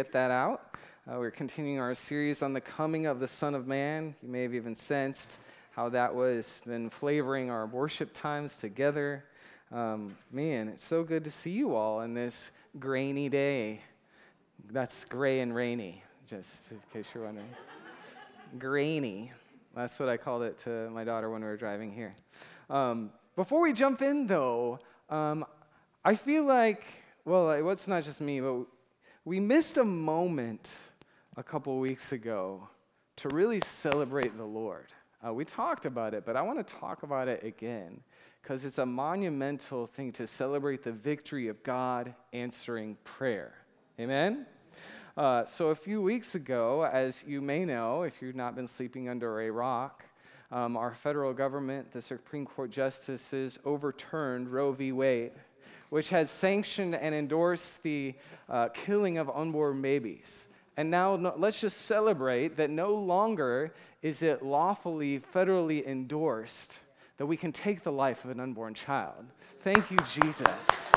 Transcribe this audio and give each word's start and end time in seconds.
get 0.00 0.12
that 0.12 0.30
out. 0.30 0.78
Uh, 1.06 1.18
we're 1.18 1.30
continuing 1.30 1.78
our 1.78 1.94
series 1.94 2.42
on 2.42 2.54
the 2.54 2.60
coming 2.62 3.04
of 3.04 3.20
the 3.20 3.28
Son 3.28 3.54
of 3.54 3.66
Man. 3.66 4.14
You 4.22 4.30
may 4.30 4.40
have 4.44 4.54
even 4.54 4.74
sensed 4.74 5.36
how 5.72 5.90
that 5.90 6.14
was 6.14 6.58
been 6.66 6.88
flavoring 6.88 7.50
our 7.50 7.66
worship 7.66 8.14
times 8.14 8.54
together. 8.54 9.26
Um, 9.70 10.16
man, 10.32 10.68
it's 10.68 10.82
so 10.82 11.04
good 11.04 11.22
to 11.24 11.30
see 11.30 11.50
you 11.50 11.74
all 11.74 12.00
in 12.00 12.14
this 12.14 12.50
grainy 12.78 13.28
day. 13.28 13.82
That's 14.70 15.04
gray 15.04 15.40
and 15.40 15.54
rainy, 15.54 16.02
just 16.26 16.70
in 16.70 16.80
case 16.94 17.04
you're 17.14 17.24
wondering. 17.24 17.50
grainy. 18.58 19.32
That's 19.76 20.00
what 20.00 20.08
I 20.08 20.16
called 20.16 20.44
it 20.44 20.56
to 20.60 20.88
my 20.88 21.04
daughter 21.04 21.28
when 21.28 21.42
we 21.42 21.46
were 21.46 21.58
driving 21.58 21.92
here. 21.92 22.12
Um, 22.70 23.10
before 23.36 23.60
we 23.60 23.74
jump 23.74 24.00
in, 24.00 24.26
though, 24.26 24.78
um, 25.10 25.44
I 26.02 26.14
feel 26.14 26.44
like, 26.44 26.84
well, 27.26 27.50
it's 27.68 27.86
not 27.86 28.02
just 28.02 28.22
me, 28.22 28.40
but 28.40 28.64
we 29.24 29.38
missed 29.38 29.76
a 29.76 29.84
moment 29.84 30.78
a 31.36 31.42
couple 31.42 31.78
weeks 31.78 32.12
ago 32.12 32.66
to 33.16 33.28
really 33.28 33.60
celebrate 33.60 34.36
the 34.36 34.44
Lord. 34.44 34.86
Uh, 35.26 35.34
we 35.34 35.44
talked 35.44 35.84
about 35.84 36.14
it, 36.14 36.24
but 36.24 36.36
I 36.36 36.42
want 36.42 36.66
to 36.66 36.74
talk 36.74 37.02
about 37.02 37.28
it 37.28 37.44
again 37.44 38.00
because 38.42 38.64
it's 38.64 38.78
a 38.78 38.86
monumental 38.86 39.86
thing 39.86 40.12
to 40.12 40.26
celebrate 40.26 40.82
the 40.82 40.92
victory 40.92 41.48
of 41.48 41.62
God 41.62 42.14
answering 42.32 42.96
prayer. 43.04 43.54
Amen? 43.98 44.46
Uh, 45.16 45.44
so, 45.44 45.68
a 45.68 45.74
few 45.74 46.00
weeks 46.00 46.34
ago, 46.34 46.84
as 46.90 47.22
you 47.26 47.42
may 47.42 47.66
know, 47.66 48.04
if 48.04 48.22
you've 48.22 48.36
not 48.36 48.54
been 48.54 48.66
sleeping 48.66 49.10
under 49.10 49.42
a 49.42 49.50
rock, 49.50 50.04
um, 50.50 50.78
our 50.78 50.94
federal 50.94 51.34
government, 51.34 51.92
the 51.92 52.00
Supreme 52.00 52.46
Court 52.46 52.70
justices, 52.70 53.58
overturned 53.66 54.48
Roe 54.48 54.72
v. 54.72 54.92
Wade, 54.92 55.32
which 55.90 56.08
has 56.10 56.30
sanctioned 56.30 56.94
and 56.94 57.14
endorsed 57.14 57.82
the 57.82 58.14
uh, 58.48 58.68
killing 58.68 59.18
of 59.18 59.28
unborn 59.28 59.82
babies. 59.82 60.48
And 60.76 60.90
now 60.90 61.16
no, 61.16 61.34
let's 61.36 61.60
just 61.60 61.82
celebrate 61.82 62.56
that 62.56 62.70
no 62.70 62.94
longer 62.94 63.74
is 64.00 64.22
it 64.22 64.42
lawfully, 64.42 65.20
federally 65.34 65.86
endorsed 65.86 66.80
that 67.18 67.26
we 67.26 67.36
can 67.36 67.52
take 67.52 67.82
the 67.82 67.92
life 67.92 68.24
of 68.24 68.30
an 68.30 68.40
unborn 68.40 68.72
child. 68.72 69.26
Thank 69.62 69.90
you, 69.90 69.98
Jesus. 70.10 70.92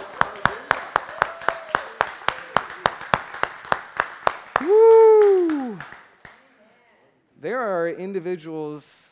Woo! 4.61 5.77
There 7.41 7.59
are 7.59 7.89
individuals 7.89 9.02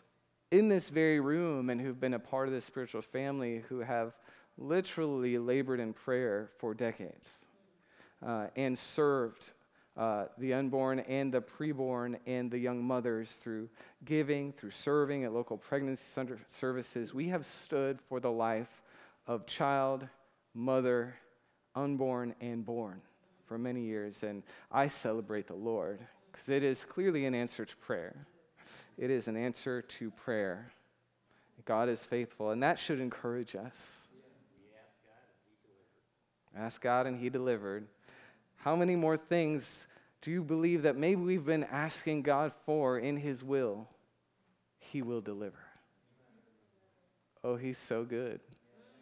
in 0.52 0.68
this 0.68 0.90
very 0.90 1.20
room 1.20 1.70
and 1.70 1.80
who've 1.80 2.00
been 2.00 2.14
a 2.14 2.20
part 2.20 2.48
of 2.48 2.54
this 2.54 2.66
spiritual 2.66 3.02
family 3.02 3.64
who 3.70 3.80
have 3.80 4.14
literally 4.58 5.38
labored 5.38 5.80
in 5.80 5.94
prayer 5.94 6.50
for 6.60 6.74
decades 6.74 7.46
uh, 8.26 8.48
and 8.58 8.78
served 8.78 9.52
uh, 9.98 10.26
the 10.38 10.54
unborn 10.54 11.00
and 11.00 11.34
the 11.34 11.42
preborn 11.42 12.18
and 12.26 12.52
the 12.52 12.58
young 12.58 12.84
mothers 12.84 13.32
through 13.42 13.70
giving, 14.06 14.52
through 14.54 14.72
serving 14.72 15.24
at 15.24 15.34
local 15.34 15.58
pregnancy 15.58 16.04
services. 16.48 17.14
We 17.14 17.30
have 17.30 17.46
stood 17.46 18.00
for 18.08 18.20
the 18.20 18.32
life 18.32 18.82
of 19.28 19.46
child, 19.46 20.08
mother, 20.54 21.16
unborn, 21.76 22.36
and 22.42 22.66
born 22.66 23.02
for 23.48 23.58
many 23.58 23.82
years. 23.82 24.24
And 24.24 24.44
I 24.72 24.88
celebrate 24.88 25.48
the 25.48 25.56
Lord 25.56 26.00
because 26.32 26.50
it 26.50 26.64
is 26.64 26.84
clearly 26.84 27.26
an 27.26 27.36
answer 27.36 27.66
to 27.66 27.76
prayer. 27.78 28.16
It 29.02 29.10
is 29.10 29.28
an 29.28 29.36
answer 29.36 29.82
to 29.82 30.12
prayer. 30.12 30.68
God 31.66 31.90
is 31.90 32.06
faithful, 32.06 32.52
and 32.52 32.62
that 32.62 32.78
should 32.78 33.00
encourage 33.00 33.56
us. 33.56 34.04
Ask 36.56 36.82
God, 36.82 37.08
and 37.08 37.20
He 37.20 37.28
delivered. 37.28 37.88
How 38.58 38.76
many 38.76 38.96
more 38.96 39.18
things 39.18 39.88
do 40.22 40.30
you 40.30 40.44
believe 40.44 40.84
that 40.84 40.98
maybe 40.98 41.20
we've 41.20 41.44
been 41.44 41.64
asking 41.64 42.22
God 42.22 42.52
for 42.68 43.00
in 43.00 43.18
His 43.18 43.44
will? 43.44 43.88
He 44.78 45.02
will 45.02 45.22
deliver. 45.22 45.66
Oh, 47.44 47.56
He's 47.56 47.80
so 47.80 48.04
good. 48.04 48.40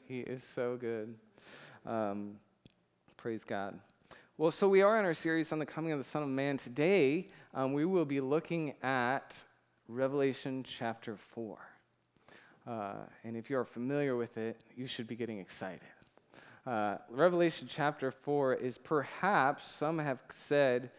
He 0.06 0.22
is 0.22 0.46
so 0.46 0.78
good. 0.78 1.14
Um, 1.86 2.38
praise 3.18 3.44
God. 3.44 3.78
Well, 4.38 4.52
so 4.52 4.70
we 4.70 4.82
are 4.82 4.98
in 4.98 5.04
our 5.04 5.14
series 5.14 5.52
on 5.52 5.60
the 5.60 5.66
coming 5.66 5.92
of 5.92 5.98
the 5.98 6.06
Son 6.06 6.24
of 6.24 6.30
Man. 6.30 6.56
Today, 6.56 7.26
um, 7.54 7.74
we 7.74 7.84
will 7.84 8.06
be 8.06 8.22
looking 8.22 8.76
at 8.82 9.36
Revelation 9.92 10.64
chapter 10.64 11.16
4. 11.16 11.58
Uh, 12.68 12.94
and 13.24 13.36
if 13.36 13.50
you 13.50 13.58
are 13.58 13.66
familiar 13.66 14.16
with 14.16 14.38
it, 14.38 14.62
you 14.78 14.86
should 14.86 15.08
be 15.08 15.16
getting 15.16 15.40
excited. 15.40 15.82
Uh, 16.68 16.98
Revelation 17.10 17.68
chapter 17.68 18.12
4 18.12 18.54
is 18.54 18.78
perhaps, 18.78 19.68
some 19.68 19.98
have 19.98 20.20
said, 20.32 20.92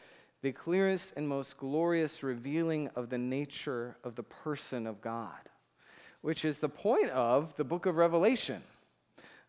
the 0.42 0.50
clearest 0.50 1.12
and 1.16 1.28
most 1.28 1.56
glorious 1.56 2.24
revealing 2.24 2.90
of 2.96 3.10
the 3.10 3.18
nature 3.18 3.96
of 4.02 4.16
the 4.16 4.24
person 4.24 4.88
of 4.88 5.00
God, 5.00 5.48
which 6.20 6.44
is 6.44 6.58
the 6.58 6.68
point 6.68 7.10
of 7.10 7.54
the 7.54 7.62
book 7.62 7.86
of 7.86 7.94
Revelation. 7.94 8.60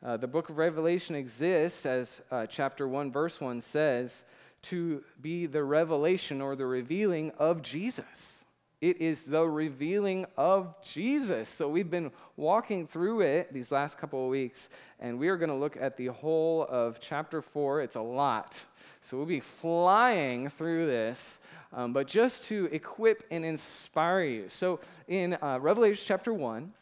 Uh, 0.06 0.18
the 0.18 0.28
book 0.28 0.52
of 0.52 0.60
Revelation 0.60 1.16
exists, 1.16 1.88
as 1.88 2.22
uh, 2.30 2.46
chapter 2.46 2.88
1, 2.88 3.12
verse 3.12 3.42
1 3.42 3.62
says, 3.62 4.24
to 4.62 5.04
be 5.20 5.48
the 5.48 5.64
revelation 5.64 6.42
or 6.42 6.56
the 6.56 6.68
revealing 6.68 7.32
of 7.40 7.64
Jesus. 7.64 8.46
It 8.82 9.00
is 9.00 9.26
the 9.26 9.48
revealing 9.48 10.26
of 10.38 10.74
Jesus. 10.84 11.50
So 11.50 11.70
we've 11.70 11.92
been 11.92 12.12
walking 12.36 12.88
through 12.88 13.22
it 13.22 13.54
these 13.54 13.72
last 13.72 14.00
couple 14.00 14.24
of 14.24 14.32
weeks, 14.32 14.70
and 15.00 15.20
we 15.20 15.28
are 15.28 15.38
going 15.38 15.52
to 15.52 15.56
look 15.56 15.78
at 15.80 15.98
the 15.98 16.08
whole 16.08 16.66
of 16.68 17.00
chapter 17.00 17.44
4. 17.44 17.82
It's 17.82 17.96
a 17.96 18.02
lot. 18.02 18.60
So 19.00 19.18
we'll 19.18 19.28
be 19.28 19.40
flying 19.40 20.50
through 20.50 20.88
this, 20.88 21.40
um, 21.74 21.94
but 21.94 22.08
just 22.08 22.46
to 22.46 22.70
equip 22.72 23.24
and 23.30 23.46
inspire 23.46 24.24
you. 24.24 24.50
So 24.50 24.80
in 25.08 25.38
uh, 25.44 25.60
Revelation 25.62 26.04
chapter 26.08 26.34
1, 26.34 26.74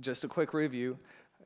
just 0.00 0.24
a 0.24 0.28
quick 0.28 0.52
review. 0.52 0.98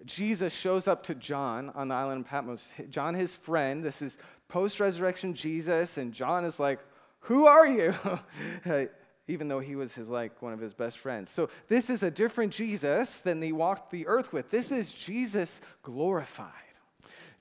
Jesus 0.07 0.55
shows 0.55 0.89
up 0.89 1.03
to 1.05 1.15
John 1.15 1.71
on 1.75 1.89
the 1.89 1.95
island 1.95 2.25
of 2.25 2.31
Patmos. 2.31 2.73
John, 2.89 3.15
his 3.15 3.37
friend, 3.37 3.85
this 3.85 4.01
is 4.01 4.17
post 4.49 4.81
resurrection 4.81 5.35
Jesus, 5.35 5.99
and 5.99 6.15
John 6.15 6.47
is 6.47 6.59
like, 6.59 6.79
Who 7.21 7.47
are 7.47 7.67
you? 7.67 7.95
even 9.29 9.49
though 9.49 9.61
he 9.61 9.77
was 9.77 9.95
his 9.95 10.09
like 10.09 10.41
one 10.41 10.53
of 10.53 10.61
his 10.61 10.73
best 10.73 10.99
friends. 10.99 11.31
So 11.31 11.49
this 11.69 11.91
is 11.91 12.03
a 12.03 12.11
different 12.11 12.53
Jesus 12.53 13.19
than 13.19 13.43
he 13.43 13.53
walked 13.53 13.91
the 13.91 14.07
earth 14.07 14.33
with. 14.33 14.51
This 14.51 14.71
is 14.71 14.91
Jesus 14.91 15.61
glorified. 15.83 16.53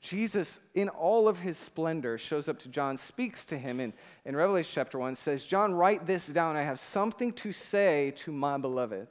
Jesus, 0.02 0.60
in 0.76 0.90
all 0.90 1.28
of 1.28 1.40
his 1.40 1.58
splendor, 1.58 2.20
shows 2.20 2.48
up 2.48 2.60
to 2.60 2.70
John, 2.70 2.96
speaks 2.96 3.44
to 3.46 3.58
him 3.58 3.80
in, 3.80 3.92
in 4.24 4.36
Revelation 4.36 4.72
chapter 4.74 5.00
1, 5.00 5.16
says, 5.16 5.44
John, 5.44 5.74
write 5.74 6.06
this 6.06 6.28
down. 6.28 6.56
I 6.56 6.62
have 6.62 6.80
something 6.80 7.34
to 7.34 7.52
say 7.52 8.14
to 8.18 8.32
my 8.32 8.58
beloved. 8.58 9.08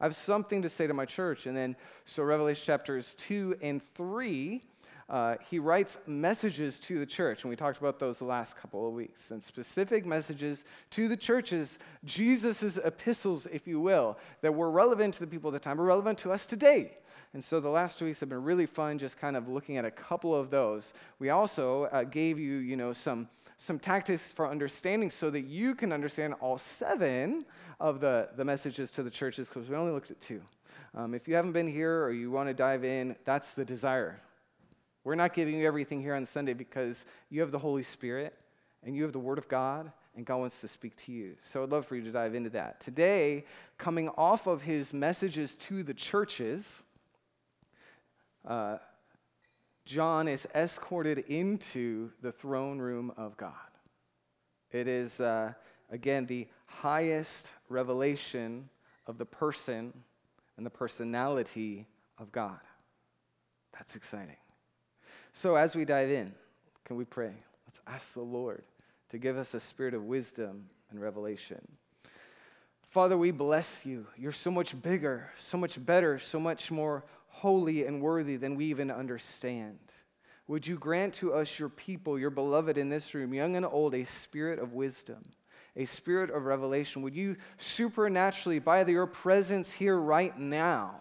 I 0.00 0.04
have 0.04 0.14
something 0.14 0.62
to 0.62 0.68
say 0.68 0.86
to 0.86 0.94
my 0.94 1.04
church. 1.04 1.46
And 1.46 1.56
then, 1.56 1.74
so 2.04 2.22
Revelation 2.22 2.64
chapters 2.64 3.14
2 3.18 3.56
and 3.60 3.82
3 3.82 4.62
uh, 5.10 5.34
he 5.50 5.58
writes 5.58 5.98
messages 6.06 6.78
to 6.78 7.00
the 7.00 7.06
church, 7.06 7.42
and 7.42 7.50
we 7.50 7.56
talked 7.56 7.78
about 7.78 7.98
those 7.98 8.18
the 8.18 8.24
last 8.24 8.56
couple 8.56 8.86
of 8.86 8.94
weeks, 8.94 9.32
and 9.32 9.42
specific 9.42 10.06
messages 10.06 10.64
to 10.90 11.08
the 11.08 11.16
churches, 11.16 11.80
Jesus' 12.04 12.78
epistles, 12.78 13.46
if 13.46 13.66
you 13.66 13.80
will, 13.80 14.16
that 14.40 14.54
were 14.54 14.70
relevant 14.70 15.14
to 15.14 15.20
the 15.20 15.26
people 15.26 15.50
at 15.50 15.54
the 15.54 15.58
time, 15.58 15.80
are 15.80 15.84
relevant 15.84 16.16
to 16.20 16.30
us 16.30 16.46
today. 16.46 16.92
And 17.34 17.42
so 17.42 17.58
the 17.58 17.68
last 17.68 17.98
two 17.98 18.04
weeks 18.04 18.20
have 18.20 18.28
been 18.28 18.44
really 18.44 18.66
fun, 18.66 18.98
just 18.98 19.18
kind 19.18 19.36
of 19.36 19.48
looking 19.48 19.76
at 19.76 19.84
a 19.84 19.90
couple 19.90 20.32
of 20.32 20.48
those. 20.48 20.94
We 21.18 21.30
also 21.30 21.84
uh, 21.86 22.04
gave 22.04 22.38
you, 22.38 22.58
you 22.58 22.76
know, 22.76 22.92
some 22.92 23.28
some 23.58 23.78
tactics 23.78 24.32
for 24.32 24.48
understanding 24.48 25.10
so 25.10 25.28
that 25.28 25.42
you 25.42 25.74
can 25.74 25.92
understand 25.92 26.32
all 26.40 26.56
seven 26.56 27.44
of 27.78 28.00
the, 28.00 28.30
the 28.36 28.44
messages 28.44 28.90
to 28.90 29.02
the 29.02 29.10
churches 29.10 29.48
because 29.48 29.68
we 29.68 29.76
only 29.76 29.92
looked 29.92 30.10
at 30.10 30.18
two. 30.18 30.40
Um, 30.94 31.12
if 31.12 31.28
you 31.28 31.34
haven't 31.34 31.52
been 31.52 31.68
here 31.68 32.02
or 32.02 32.10
you 32.10 32.30
want 32.30 32.48
to 32.48 32.54
dive 32.54 32.84
in, 32.84 33.16
that's 33.26 33.52
the 33.52 33.64
desire. 33.64 34.16
We're 35.04 35.14
not 35.14 35.32
giving 35.32 35.56
you 35.56 35.66
everything 35.66 36.02
here 36.02 36.14
on 36.14 36.26
Sunday 36.26 36.52
because 36.52 37.06
you 37.30 37.40
have 37.40 37.50
the 37.50 37.58
Holy 37.58 37.82
Spirit 37.82 38.36
and 38.82 38.94
you 38.94 39.02
have 39.02 39.12
the 39.12 39.18
Word 39.18 39.38
of 39.38 39.48
God, 39.48 39.92
and 40.16 40.24
God 40.24 40.38
wants 40.38 40.60
to 40.62 40.68
speak 40.68 40.96
to 41.04 41.12
you. 41.12 41.36
So 41.42 41.62
I'd 41.62 41.70
love 41.70 41.86
for 41.86 41.96
you 41.96 42.02
to 42.02 42.12
dive 42.12 42.34
into 42.34 42.50
that. 42.50 42.80
Today, 42.80 43.44
coming 43.78 44.08
off 44.10 44.46
of 44.46 44.62
his 44.62 44.92
messages 44.92 45.54
to 45.56 45.82
the 45.82 45.94
churches, 45.94 46.82
uh, 48.46 48.78
John 49.84 50.28
is 50.28 50.46
escorted 50.54 51.18
into 51.18 52.10
the 52.22 52.32
throne 52.32 52.78
room 52.78 53.12
of 53.16 53.36
God. 53.36 53.52
It 54.72 54.88
is, 54.88 55.20
uh, 55.20 55.52
again, 55.90 56.26
the 56.26 56.46
highest 56.66 57.52
revelation 57.68 58.68
of 59.06 59.18
the 59.18 59.26
person 59.26 59.92
and 60.56 60.64
the 60.64 60.70
personality 60.70 61.86
of 62.18 62.30
God. 62.32 62.60
That's 63.72 63.96
exciting. 63.96 64.36
So, 65.32 65.56
as 65.56 65.74
we 65.74 65.84
dive 65.84 66.10
in, 66.10 66.32
can 66.84 66.96
we 66.96 67.04
pray? 67.04 67.32
Let's 67.66 67.80
ask 67.86 68.14
the 68.14 68.20
Lord 68.20 68.62
to 69.10 69.18
give 69.18 69.38
us 69.38 69.54
a 69.54 69.60
spirit 69.60 69.94
of 69.94 70.04
wisdom 70.04 70.66
and 70.90 71.00
revelation. 71.00 71.60
Father, 72.90 73.16
we 73.16 73.30
bless 73.30 73.86
you. 73.86 74.06
You're 74.16 74.32
so 74.32 74.50
much 74.50 74.80
bigger, 74.82 75.30
so 75.38 75.56
much 75.56 75.84
better, 75.84 76.18
so 76.18 76.40
much 76.40 76.72
more 76.72 77.04
holy 77.28 77.86
and 77.86 78.02
worthy 78.02 78.36
than 78.36 78.56
we 78.56 78.66
even 78.66 78.90
understand. 78.90 79.78
would 80.48 80.66
you 80.66 80.76
grant 80.76 81.14
to 81.14 81.32
us, 81.32 81.60
your 81.60 81.68
people, 81.68 82.18
your 82.18 82.30
beloved 82.30 82.76
in 82.76 82.88
this 82.88 83.14
room, 83.14 83.32
young 83.32 83.54
and 83.54 83.64
old, 83.64 83.94
a 83.94 84.02
spirit 84.02 84.58
of 84.58 84.72
wisdom, 84.72 85.22
a 85.76 85.84
spirit 85.84 86.30
of 86.30 86.46
revelation? 86.46 87.02
Would 87.02 87.14
you 87.14 87.36
supernaturally, 87.58 88.58
by 88.58 88.84
your 88.84 89.06
presence 89.06 89.72
here 89.72 89.96
right 89.96 90.36
now, 90.36 91.00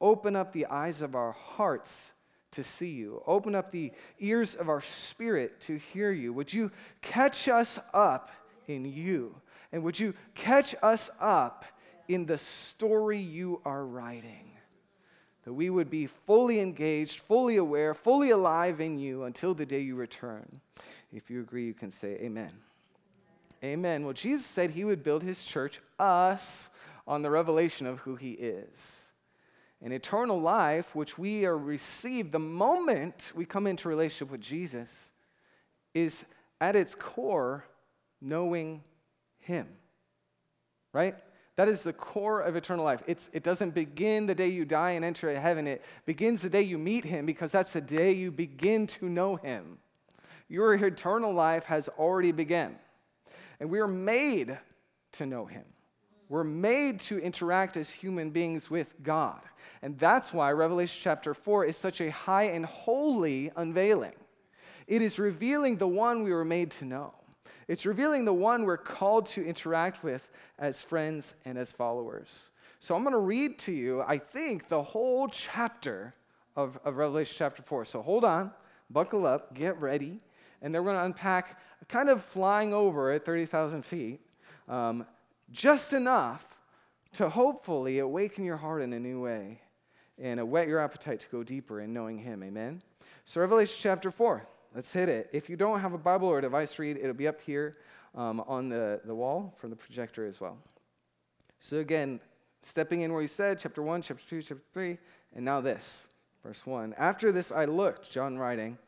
open 0.00 0.34
up 0.34 0.52
the 0.52 0.66
eyes 0.66 1.02
of 1.02 1.14
our 1.14 1.30
hearts 1.30 2.12
to 2.52 2.64
see 2.64 2.90
you? 2.90 3.22
Open 3.26 3.54
up 3.54 3.70
the 3.70 3.92
ears 4.18 4.54
of 4.54 4.68
our 4.68 4.80
spirit 4.80 5.60
to 5.62 5.76
hear 5.76 6.10
you? 6.10 6.32
Would 6.32 6.52
you 6.52 6.70
catch 7.02 7.48
us 7.48 7.78
up 7.94 8.30
in 8.66 8.84
you? 8.84 9.34
And 9.72 9.82
would 9.84 9.98
you 9.98 10.14
catch 10.34 10.74
us 10.82 11.10
up 11.20 11.64
in 12.08 12.26
the 12.26 12.38
story 12.38 13.18
you 13.18 13.60
are 13.64 13.84
writing? 13.84 14.50
That 15.44 15.52
we 15.52 15.70
would 15.70 15.90
be 15.90 16.06
fully 16.06 16.60
engaged, 16.60 17.20
fully 17.20 17.56
aware, 17.56 17.94
fully 17.94 18.30
alive 18.30 18.80
in 18.80 18.98
you 18.98 19.24
until 19.24 19.54
the 19.54 19.66
day 19.66 19.80
you 19.80 19.94
return. 19.94 20.60
If 21.12 21.30
you 21.30 21.40
agree, 21.40 21.66
you 21.66 21.74
can 21.74 21.90
say 21.90 22.18
amen. 22.20 22.52
Amen. 23.62 24.04
Well, 24.04 24.14
Jesus 24.14 24.46
said 24.46 24.70
he 24.70 24.84
would 24.84 25.02
build 25.02 25.22
his 25.22 25.42
church, 25.42 25.80
us, 25.98 26.70
on 27.06 27.22
the 27.22 27.30
revelation 27.30 27.86
of 27.86 27.98
who 28.00 28.16
he 28.16 28.32
is. 28.32 29.04
An 29.82 29.92
eternal 29.92 30.40
life, 30.40 30.94
which 30.94 31.16
we 31.16 31.46
are 31.46 31.56
received 31.56 32.32
the 32.32 32.38
moment 32.38 33.32
we 33.34 33.46
come 33.46 33.66
into 33.66 33.88
relationship 33.88 34.30
with 34.30 34.40
Jesus, 34.40 35.10
is 35.94 36.24
at 36.60 36.76
its 36.76 36.94
core 36.94 37.64
knowing 38.20 38.82
him. 39.38 39.68
Right? 40.92 41.14
That 41.56 41.68
is 41.68 41.82
the 41.82 41.92
core 41.92 42.40
of 42.40 42.56
eternal 42.56 42.84
life. 42.84 43.02
It's, 43.06 43.30
it 43.32 43.42
doesn't 43.42 43.74
begin 43.74 44.26
the 44.26 44.34
day 44.34 44.48
you 44.48 44.64
die 44.64 44.92
and 44.92 45.04
enter 45.04 45.38
heaven. 45.38 45.66
It 45.66 45.84
begins 46.06 46.42
the 46.42 46.50
day 46.50 46.62
you 46.62 46.78
meet 46.78 47.04
him 47.04 47.26
because 47.26 47.52
that's 47.52 47.72
the 47.72 47.80
day 47.80 48.12
you 48.12 48.30
begin 48.30 48.86
to 48.88 49.08
know 49.08 49.36
him. 49.36 49.78
Your 50.48 50.74
eternal 50.74 51.32
life 51.32 51.64
has 51.66 51.88
already 51.88 52.32
begun. 52.32 52.76
And 53.60 53.70
we 53.70 53.78
are 53.80 53.88
made 53.88 54.58
to 55.12 55.26
know 55.26 55.46
him. 55.46 55.64
We're 56.30 56.44
made 56.44 57.00
to 57.00 57.18
interact 57.18 57.76
as 57.76 57.90
human 57.90 58.30
beings 58.30 58.70
with 58.70 58.94
God. 59.02 59.40
And 59.82 59.98
that's 59.98 60.32
why 60.32 60.52
Revelation 60.52 61.00
chapter 61.02 61.34
4 61.34 61.64
is 61.64 61.76
such 61.76 62.00
a 62.00 62.12
high 62.12 62.44
and 62.44 62.64
holy 62.64 63.50
unveiling. 63.56 64.14
It 64.86 65.02
is 65.02 65.18
revealing 65.18 65.76
the 65.76 65.88
one 65.88 66.22
we 66.22 66.32
were 66.32 66.44
made 66.44 66.70
to 66.72 66.84
know. 66.84 67.14
It's 67.66 67.84
revealing 67.84 68.26
the 68.26 68.32
one 68.32 68.64
we're 68.64 68.76
called 68.76 69.26
to 69.30 69.44
interact 69.44 70.04
with 70.04 70.30
as 70.56 70.82
friends 70.82 71.34
and 71.44 71.58
as 71.58 71.72
followers. 71.72 72.50
So 72.78 72.94
I'm 72.94 73.02
going 73.02 73.12
to 73.12 73.18
read 73.18 73.58
to 73.60 73.72
you, 73.72 74.02
I 74.02 74.18
think, 74.18 74.68
the 74.68 74.84
whole 74.84 75.26
chapter 75.26 76.12
of, 76.54 76.78
of 76.84 76.96
Revelation 76.96 77.34
chapter 77.38 77.62
4. 77.62 77.84
So 77.84 78.02
hold 78.02 78.24
on, 78.24 78.52
buckle 78.88 79.26
up, 79.26 79.52
get 79.52 79.80
ready. 79.80 80.20
And 80.62 80.72
then 80.72 80.84
we're 80.84 80.92
going 80.92 81.00
to 81.00 81.06
unpack, 81.06 81.58
kind 81.88 82.08
of 82.08 82.24
flying 82.24 82.72
over 82.72 83.10
at 83.10 83.24
30,000 83.24 83.84
feet, 83.84 84.20
um, 84.68 85.04
just 85.50 85.92
enough 85.92 86.46
to 87.14 87.28
hopefully 87.28 87.98
awaken 87.98 88.44
your 88.44 88.56
heart 88.56 88.82
in 88.82 88.92
a 88.92 89.00
new 89.00 89.20
way 89.20 89.60
and 90.18 90.50
whet 90.50 90.68
your 90.68 90.78
appetite 90.78 91.20
to 91.20 91.28
go 91.28 91.42
deeper 91.42 91.80
in 91.80 91.92
knowing 91.92 92.18
Him. 92.18 92.42
Amen? 92.42 92.82
So, 93.24 93.40
Revelation 93.40 93.76
chapter 93.80 94.10
4. 94.10 94.46
Let's 94.74 94.92
hit 94.92 95.08
it. 95.08 95.28
If 95.32 95.50
you 95.50 95.56
don't 95.56 95.80
have 95.80 95.92
a 95.92 95.98
Bible 95.98 96.28
or 96.28 96.38
a 96.38 96.42
device 96.42 96.74
to 96.74 96.82
read, 96.82 96.96
it'll 96.96 97.14
be 97.14 97.26
up 97.26 97.40
here 97.40 97.74
um, 98.14 98.40
on 98.46 98.68
the, 98.68 99.00
the 99.04 99.14
wall 99.14 99.54
from 99.56 99.70
the 99.70 99.76
projector 99.76 100.26
as 100.26 100.40
well. 100.40 100.58
So, 101.58 101.78
again, 101.78 102.20
stepping 102.62 103.00
in 103.00 103.12
where 103.12 103.22
he 103.22 103.28
said, 103.28 103.58
chapter 103.58 103.82
1, 103.82 104.02
chapter 104.02 104.22
2, 104.28 104.42
chapter 104.42 104.64
3, 104.72 104.98
and 105.34 105.44
now 105.44 105.60
this, 105.60 106.08
verse 106.44 106.64
1. 106.64 106.94
After 106.96 107.32
this 107.32 107.50
I 107.50 107.64
looked, 107.64 108.10
John 108.10 108.38
writing, 108.38 108.78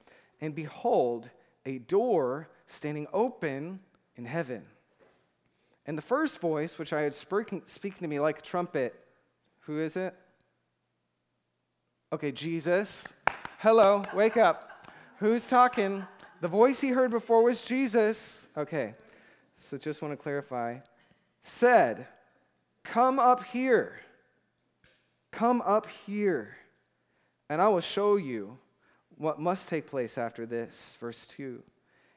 and 0.41 0.55
behold, 0.55 1.29
a 1.67 1.79
door 1.79 2.49
standing 2.67 3.07
open 3.13 3.81
in 4.17 4.25
heaven. 4.25 4.63
And 5.87 5.99
the 5.99 6.03
first 6.03 6.41
voice, 6.41 6.79
which 6.79 6.93
I 6.93 7.03
had 7.03 7.15
speaking, 7.15 7.63
speaking 7.67 8.01
to 8.01 8.09
me 8.09 8.21
like 8.21 8.39
a 8.39 8.43
trumpet, 8.43 8.95
who 9.61 9.81
is 9.81 9.97
it? 9.97 10.15
Okay, 12.13 12.31
Jesus. 12.31 13.13
Hello, 13.59 14.03
wake 14.15 14.37
up. 14.37 14.89
Who's 15.19 15.49
talking? 15.49 16.07
The 16.41 16.49
voice 16.49 16.81
he 16.81 16.89
heard 16.89 17.11
before 17.11 17.43
was 17.43 17.63
Jesus. 17.63 18.49
Okay, 18.57 18.95
so 19.57 19.79
just 19.79 20.03
want 20.03 20.13
to 20.13 20.17
clarify. 20.17 20.79
Said, 21.41 22.07
Come 22.85 23.19
up 23.19 23.45
here. 23.45 24.01
Come 25.31 25.63
up 25.63 25.87
here, 26.07 26.57
and 27.49 27.63
I 27.63 27.69
will 27.69 27.81
show 27.81 28.17
you 28.17 28.59
what 29.17 29.41
must 29.41 29.69
take 29.69 29.87
place 29.87 30.19
after 30.19 30.45
this. 30.45 30.99
Verse 31.01 31.27
2. 31.29 31.63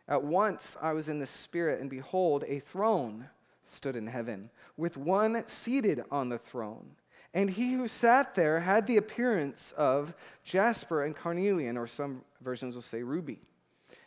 At 0.07 0.23
once 0.23 0.75
I 0.81 0.91
was 0.91 1.07
in 1.07 1.19
the 1.19 1.25
Spirit, 1.25 1.79
and 1.79 1.89
behold, 1.89 2.43
a 2.47 2.59
throne 2.59 3.29
stood 3.65 3.95
in 3.95 4.07
heaven, 4.07 4.49
with 4.77 4.97
one 4.97 5.43
seated 5.47 6.03
on 6.11 6.29
the 6.29 6.37
throne. 6.37 6.91
And 7.33 7.49
he 7.49 7.73
who 7.73 7.87
sat 7.87 8.33
there 8.35 8.61
had 8.61 8.87
the 8.87 8.97
appearance 8.97 9.73
of 9.77 10.13
jasper 10.43 11.03
and 11.03 11.15
carnelian, 11.15 11.77
or 11.77 11.87
some 11.87 12.21
versions 12.41 12.75
will 12.75 12.81
say 12.81 13.03
ruby. 13.03 13.39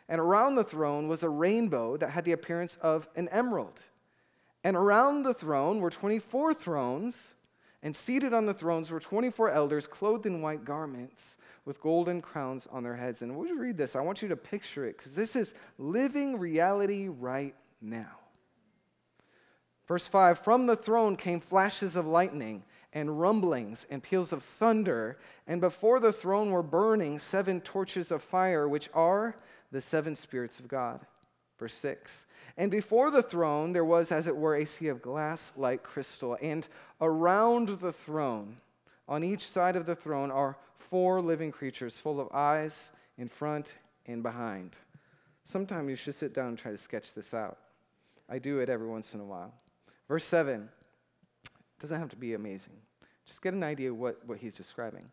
And 0.07 0.19
around 0.19 0.55
the 0.55 0.63
throne 0.63 1.07
was 1.07 1.21
a 1.21 1.29
rainbow 1.29 1.95
that 1.97 2.09
had 2.09 2.25
the 2.25 2.31
appearance 2.31 2.77
of 2.81 3.07
an 3.15 3.29
emerald. 3.29 3.79
And 4.63 4.75
around 4.75 5.23
the 5.23 5.33
throne 5.33 5.79
were 5.79 5.91
24 5.91 6.53
thrones, 6.55 7.35
and 7.83 7.95
seated 7.95 8.33
on 8.33 8.45
the 8.45 8.53
thrones 8.53 8.89
were 8.91 8.99
24 8.99 9.51
elders 9.51 9.87
clothed 9.87 10.25
in 10.25 10.41
white 10.41 10.65
garments 10.65 11.37
with 11.65 11.79
golden 11.81 12.21
crowns 12.21 12.67
on 12.71 12.83
their 12.83 12.95
heads. 12.95 13.21
And 13.21 13.37
when 13.37 13.47
you 13.47 13.59
read 13.59 13.77
this, 13.77 13.95
I 13.95 14.01
want 14.01 14.21
you 14.21 14.27
to 14.29 14.35
picture 14.35 14.85
it 14.85 14.97
because 14.97 15.13
this 15.13 15.35
is 15.35 15.53
living 15.77 16.39
reality 16.39 17.07
right 17.07 17.53
now. 17.79 18.18
Verse 19.89 20.07
5 20.07 20.37
From 20.37 20.67
the 20.67 20.75
throne 20.75 21.17
came 21.17 21.41
flashes 21.41 21.97
of 21.97 22.05
lightning 22.05 22.63
and 22.93 23.19
rumblings 23.19 23.87
and 23.89 24.03
peals 24.03 24.31
of 24.31 24.43
thunder, 24.43 25.17
and 25.47 25.59
before 25.59 25.99
the 25.99 26.13
throne 26.13 26.51
were 26.51 26.63
burning 26.63 27.17
seven 27.17 27.59
torches 27.59 28.11
of 28.11 28.21
fire, 28.21 28.69
which 28.69 28.87
are 28.93 29.35
the 29.71 29.81
seven 29.81 30.15
spirits 30.15 30.59
of 30.59 30.67
God. 30.67 31.05
Verse 31.57 31.73
6 31.73 32.27
And 32.55 32.69
before 32.69 33.09
the 33.09 33.23
throne 33.23 33.73
there 33.73 33.83
was, 33.83 34.11
as 34.11 34.27
it 34.27 34.37
were, 34.37 34.55
a 34.55 34.65
sea 34.65 34.89
of 34.89 35.01
glass 35.01 35.53
like 35.57 35.81
crystal, 35.81 36.37
and 36.39 36.67
around 37.01 37.69
the 37.69 37.91
throne, 37.91 38.57
on 39.07 39.23
each 39.23 39.47
side 39.47 39.75
of 39.75 39.87
the 39.87 39.95
throne, 39.95 40.29
are 40.29 40.55
four 40.77 41.19
living 41.19 41.51
creatures 41.51 41.97
full 41.99 42.19
of 42.19 42.31
eyes 42.31 42.91
in 43.17 43.27
front 43.27 43.75
and 44.05 44.21
behind. 44.21 44.77
Sometime 45.43 45.89
you 45.89 45.95
should 45.95 46.13
sit 46.13 46.35
down 46.35 46.49
and 46.49 46.57
try 46.59 46.71
to 46.71 46.77
sketch 46.77 47.15
this 47.15 47.33
out. 47.33 47.57
I 48.29 48.37
do 48.37 48.59
it 48.59 48.69
every 48.69 48.87
once 48.87 49.15
in 49.15 49.19
a 49.19 49.25
while. 49.25 49.51
Verse 50.09 50.25
7 50.25 50.67
doesn't 51.79 51.99
have 51.99 52.09
to 52.09 52.17
be 52.17 52.33
amazing. 52.33 52.73
Just 53.25 53.41
get 53.41 53.53
an 53.53 53.63
idea 53.63 53.91
of 53.91 53.97
what, 53.97 54.19
what 54.25 54.39
he's 54.39 54.55
describing. 54.55 55.09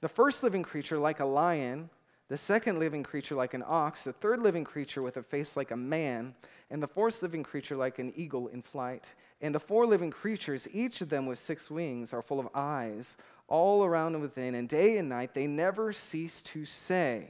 The 0.00 0.08
first 0.08 0.42
living 0.42 0.64
creature, 0.64 0.98
like 0.98 1.20
a 1.20 1.24
lion, 1.24 1.90
the 2.28 2.36
second 2.36 2.78
living 2.78 3.02
creature, 3.02 3.34
like 3.34 3.54
an 3.54 3.62
ox, 3.66 4.02
the 4.02 4.12
third 4.12 4.40
living 4.40 4.64
creature 4.64 5.02
with 5.02 5.16
a 5.16 5.22
face 5.22 5.56
like 5.56 5.70
a 5.70 5.76
man, 5.76 6.34
and 6.70 6.82
the 6.82 6.88
fourth 6.88 7.22
living 7.22 7.42
creature, 7.42 7.76
like 7.76 7.98
an 7.98 8.12
eagle 8.16 8.48
in 8.48 8.62
flight. 8.62 9.14
And 9.40 9.54
the 9.54 9.60
four 9.60 9.86
living 9.86 10.10
creatures, 10.10 10.66
each 10.72 11.00
of 11.00 11.10
them 11.10 11.26
with 11.26 11.38
six 11.38 11.70
wings, 11.70 12.12
are 12.12 12.22
full 12.22 12.40
of 12.40 12.48
eyes 12.54 13.16
all 13.48 13.84
around 13.84 14.14
and 14.14 14.22
within, 14.22 14.54
and 14.54 14.68
day 14.68 14.98
and 14.98 15.08
night 15.08 15.34
they 15.34 15.46
never 15.46 15.92
cease 15.92 16.42
to 16.42 16.64
say, 16.64 17.28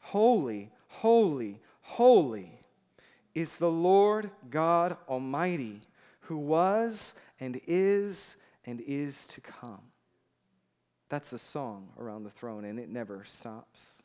Holy, 0.00 0.70
holy, 0.88 1.60
holy 1.82 2.58
is 3.34 3.56
the 3.56 3.70
Lord 3.70 4.30
God 4.48 4.96
Almighty, 5.08 5.82
who 6.30 6.38
was 6.38 7.14
and 7.40 7.60
is 7.66 8.36
and 8.64 8.80
is 8.82 9.26
to 9.26 9.40
come. 9.40 9.80
That's 11.08 11.32
a 11.32 11.38
song 11.40 11.88
around 11.98 12.22
the 12.22 12.30
throne, 12.30 12.64
and 12.64 12.78
it 12.78 12.88
never 12.88 13.24
stops. 13.26 14.04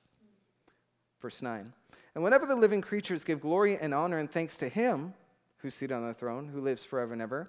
Verse 1.22 1.44
9. 1.44 1.72
And 2.16 2.24
whenever 2.24 2.48
the 2.48 2.56
living 2.56 2.82
creatures 2.82 3.24
give 3.24 3.42
glory 3.42 3.78
and 3.78 3.94
honor 3.94 4.18
and 4.18 4.30
thanks 4.30 4.58
to 4.58 4.68
him 4.68 5.14
who's 5.58 5.76
seated 5.76 5.94
on 5.94 6.08
the 6.08 6.16
throne, 6.16 6.48
who 6.48 6.62
lives 6.62 6.84
forever 6.84 7.14
and 7.14 7.22
ever, 7.22 7.46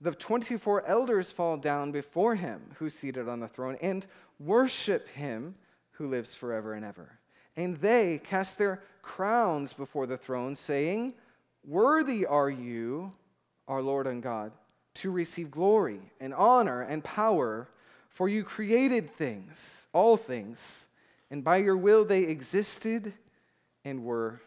the 0.00 0.12
24 0.12 0.86
elders 0.86 1.30
fall 1.30 1.58
down 1.58 1.92
before 1.92 2.36
him 2.36 2.62
who's 2.78 2.94
seated 2.94 3.28
on 3.28 3.40
the 3.40 3.48
throne 3.48 3.76
and 3.82 4.06
worship 4.40 5.08
him 5.08 5.52
who 5.90 6.08
lives 6.08 6.34
forever 6.34 6.72
and 6.72 6.86
ever. 6.86 7.18
And 7.54 7.76
they 7.76 8.22
cast 8.24 8.56
their 8.56 8.82
crowns 9.02 9.74
before 9.74 10.06
the 10.06 10.16
throne, 10.16 10.56
saying, 10.56 11.12
Worthy 11.66 12.24
are 12.24 12.48
you, 12.48 13.12
our 13.68 13.82
Lord 13.82 14.06
and 14.06 14.22
God 14.22 14.52
to 14.94 15.10
receive 15.10 15.50
glory 15.50 16.00
and 16.20 16.32
honor 16.32 16.82
and 16.82 17.04
power, 17.04 17.68
for 18.08 18.28
you 18.28 18.44
created 18.44 19.14
things, 19.14 19.86
all 19.92 20.16
things, 20.16 20.86
and 21.30 21.44
by 21.44 21.58
your 21.58 21.76
will 21.76 22.04
they 22.04 22.22
existed 22.22 23.12
and 23.84 24.04
were 24.04 24.40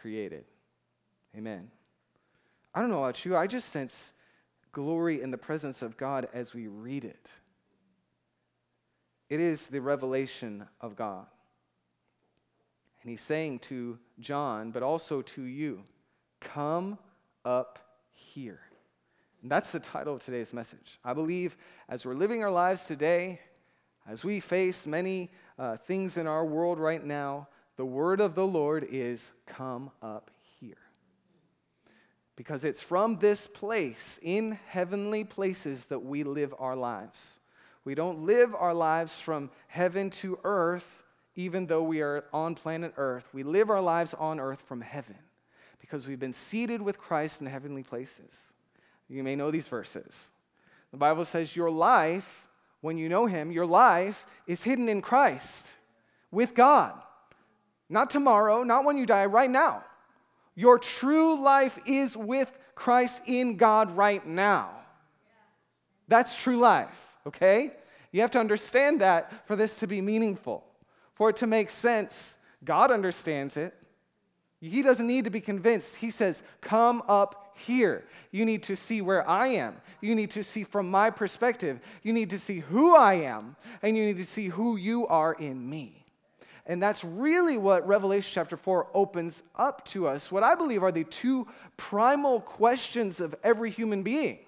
created. 0.00 0.44
Amen. 1.36 1.70
I 2.74 2.80
don't 2.80 2.90
know 2.90 3.02
about 3.02 3.24
you, 3.24 3.36
I 3.36 3.46
just 3.46 3.70
sense 3.70 4.12
glory 4.72 5.22
in 5.22 5.30
the 5.30 5.38
presence 5.38 5.80
of 5.80 5.96
God 5.96 6.28
as 6.34 6.52
we 6.52 6.66
read 6.66 7.04
it. 7.04 7.30
It 9.30 9.40
is 9.40 9.68
the 9.68 9.80
revelation 9.80 10.66
of 10.80 10.96
God. 10.96 11.26
And 13.02 13.10
he's 13.10 13.20
saying 13.20 13.60
to 13.60 13.98
John, 14.18 14.70
but 14.70 14.82
also 14.82 15.22
to 15.22 15.42
you, 15.42 15.82
come 16.40 16.98
up 17.44 17.78
here. 18.14 18.60
And 19.42 19.50
that's 19.50 19.72
the 19.72 19.80
title 19.80 20.14
of 20.14 20.24
today's 20.24 20.54
message. 20.54 20.98
I 21.04 21.12
believe 21.12 21.56
as 21.88 22.06
we're 22.06 22.14
living 22.14 22.42
our 22.42 22.50
lives 22.50 22.86
today, 22.86 23.40
as 24.08 24.24
we 24.24 24.40
face 24.40 24.86
many 24.86 25.30
uh, 25.58 25.76
things 25.76 26.16
in 26.16 26.26
our 26.26 26.44
world 26.46 26.78
right 26.78 27.04
now, 27.04 27.48
the 27.76 27.84
word 27.84 28.20
of 28.20 28.34
the 28.34 28.46
Lord 28.46 28.86
is 28.90 29.32
come 29.46 29.90
up 30.02 30.30
here. 30.60 30.78
Because 32.36 32.64
it's 32.64 32.82
from 32.82 33.18
this 33.18 33.46
place, 33.46 34.18
in 34.22 34.58
heavenly 34.68 35.24
places, 35.24 35.86
that 35.86 36.00
we 36.02 36.24
live 36.24 36.54
our 36.58 36.74
lives. 36.74 37.40
We 37.84 37.94
don't 37.94 38.20
live 38.20 38.54
our 38.54 38.74
lives 38.74 39.20
from 39.20 39.50
heaven 39.68 40.08
to 40.10 40.38
earth, 40.42 41.04
even 41.36 41.66
though 41.66 41.82
we 41.82 42.00
are 42.00 42.24
on 42.32 42.54
planet 42.54 42.94
earth. 42.96 43.28
We 43.34 43.42
live 43.42 43.68
our 43.68 43.82
lives 43.82 44.14
on 44.14 44.40
earth 44.40 44.62
from 44.62 44.80
heaven 44.80 45.16
because 45.84 46.08
we've 46.08 46.18
been 46.18 46.32
seated 46.32 46.80
with 46.80 46.96
Christ 46.96 47.42
in 47.42 47.46
heavenly 47.46 47.82
places. 47.82 48.54
You 49.06 49.22
may 49.22 49.36
know 49.36 49.50
these 49.50 49.68
verses. 49.68 50.30
The 50.92 50.96
Bible 50.96 51.26
says, 51.26 51.54
Your 51.54 51.70
life, 51.70 52.46
when 52.80 52.96
you 52.96 53.10
know 53.10 53.26
Him, 53.26 53.52
your 53.52 53.66
life 53.66 54.26
is 54.46 54.62
hidden 54.62 54.88
in 54.88 55.02
Christ 55.02 55.68
with 56.30 56.54
God. 56.54 56.94
Not 57.90 58.08
tomorrow, 58.08 58.62
not 58.62 58.86
when 58.86 58.96
you 58.96 59.04
die, 59.04 59.26
right 59.26 59.50
now. 59.50 59.84
Your 60.54 60.78
true 60.78 61.38
life 61.38 61.78
is 61.84 62.16
with 62.16 62.50
Christ 62.74 63.20
in 63.26 63.58
God 63.58 63.94
right 63.94 64.26
now. 64.26 64.70
That's 66.08 66.34
true 66.34 66.56
life, 66.56 67.18
okay? 67.26 67.72
You 68.10 68.22
have 68.22 68.30
to 68.30 68.40
understand 68.40 69.02
that 69.02 69.46
for 69.46 69.54
this 69.54 69.76
to 69.80 69.86
be 69.86 70.00
meaningful, 70.00 70.64
for 71.12 71.28
it 71.28 71.36
to 71.36 71.46
make 71.46 71.68
sense. 71.68 72.38
God 72.64 72.90
understands 72.90 73.58
it. 73.58 73.74
He 74.70 74.82
doesn't 74.82 75.06
need 75.06 75.24
to 75.24 75.30
be 75.30 75.40
convinced. 75.40 75.96
He 75.96 76.10
says, 76.10 76.42
Come 76.60 77.02
up 77.08 77.56
here. 77.56 78.04
You 78.30 78.44
need 78.44 78.62
to 78.64 78.76
see 78.76 79.00
where 79.00 79.28
I 79.28 79.48
am. 79.48 79.76
You 80.00 80.14
need 80.14 80.30
to 80.32 80.42
see 80.42 80.64
from 80.64 80.90
my 80.90 81.10
perspective. 81.10 81.80
You 82.02 82.12
need 82.12 82.30
to 82.30 82.38
see 82.38 82.60
who 82.60 82.96
I 82.96 83.14
am, 83.14 83.56
and 83.82 83.96
you 83.96 84.04
need 84.04 84.16
to 84.16 84.24
see 84.24 84.48
who 84.48 84.76
you 84.76 85.06
are 85.06 85.34
in 85.34 85.68
me. 85.68 86.04
And 86.66 86.82
that's 86.82 87.04
really 87.04 87.58
what 87.58 87.86
Revelation 87.86 88.30
chapter 88.32 88.56
4 88.56 88.88
opens 88.94 89.42
up 89.54 89.84
to 89.86 90.06
us. 90.06 90.32
What 90.32 90.42
I 90.42 90.54
believe 90.54 90.82
are 90.82 90.92
the 90.92 91.04
two 91.04 91.46
primal 91.76 92.40
questions 92.40 93.20
of 93.20 93.34
every 93.44 93.70
human 93.70 94.02
being, 94.02 94.38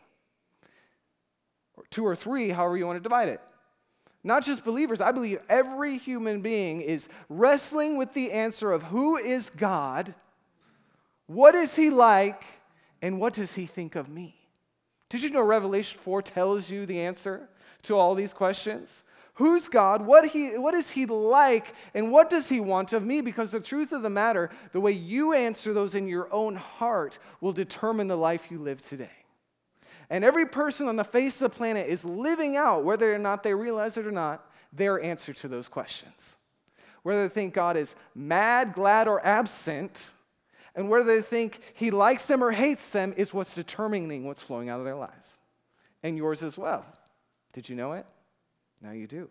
or 1.77 1.85
two 1.91 2.07
or 2.07 2.17
three, 2.17 2.49
however 2.49 2.77
you 2.77 2.87
want 2.87 2.97
to 2.97 3.03
divide 3.03 3.29
it. 3.29 3.41
Not 4.27 4.43
just 4.43 4.65
believers, 4.65 5.01
I 5.01 5.13
believe 5.13 5.39
every 5.49 5.99
human 5.99 6.41
being 6.41 6.81
is 6.81 7.09
wrestling 7.29 7.97
with 7.97 8.13
the 8.13 8.33
answer 8.33 8.73
of 8.73 8.83
who 8.83 9.17
is 9.17 9.51
God, 9.51 10.17
what 11.29 11.55
is 11.55 11.77
he 11.77 11.91
like, 11.91 12.43
and 13.01 13.21
what 13.21 13.35
does 13.35 13.55
he 13.55 13.67
think 13.67 13.95
of 13.95 14.09
me? 14.09 14.35
Did 15.11 15.23
you 15.23 15.31
know 15.31 15.43
Revelation 15.43 16.01
4 16.03 16.23
tells 16.23 16.69
you 16.69 16.87
the 16.87 17.03
answer 17.03 17.49
to 17.83 17.97
all 17.97 18.17
these 18.17 18.33
questions? 18.33 19.05
Who's 19.35 19.69
God? 19.69 20.05
What, 20.05 20.27
he, 20.27 20.59
what 20.59 20.75
is 20.75 20.91
He 20.91 21.07
like? 21.07 21.75
And 21.95 22.11
what 22.11 22.29
does 22.29 22.49
He 22.49 22.59
want 22.59 22.93
of 22.93 23.05
me? 23.05 23.21
Because 23.21 23.53
the 23.53 23.61
truth 23.61 23.93
of 23.93 24.03
the 24.03 24.11
matter, 24.11 24.51
the 24.73 24.81
way 24.81 24.91
you 24.91 25.35
answer 25.35 25.73
those 25.73 25.95
in 25.95 26.09
your 26.09 26.33
own 26.33 26.57
heart 26.57 27.21
will 27.41 27.53
determine 27.53 28.09
the 28.09 28.17
life 28.17 28.51
you 28.51 28.59
live 28.59 28.81
today. 28.81 29.26
And 30.09 30.25
every 30.25 30.47
person 30.47 30.89
on 30.89 30.97
the 30.97 31.05
face 31.05 31.41
of 31.41 31.51
the 31.51 31.57
planet 31.57 31.89
is 31.89 32.05
living 32.05 32.57
out, 32.57 32.85
whether 32.85 33.15
or 33.15 33.19
not 33.19 33.43
they 33.43 33.55
realize 33.55 33.97
it 33.97 34.07
or 34.07 34.13
not, 34.13 34.49
their 34.73 35.03
answer 35.03 35.33
to 35.33 35.49
those 35.49 35.69
questions. 35.69 36.37
Whether 37.03 37.29
they 37.29 37.35
think 37.35 37.55
God 37.55 37.77
is 37.77 37.95
mad, 38.15 38.75
glad, 38.75 39.09
or 39.09 39.25
absent, 39.25 40.13
and 40.75 40.89
whether 40.89 41.05
they 41.05 41.23
think 41.23 41.61
He 41.75 41.91
likes 41.91 42.27
them 42.27 42.43
or 42.43 42.53
hates 42.53 42.91
them 42.91 43.15
is 43.17 43.33
what's 43.33 43.55
determining 43.55 44.25
what's 44.25 44.43
flowing 44.43 44.69
out 44.69 44.79
of 44.79 44.85
their 44.85 44.97
lives. 44.97 45.41
And 46.03 46.17
yours 46.17 46.43
as 46.43 46.59
well. 46.59 46.85
Did 47.53 47.69
you 47.69 47.75
know 47.75 47.93
it? 47.95 48.07
Now 48.83 48.93
you 48.93 49.07
do. 49.07 49.31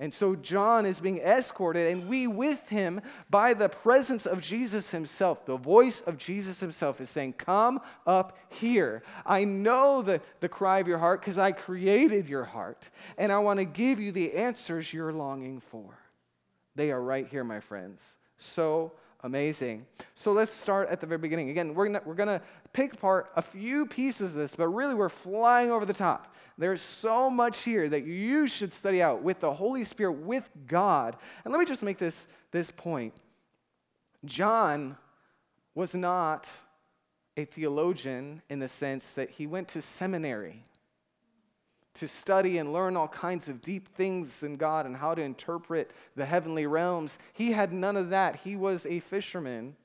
And 0.00 0.14
so 0.14 0.34
John 0.34 0.86
is 0.86 0.98
being 0.98 1.18
escorted, 1.18 1.86
and 1.86 2.08
we 2.08 2.26
with 2.26 2.70
him 2.70 3.02
by 3.28 3.52
the 3.52 3.68
presence 3.68 4.24
of 4.24 4.40
Jesus 4.40 4.90
himself. 4.90 5.44
The 5.44 5.58
voice 5.58 6.00
of 6.00 6.16
Jesus 6.16 6.58
himself 6.58 7.02
is 7.02 7.10
saying, 7.10 7.34
Come 7.34 7.82
up 8.06 8.38
here. 8.48 9.02
I 9.26 9.44
know 9.44 10.00
the, 10.00 10.22
the 10.40 10.48
cry 10.48 10.78
of 10.78 10.88
your 10.88 10.96
heart 10.96 11.20
because 11.20 11.38
I 11.38 11.52
created 11.52 12.30
your 12.30 12.44
heart, 12.44 12.88
and 13.18 13.30
I 13.30 13.40
want 13.40 13.58
to 13.58 13.66
give 13.66 14.00
you 14.00 14.10
the 14.10 14.32
answers 14.32 14.90
you're 14.90 15.12
longing 15.12 15.60
for. 15.60 15.84
They 16.76 16.90
are 16.92 17.02
right 17.02 17.28
here, 17.28 17.44
my 17.44 17.60
friends. 17.60 18.16
So 18.38 18.92
amazing. 19.22 19.84
So 20.14 20.32
let's 20.32 20.50
start 20.50 20.88
at 20.88 21.00
the 21.00 21.06
very 21.06 21.18
beginning. 21.18 21.50
Again, 21.50 21.74
we're 21.74 21.86
gonna, 21.86 22.02
we're 22.06 22.14
gonna 22.14 22.40
pick 22.72 22.94
apart 22.94 23.30
a 23.36 23.42
few 23.42 23.84
pieces 23.84 24.30
of 24.30 24.40
this, 24.40 24.54
but 24.54 24.68
really 24.68 24.94
we're 24.94 25.10
flying 25.10 25.70
over 25.70 25.84
the 25.84 25.92
top. 25.92 26.29
There's 26.60 26.82
so 26.82 27.30
much 27.30 27.62
here 27.62 27.88
that 27.88 28.04
you 28.04 28.46
should 28.46 28.74
study 28.74 29.02
out 29.02 29.22
with 29.22 29.40
the 29.40 29.54
Holy 29.54 29.82
Spirit, 29.82 30.12
with 30.12 30.46
God. 30.66 31.16
And 31.42 31.52
let 31.52 31.58
me 31.58 31.64
just 31.64 31.82
make 31.82 31.96
this, 31.96 32.26
this 32.50 32.70
point 32.70 33.14
John 34.26 34.98
was 35.74 35.94
not 35.94 36.50
a 37.38 37.46
theologian 37.46 38.42
in 38.50 38.58
the 38.58 38.68
sense 38.68 39.12
that 39.12 39.30
he 39.30 39.46
went 39.46 39.68
to 39.68 39.80
seminary 39.80 40.64
to 41.94 42.06
study 42.06 42.58
and 42.58 42.74
learn 42.74 42.94
all 42.94 43.08
kinds 43.08 43.48
of 43.48 43.62
deep 43.62 43.88
things 43.96 44.42
in 44.42 44.56
God 44.56 44.84
and 44.84 44.94
how 44.94 45.14
to 45.14 45.22
interpret 45.22 45.90
the 46.14 46.26
heavenly 46.26 46.66
realms. 46.66 47.18
He 47.32 47.52
had 47.52 47.72
none 47.72 47.96
of 47.96 48.10
that. 48.10 48.36
He 48.36 48.54
was 48.54 48.84
a 48.84 49.00
fisherman 49.00 49.76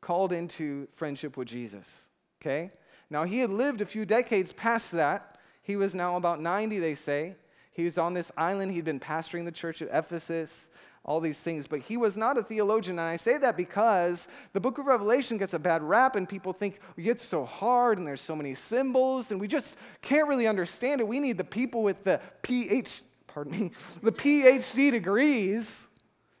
called 0.00 0.32
into 0.32 0.86
friendship 0.94 1.36
with 1.36 1.48
Jesus. 1.48 2.08
Okay? 2.40 2.70
Now, 3.10 3.24
he 3.24 3.40
had 3.40 3.50
lived 3.50 3.80
a 3.80 3.86
few 3.86 4.06
decades 4.06 4.52
past 4.52 4.92
that. 4.92 5.37
He 5.68 5.76
was 5.76 5.94
now 5.94 6.16
about 6.16 6.40
90, 6.40 6.78
they 6.78 6.94
say. 6.94 7.36
He 7.72 7.84
was 7.84 7.98
on 7.98 8.14
this 8.14 8.32
island. 8.38 8.72
He'd 8.72 8.86
been 8.86 8.98
pastoring 8.98 9.44
the 9.44 9.52
church 9.52 9.82
at 9.82 9.90
Ephesus, 9.92 10.70
all 11.04 11.20
these 11.20 11.38
things. 11.38 11.66
But 11.66 11.80
he 11.80 11.98
was 11.98 12.16
not 12.16 12.38
a 12.38 12.42
theologian. 12.42 12.98
And 12.98 13.06
I 13.06 13.16
say 13.16 13.36
that 13.36 13.54
because 13.54 14.28
the 14.54 14.60
book 14.60 14.78
of 14.78 14.86
Revelation 14.86 15.36
gets 15.36 15.52
a 15.52 15.58
bad 15.58 15.82
rap, 15.82 16.16
and 16.16 16.26
people 16.26 16.54
think 16.54 16.80
oh, 16.82 16.94
it's 16.96 17.22
so 17.22 17.44
hard, 17.44 17.98
and 17.98 18.06
there's 18.06 18.22
so 18.22 18.34
many 18.34 18.54
symbols, 18.54 19.30
and 19.30 19.38
we 19.38 19.46
just 19.46 19.76
can't 20.00 20.26
really 20.26 20.46
understand 20.46 21.02
it. 21.02 21.06
We 21.06 21.20
need 21.20 21.36
the 21.36 21.44
people 21.44 21.82
with 21.82 22.02
the 22.02 22.18
PH, 22.40 23.02
pardon 23.26 23.52
me, 23.52 23.70
the 24.02 24.10
PhD 24.10 24.90
degrees 24.90 25.86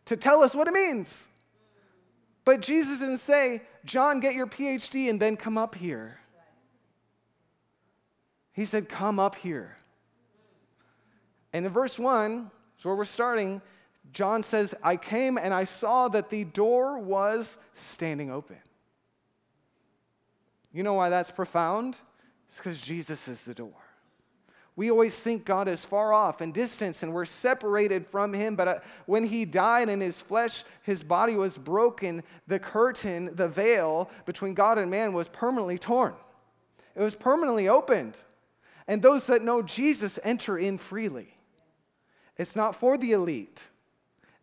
to 0.06 0.16
tell 0.16 0.42
us 0.42 0.54
what 0.54 0.68
it 0.68 0.72
means. 0.72 1.28
But 2.46 2.62
Jesus 2.62 3.00
didn't 3.00 3.18
say, 3.18 3.60
John, 3.84 4.20
get 4.20 4.34
your 4.34 4.46
PhD 4.46 5.10
and 5.10 5.20
then 5.20 5.36
come 5.36 5.58
up 5.58 5.74
here. 5.74 6.18
He 8.58 8.64
said, 8.64 8.88
Come 8.88 9.20
up 9.20 9.36
here. 9.36 9.76
And 11.52 11.64
in 11.64 11.70
verse 11.70 11.96
1, 11.96 12.50
so 12.76 12.88
where 12.88 12.96
we're 12.96 13.04
starting, 13.04 13.62
John 14.12 14.42
says, 14.42 14.74
I 14.82 14.96
came 14.96 15.38
and 15.38 15.54
I 15.54 15.62
saw 15.62 16.08
that 16.08 16.28
the 16.28 16.42
door 16.42 16.98
was 16.98 17.56
standing 17.74 18.32
open. 18.32 18.56
You 20.72 20.82
know 20.82 20.94
why 20.94 21.08
that's 21.08 21.30
profound? 21.30 21.98
It's 22.48 22.56
because 22.56 22.80
Jesus 22.80 23.28
is 23.28 23.44
the 23.44 23.54
door. 23.54 23.76
We 24.74 24.90
always 24.90 25.16
think 25.16 25.44
God 25.44 25.68
is 25.68 25.84
far 25.84 26.12
off 26.12 26.40
and 26.40 26.52
distant 26.52 27.00
and 27.04 27.12
we're 27.12 27.26
separated 27.26 28.08
from 28.08 28.32
Him. 28.32 28.56
But 28.56 28.66
uh, 28.66 28.78
when 29.06 29.22
He 29.22 29.44
died 29.44 29.88
in 29.88 30.00
His 30.00 30.20
flesh, 30.20 30.64
His 30.82 31.04
body 31.04 31.36
was 31.36 31.56
broken. 31.56 32.24
The 32.48 32.58
curtain, 32.58 33.30
the 33.36 33.46
veil 33.46 34.10
between 34.26 34.54
God 34.54 34.78
and 34.78 34.90
man 34.90 35.12
was 35.12 35.28
permanently 35.28 35.78
torn, 35.78 36.14
it 36.96 37.02
was 37.02 37.14
permanently 37.14 37.68
opened 37.68 38.16
and 38.88 39.02
those 39.02 39.26
that 39.26 39.42
know 39.42 39.62
Jesus 39.62 40.18
enter 40.24 40.58
in 40.58 40.78
freely. 40.78 41.36
It's 42.36 42.56
not 42.56 42.74
for 42.74 42.96
the 42.96 43.12
elite, 43.12 43.68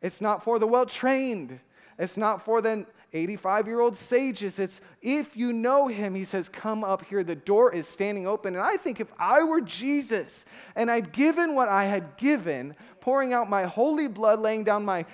it's 0.02 0.22
not 0.22 0.44
for 0.44 0.60
the 0.60 0.68
well 0.68 0.86
trained, 0.86 1.60
it's 1.98 2.16
not 2.16 2.46
for 2.46 2.62
the 2.62 2.86
85 3.16 3.68
year 3.68 3.80
old 3.80 3.98
sages. 3.98 4.60
It's 4.60 4.82
if 5.02 5.38
you 5.38 5.54
know 5.54 5.88
him, 5.88 6.14
he 6.14 6.26
says, 6.26 6.50
Come 6.50 6.84
up 6.84 7.06
here. 7.06 7.24
The 7.24 7.36
door 7.36 7.74
is 7.74 7.88
standing 7.88 8.28
open. 8.28 8.56
And 8.56 8.64
I 8.64 8.78
think 8.78 9.00
if 9.00 9.08
I 9.18 9.44
were 9.44 9.62
Jesus 9.62 10.46
and 10.76 10.92
I'd 10.92 11.14
given 11.14 11.56
what 11.56 11.70
I 11.70 11.86
had 11.86 12.18
given, 12.18 12.76
pouring 13.00 13.32
out 13.32 13.50
my 13.50 13.64
holy 13.64 14.08
blood, 14.08 14.42
laying 14.42 14.66
down 14.66 14.84
my 14.84 15.06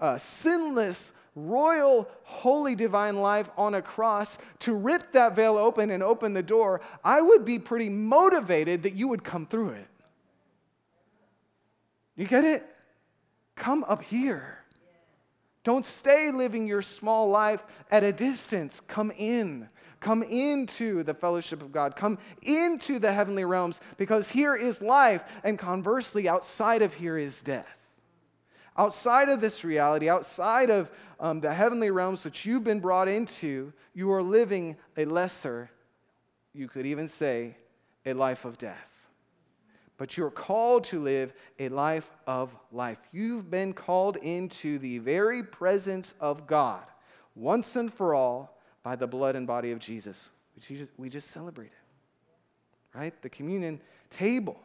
uh, 0.00 0.16
sinless 0.16 1.12
royal, 1.34 2.08
holy, 2.22 2.74
divine 2.74 3.20
life 3.20 3.48
on 3.56 3.74
a 3.74 3.82
cross 3.82 4.38
to 4.60 4.74
rip 4.74 5.12
that 5.12 5.34
veil 5.36 5.56
open 5.56 5.90
and 5.90 6.02
open 6.02 6.34
the 6.34 6.42
door, 6.42 6.80
I 7.04 7.20
would 7.20 7.44
be 7.44 7.58
pretty 7.58 7.88
motivated 7.88 8.82
that 8.82 8.94
you 8.94 9.08
would 9.08 9.24
come 9.24 9.46
through 9.46 9.70
it. 9.70 9.86
You 12.16 12.26
get 12.26 12.44
it? 12.44 12.66
Come 13.54 13.84
up 13.84 14.02
here. 14.02 14.58
Don't 15.62 15.84
stay 15.84 16.30
living 16.30 16.66
your 16.66 16.82
small 16.82 17.28
life 17.28 17.64
at 17.90 18.02
a 18.02 18.12
distance. 18.12 18.80
Come 18.80 19.12
in. 19.16 19.68
Come 20.00 20.22
into 20.22 21.02
the 21.02 21.12
fellowship 21.12 21.62
of 21.62 21.72
God. 21.72 21.94
Come 21.94 22.18
into 22.42 22.98
the 22.98 23.12
heavenly 23.12 23.44
realms 23.44 23.80
because 23.98 24.30
here 24.30 24.56
is 24.56 24.80
life, 24.80 25.24
and 25.44 25.58
conversely, 25.58 26.26
outside 26.28 26.80
of 26.80 26.94
here 26.94 27.18
is 27.18 27.42
death. 27.42 27.79
Outside 28.76 29.28
of 29.28 29.40
this 29.40 29.64
reality, 29.64 30.08
outside 30.08 30.70
of 30.70 30.90
um, 31.18 31.40
the 31.40 31.52
heavenly 31.52 31.90
realms 31.90 32.24
which 32.24 32.46
you've 32.46 32.64
been 32.64 32.80
brought 32.80 33.08
into, 33.08 33.72
you 33.94 34.10
are 34.12 34.22
living 34.22 34.76
a 34.96 35.04
lesser, 35.04 35.70
you 36.54 36.68
could 36.68 36.86
even 36.86 37.08
say, 37.08 37.56
a 38.06 38.12
life 38.12 38.44
of 38.44 38.58
death. 38.58 39.08
But 39.98 40.16
you're 40.16 40.30
called 40.30 40.84
to 40.84 41.00
live 41.02 41.34
a 41.58 41.68
life 41.68 42.10
of 42.26 42.56
life. 42.72 42.98
You've 43.12 43.50
been 43.50 43.74
called 43.74 44.16
into 44.16 44.78
the 44.78 44.98
very 44.98 45.42
presence 45.42 46.14
of 46.20 46.46
God 46.46 46.82
once 47.34 47.76
and 47.76 47.92
for 47.92 48.14
all 48.14 48.56
by 48.82 48.96
the 48.96 49.06
blood 49.06 49.36
and 49.36 49.46
body 49.46 49.72
of 49.72 49.78
Jesus, 49.78 50.30
which 50.54 50.88
we 50.96 51.10
just 51.10 51.30
celebrated, 51.30 51.76
right? 52.94 53.20
The 53.20 53.28
communion 53.28 53.80
table. 54.08 54.58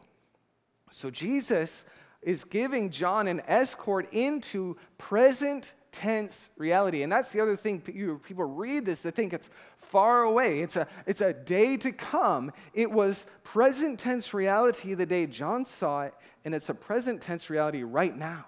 So 0.90 1.10
Jesus 1.10 1.84
is 2.26 2.42
giving 2.42 2.90
John 2.90 3.28
an 3.28 3.40
escort 3.46 4.12
into 4.12 4.76
present 4.98 5.72
tense 5.92 6.50
reality. 6.58 7.04
And 7.04 7.10
that's 7.10 7.30
the 7.30 7.40
other 7.40 7.54
thing 7.54 7.80
people 7.80 8.44
read 8.44 8.84
this, 8.84 9.02
they 9.02 9.12
think 9.12 9.32
it's 9.32 9.48
far 9.78 10.24
away. 10.24 10.60
It's 10.60 10.74
a, 10.76 10.88
it's 11.06 11.20
a 11.20 11.32
day 11.32 11.76
to 11.78 11.92
come. 11.92 12.52
It 12.74 12.90
was 12.90 13.26
present 13.44 14.00
tense 14.00 14.34
reality 14.34 14.92
the 14.94 15.06
day 15.06 15.26
John 15.26 15.64
saw 15.64 16.02
it, 16.02 16.14
and 16.44 16.52
it's 16.52 16.68
a 16.68 16.74
present 16.74 17.22
tense 17.22 17.48
reality 17.48 17.84
right 17.84 18.14
now. 18.14 18.44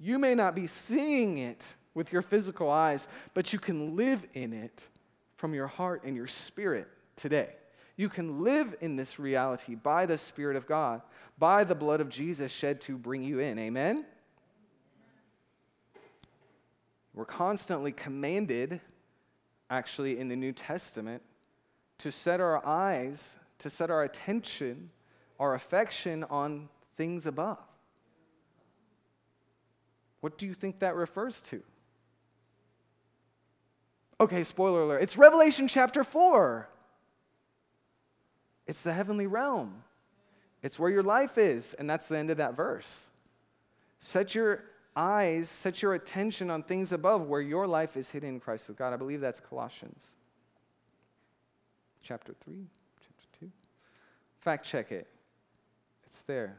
You 0.00 0.18
may 0.18 0.34
not 0.34 0.54
be 0.54 0.66
seeing 0.66 1.38
it 1.38 1.76
with 1.92 2.12
your 2.12 2.22
physical 2.22 2.70
eyes, 2.70 3.08
but 3.34 3.52
you 3.52 3.58
can 3.58 3.94
live 3.94 4.26
in 4.32 4.54
it 4.54 4.88
from 5.36 5.52
your 5.52 5.66
heart 5.66 6.02
and 6.04 6.16
your 6.16 6.26
spirit 6.26 6.88
today. 7.14 7.50
You 7.96 8.08
can 8.08 8.42
live 8.42 8.74
in 8.80 8.96
this 8.96 9.18
reality 9.18 9.76
by 9.76 10.06
the 10.06 10.18
Spirit 10.18 10.56
of 10.56 10.66
God, 10.66 11.02
by 11.38 11.64
the 11.64 11.74
blood 11.74 12.00
of 12.00 12.08
Jesus 12.08 12.50
shed 12.50 12.80
to 12.82 12.98
bring 12.98 13.22
you 13.22 13.38
in. 13.38 13.58
Amen? 13.58 14.04
We're 17.14 17.24
constantly 17.24 17.92
commanded, 17.92 18.80
actually, 19.70 20.18
in 20.18 20.28
the 20.28 20.34
New 20.34 20.52
Testament, 20.52 21.22
to 21.98 22.10
set 22.10 22.40
our 22.40 22.64
eyes, 22.66 23.38
to 23.60 23.70
set 23.70 23.90
our 23.90 24.02
attention, 24.02 24.90
our 25.38 25.54
affection 25.54 26.24
on 26.24 26.68
things 26.96 27.26
above. 27.26 27.58
What 30.20 30.36
do 30.38 30.46
you 30.46 30.54
think 30.54 30.80
that 30.80 30.96
refers 30.96 31.40
to? 31.42 31.62
Okay, 34.20 34.42
spoiler 34.42 34.82
alert. 34.82 35.02
It's 35.02 35.16
Revelation 35.16 35.68
chapter 35.68 36.02
4. 36.02 36.68
It's 38.66 38.82
the 38.82 38.92
heavenly 38.92 39.26
realm. 39.26 39.82
It's 40.62 40.78
where 40.78 40.90
your 40.90 41.02
life 41.02 41.36
is, 41.36 41.74
and 41.74 41.88
that's 41.88 42.08
the 42.08 42.16
end 42.16 42.30
of 42.30 42.38
that 42.38 42.56
verse. 42.56 43.08
Set 44.00 44.34
your 44.34 44.64
eyes, 44.96 45.48
set 45.48 45.82
your 45.82 45.94
attention 45.94 46.50
on 46.50 46.62
things 46.62 46.92
above 46.92 47.26
where 47.26 47.40
your 47.40 47.66
life 47.66 47.96
is 47.96 48.10
hidden 48.10 48.30
in 48.30 48.40
Christ 48.40 48.68
with 48.68 48.78
God. 48.78 48.92
I 48.92 48.96
believe 48.96 49.20
that's 49.20 49.40
Colossians 49.40 50.06
chapter 52.04 52.34
3, 52.44 52.66
chapter 53.00 53.38
2. 53.40 53.50
Fact 54.40 54.66
check 54.66 54.92
it, 54.92 55.08
it's 56.06 56.22
there. 56.22 56.58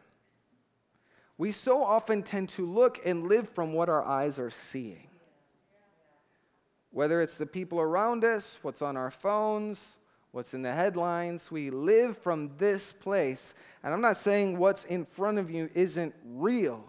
We 1.38 1.52
so 1.52 1.84
often 1.84 2.24
tend 2.24 2.50
to 2.50 2.66
look 2.66 3.00
and 3.06 3.28
live 3.28 3.50
from 3.50 3.74
what 3.74 3.90
our 3.90 4.04
eyes 4.04 4.40
are 4.40 4.50
seeing. 4.50 5.08
Whether 6.92 7.22
it's 7.22 7.38
the 7.38 7.46
people 7.46 7.80
around 7.80 8.24
us, 8.24 8.58
what's 8.62 8.82
on 8.82 8.96
our 8.96 9.12
phones, 9.12 10.00
what's 10.36 10.54
in 10.54 10.64
the 10.64 10.74
headlines. 10.74 11.50
We 11.50 11.70
live 11.70 12.18
from 12.18 12.52
this 12.58 12.92
place. 12.92 13.54
And 13.82 13.94
I'm 13.94 14.02
not 14.02 14.18
saying 14.18 14.58
what's 14.58 14.84
in 14.84 15.06
front 15.06 15.38
of 15.38 15.50
you 15.50 15.70
isn't 15.74 16.14
real, 16.26 16.84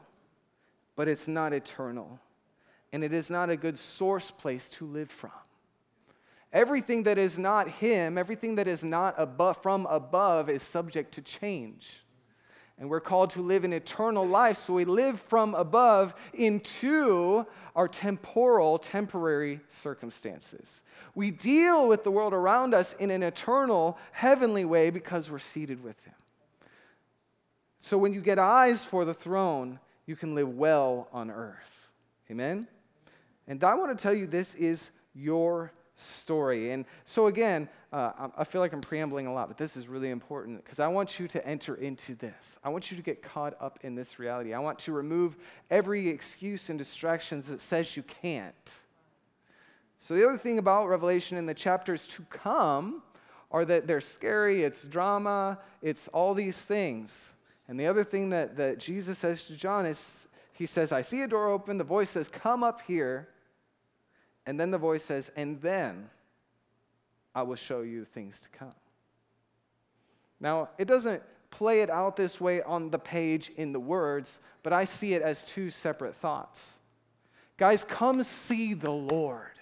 but 0.97 1.07
it's 1.07 1.29
not 1.29 1.53
eternal. 1.53 2.19
And 2.93 3.05
it 3.05 3.13
is 3.13 3.31
not 3.31 3.49
a 3.49 3.57
good 3.57 3.79
source 3.79 4.33
place 4.33 4.69
to 4.71 4.85
live 4.85 5.13
from. 5.13 5.31
Everything 6.53 7.05
that 7.05 7.19
is 7.19 7.39
not 7.39 7.69
Him, 7.69 8.19
everything 8.19 8.57
that 8.57 8.67
is 8.67 8.83
not 8.83 9.15
above, 9.17 9.63
from 9.63 9.87
above, 9.87 10.51
is 10.51 10.65
subject 10.65 11.15
to 11.15 11.23
change. 11.23 12.03
And 12.79 12.91
we're 12.91 13.01
called 13.01 13.31
to 13.31 13.41
live 13.41 13.65
an 13.65 13.73
eternal 13.73 14.27
life, 14.27 14.59
so 14.59 14.75
we 14.75 14.85
live 14.85 15.19
from 15.19 15.55
above 15.55 16.15
into 16.35 17.47
our 17.75 17.89
temporal, 17.89 18.79
temporary 18.79 19.61
circumstances. 19.69 20.83
We 21.15 21.31
deal 21.31 21.89
with 21.89 22.05
the 22.05 22.11
world 22.11 22.35
around 22.35 22.75
us 22.75 22.93
in 22.95 23.11
an 23.11 23.23
eternal, 23.23 23.97
heavenly 24.13 24.67
way 24.67 24.91
because 24.91 25.31
we're 25.31 25.39
seated 25.39 25.83
with 25.83 25.99
Him. 26.05 26.13
So 27.81 27.97
when 27.97 28.13
you 28.13 28.21
get 28.21 28.39
eyes 28.39 28.85
for 28.85 29.07
the 29.07 29.15
throne, 29.15 29.79
you 30.05 30.17
can 30.17 30.35
live 30.35 30.51
well 30.57 31.09
on 31.13 31.31
earth. 31.31 31.89
Amen? 32.31 32.67
And 33.49 33.63
I 33.65 33.75
want 33.75 33.97
to 33.97 34.03
tell 34.03 34.15
you 34.15 34.27
this 34.27 34.55
is 34.55 34.91
your 35.15 35.73
story. 35.97 36.73
And 36.73 36.85
so, 37.05 37.27
again, 37.27 37.69
uh, 37.93 38.29
I 38.37 38.45
feel 38.45 38.61
like 38.61 38.73
I'm 38.73 38.81
preambling 38.81 39.27
a 39.27 39.33
lot, 39.33 39.49
but 39.49 39.57
this 39.57 39.77
is 39.77 39.89
really 39.89 40.11
important 40.11 40.63
because 40.63 40.79
I 40.79 40.89
want 40.89 41.19
you 41.19 41.27
to 41.29 41.47
enter 41.47 41.75
into 41.75 42.15
this. 42.15 42.59
I 42.63 42.69
want 42.69 42.91
you 42.91 42.97
to 42.97 43.03
get 43.03 43.23
caught 43.23 43.55
up 43.61 43.79
in 43.83 43.95
this 43.95 44.19
reality. 44.19 44.53
I 44.53 44.59
want 44.59 44.79
to 44.81 44.93
remove 44.93 45.37
every 45.71 46.09
excuse 46.09 46.69
and 46.69 46.79
distractions 46.79 47.47
that 47.47 47.61
says 47.61 47.97
you 47.97 48.03
can't. 48.03 48.81
So, 49.99 50.15
the 50.15 50.27
other 50.27 50.39
thing 50.39 50.59
about 50.59 50.89
Revelation 50.89 51.39
in 51.39 51.47
the 51.47 51.55
chapters 51.55 52.07
to 52.09 52.23
come 52.25 53.03
are 53.51 53.65
that 53.65 53.87
they're 53.87 54.01
scary, 54.01 54.65
it's 54.65 54.83
drama, 54.85 55.59
it's 55.81 56.09
all 56.09 56.35
these 56.35 56.59
things. 56.59 57.35
And 57.69 57.81
the 57.81 57.87
other 57.87 58.05
thing 58.05 58.31
that, 58.31 58.57
that 58.57 58.79
Jesus 58.79 59.19
says 59.19 59.45
to 59.45 59.57
John 59.57 59.87
is, 59.87 60.27
he 60.53 60.67
says, 60.67 60.93
I 60.93 61.03
see 61.03 61.23
a 61.23 61.29
door 61.29 61.49
open. 61.49 61.79
The 61.79 61.85
voice 61.85 62.11
says, 62.11 62.29
Come 62.29 62.63
up 62.63 62.83
here. 62.83 63.29
And 64.47 64.59
then 64.59 64.71
the 64.71 64.79
voice 64.79 65.03
says, 65.03 65.31
And 65.37 65.61
then 65.61 66.09
I 67.35 67.43
will 67.43 67.57
show 67.57 67.83
you 67.83 68.05
things 68.05 68.41
to 68.41 68.49
come. 68.51 68.75
Now, 70.41 70.71
it 70.79 70.87
doesn't 70.87 71.23
play 71.51 71.81
it 71.83 71.91
out 71.91 72.17
this 72.17 72.41
way 72.41 72.63
on 72.63 72.91
the 72.91 72.99
page 72.99 73.51
in 73.57 73.73
the 73.73 73.81
words, 73.81 74.39
but 74.63 74.73
I 74.73 74.85
see 74.85 75.15
it 75.15 75.23
as 75.23 75.45
two 75.45 75.71
separate 75.71 76.15
thoughts. 76.15 76.79
Guys, 77.57 77.83
come 77.83 78.23
see 78.23 78.75
the 78.75 78.91
Lord. 78.91 79.59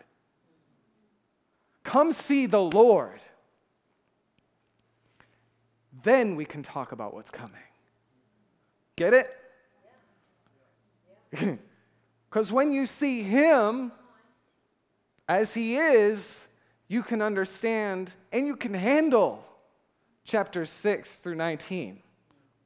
Come 1.84 2.12
see 2.12 2.46
the 2.46 2.60
Lord. 2.60 3.20
Then 6.02 6.34
we 6.36 6.44
can 6.44 6.62
talk 6.62 6.92
about 6.92 7.14
what's 7.14 7.30
coming. 7.30 7.54
Get 8.96 9.14
it? 9.14 9.30
Because 12.34 12.50
when 12.50 12.72
you 12.72 12.86
see 12.86 13.22
Him, 13.22 13.92
as 15.28 15.54
he 15.54 15.76
is, 15.76 16.48
you 16.88 17.02
can 17.02 17.22
understand 17.22 18.14
and 18.32 18.46
you 18.46 18.56
can 18.56 18.74
handle 18.74 19.44
chapters 20.24 20.70
6 20.70 21.12
through 21.16 21.34
19, 21.34 22.00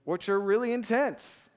which 0.05 0.29
are 0.29 0.41
really 0.41 0.73
intense. 0.73 1.51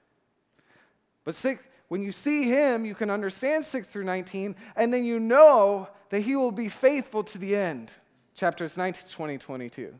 But 1.23 1.35
six, 1.35 1.63
when 1.87 2.01
you 2.01 2.11
see 2.11 2.43
him, 2.43 2.85
you 2.85 2.95
can 2.95 3.09
understand 3.09 3.65
6 3.65 3.87
through 3.87 4.05
19, 4.05 4.55
and 4.75 4.93
then 4.93 5.05
you 5.05 5.19
know 5.19 5.89
that 6.09 6.21
he 6.21 6.35
will 6.35 6.51
be 6.51 6.69
faithful 6.69 7.23
to 7.25 7.37
the 7.37 7.55
end. 7.55 7.93
Chapters 8.35 8.77
19, 8.77 9.09
20, 9.09 9.37
22. 9.37 9.93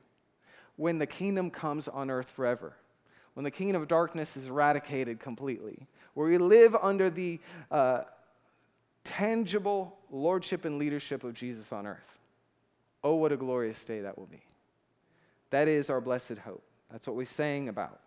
When 0.78 0.98
the 0.98 1.06
kingdom 1.06 1.52
comes 1.52 1.88
on 1.88 2.10
earth 2.10 2.32
forever, 2.32 2.74
when 3.34 3.44
the 3.44 3.52
kingdom 3.52 3.82
of 3.82 3.88
darkness 3.88 4.36
is 4.36 4.48
eradicated 4.48 5.20
completely, 5.20 5.88
where 6.14 6.28
we 6.28 6.38
live 6.38 6.76
under 6.82 7.10
the 7.10 7.40
uh, 7.70 8.02
tangible 9.04 9.98
lordship 10.10 10.66
and 10.66 10.78
leadership 10.78 11.24
of 11.24 11.34
Jesus 11.34 11.72
on 11.72 11.88
earth. 11.88 12.20
Oh, 13.04 13.16
what 13.16 13.32
a 13.32 13.38
glorious 13.38 13.84
day 13.84 14.02
that 14.02 14.18
will 14.18 14.28
be. 14.28 14.44
That 15.50 15.68
is 15.68 15.90
our 15.90 16.02
blessed 16.02 16.38
hope. 16.38 16.64
That's 16.92 17.08
what 17.08 17.16
we 17.16 17.26
sang 17.26 17.70
about. 17.70 18.00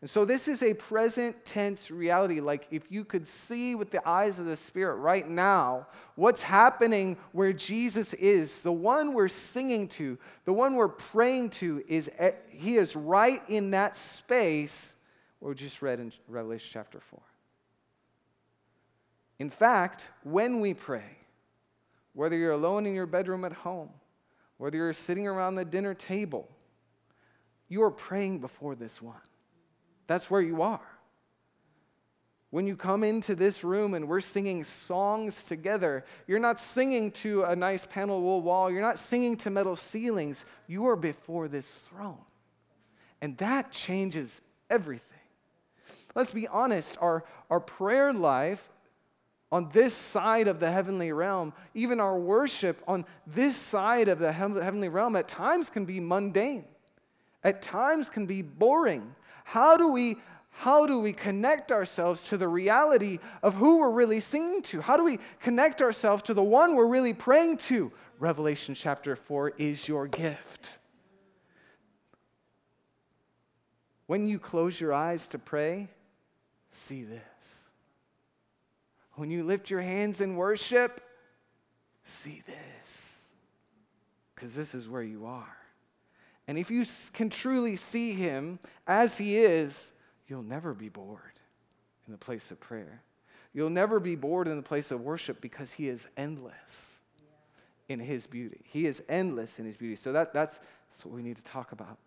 And 0.00 0.08
so, 0.08 0.24
this 0.24 0.46
is 0.46 0.62
a 0.62 0.74
present 0.74 1.44
tense 1.44 1.90
reality. 1.90 2.40
Like, 2.40 2.68
if 2.70 2.84
you 2.88 3.04
could 3.04 3.26
see 3.26 3.74
with 3.74 3.90
the 3.90 4.06
eyes 4.08 4.38
of 4.38 4.46
the 4.46 4.56
Spirit 4.56 4.96
right 4.96 5.28
now 5.28 5.88
what's 6.14 6.42
happening 6.42 7.16
where 7.32 7.52
Jesus 7.52 8.14
is, 8.14 8.60
the 8.60 8.72
one 8.72 9.12
we're 9.12 9.26
singing 9.26 9.88
to, 9.88 10.16
the 10.44 10.52
one 10.52 10.76
we're 10.76 10.86
praying 10.86 11.50
to, 11.50 11.82
is 11.88 12.08
he 12.48 12.76
is 12.76 12.94
right 12.94 13.42
in 13.48 13.72
that 13.72 13.96
space 13.96 14.94
we 15.40 15.54
just 15.54 15.82
read 15.82 16.00
in 16.00 16.12
Revelation 16.26 16.68
chapter 16.72 17.00
4. 17.00 17.20
In 19.38 19.50
fact, 19.50 20.08
when 20.24 20.60
we 20.60 20.74
pray, 20.74 21.18
whether 22.12 22.36
you're 22.36 22.52
alone 22.52 22.86
in 22.86 22.94
your 22.94 23.06
bedroom 23.06 23.44
at 23.44 23.52
home, 23.52 23.90
whether 24.56 24.76
you're 24.76 24.92
sitting 24.92 25.26
around 25.26 25.54
the 25.54 25.64
dinner 25.64 25.94
table, 25.94 26.48
you 27.68 27.82
are 27.82 27.90
praying 27.90 28.40
before 28.40 28.74
this 28.74 29.00
one. 29.00 29.20
That's 30.06 30.30
where 30.30 30.40
you 30.40 30.62
are. 30.62 30.80
When 32.50 32.66
you 32.66 32.76
come 32.76 33.04
into 33.04 33.34
this 33.34 33.62
room 33.62 33.92
and 33.92 34.08
we're 34.08 34.22
singing 34.22 34.64
songs 34.64 35.44
together, 35.44 36.04
you're 36.26 36.38
not 36.38 36.60
singing 36.60 37.10
to 37.12 37.44
a 37.44 37.54
nice 37.54 37.84
panel 37.84 38.22
wool 38.22 38.40
wall, 38.40 38.70
you're 38.70 38.80
not 38.80 38.98
singing 38.98 39.36
to 39.38 39.50
metal 39.50 39.76
ceilings, 39.76 40.46
you 40.66 40.86
are 40.88 40.96
before 40.96 41.46
this 41.46 41.70
throne. 41.70 42.24
And 43.20 43.36
that 43.36 43.70
changes 43.70 44.40
everything. 44.70 45.04
let's 46.14 46.30
be 46.30 46.48
honest, 46.48 46.96
our, 47.00 47.24
our 47.50 47.60
prayer 47.60 48.14
life 48.14 48.70
on 49.50 49.70
this 49.72 49.94
side 49.94 50.46
of 50.46 50.60
the 50.60 50.70
heavenly 50.70 51.12
realm, 51.12 51.52
even 51.74 52.00
our 52.00 52.18
worship 52.18 52.82
on 52.86 53.04
this 53.26 53.56
side 53.56 54.08
of 54.08 54.18
the 54.18 54.32
heavenly 54.32 54.88
realm, 54.88 55.16
at 55.16 55.28
times 55.28 55.70
can 55.70 55.84
be 55.84 56.00
mundane, 56.00 56.64
at 57.42 57.62
times 57.62 58.10
can 58.10 58.26
be 58.26 58.42
boring. 58.42 59.14
How 59.44 59.76
do 59.76 59.92
we 59.92 60.18
how 60.50 60.86
do 60.86 60.98
we 60.98 61.12
connect 61.12 61.70
ourselves 61.70 62.20
to 62.24 62.36
the 62.36 62.48
reality 62.48 63.20
of 63.44 63.54
who 63.54 63.78
we're 63.78 63.92
really 63.92 64.18
singing 64.18 64.60
to? 64.62 64.80
How 64.80 64.96
do 64.96 65.04
we 65.04 65.20
connect 65.38 65.80
ourselves 65.80 66.24
to 66.24 66.34
the 66.34 66.42
one 66.42 66.74
we're 66.74 66.88
really 66.88 67.14
praying 67.14 67.58
to? 67.58 67.92
Revelation 68.18 68.74
chapter 68.74 69.14
4 69.14 69.52
is 69.56 69.86
your 69.86 70.08
gift. 70.08 70.80
When 74.08 74.26
you 74.26 74.40
close 74.40 74.80
your 74.80 74.92
eyes 74.92 75.28
to 75.28 75.38
pray, 75.38 75.90
see 76.72 77.04
this. 77.04 77.57
When 79.18 79.32
you 79.32 79.42
lift 79.42 79.68
your 79.68 79.80
hands 79.80 80.20
in 80.20 80.36
worship, 80.36 81.00
see 82.04 82.42
this. 82.46 83.26
Because 84.32 84.54
this 84.54 84.76
is 84.76 84.88
where 84.88 85.02
you 85.02 85.26
are. 85.26 85.56
And 86.46 86.56
if 86.56 86.70
you 86.70 86.86
can 87.12 87.28
truly 87.28 87.74
see 87.74 88.12
him 88.12 88.60
as 88.86 89.18
he 89.18 89.36
is, 89.36 89.92
you'll 90.28 90.44
never 90.44 90.72
be 90.72 90.88
bored 90.88 91.20
in 92.06 92.12
the 92.12 92.18
place 92.18 92.52
of 92.52 92.60
prayer. 92.60 93.02
You'll 93.52 93.70
never 93.70 93.98
be 93.98 94.14
bored 94.14 94.46
in 94.46 94.56
the 94.56 94.62
place 94.62 94.92
of 94.92 95.00
worship 95.00 95.40
because 95.40 95.72
he 95.72 95.88
is 95.88 96.06
endless 96.16 97.00
in 97.88 97.98
his 97.98 98.24
beauty. 98.24 98.60
He 98.64 98.86
is 98.86 99.02
endless 99.08 99.58
in 99.58 99.66
his 99.66 99.76
beauty. 99.76 99.96
So 99.96 100.12
that, 100.12 100.32
that's, 100.32 100.60
that's 100.90 101.04
what 101.04 101.12
we 101.12 101.24
need 101.24 101.38
to 101.38 101.44
talk 101.44 101.72
about. 101.72 101.98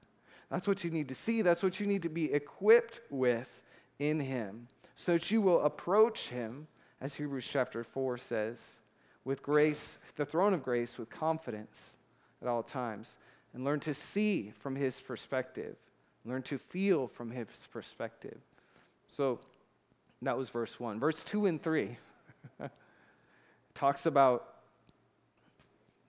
That's 0.49 0.65
what 0.65 0.85
you 0.85 0.91
need 0.91 1.09
to 1.09 1.15
see. 1.15 1.41
That's 1.41 1.61
what 1.61 1.81
you 1.81 1.87
need 1.87 2.03
to 2.03 2.09
be 2.09 2.31
equipped 2.31 3.01
with 3.09 3.63
in 3.99 4.21
him 4.21 4.69
so 4.95 5.13
that 5.13 5.29
you 5.29 5.41
will 5.41 5.61
approach 5.61 6.29
him, 6.29 6.67
as 7.01 7.15
Hebrews 7.15 7.47
chapter 7.49 7.83
4 7.83 8.17
says, 8.17 8.79
with 9.25 9.41
grace, 9.43 9.99
the 10.15 10.25
throne 10.25 10.53
of 10.53 10.63
grace, 10.63 10.97
with 10.97 11.09
confidence 11.09 11.97
at 12.41 12.47
all 12.47 12.63
times, 12.63 13.17
and 13.53 13.63
learn 13.63 13.79
to 13.81 13.93
see 13.93 14.53
from 14.59 14.75
his 14.75 15.01
perspective, 15.01 15.75
learn 16.25 16.43
to 16.43 16.57
feel 16.57 17.07
from 17.07 17.31
his 17.31 17.47
perspective. 17.71 18.37
So 19.07 19.39
that 20.21 20.37
was 20.37 20.49
verse 20.49 20.79
1. 20.79 20.99
Verse 20.99 21.21
2 21.23 21.47
and 21.47 21.61
3 21.61 21.97
talks 23.73 24.05
about 24.05 24.47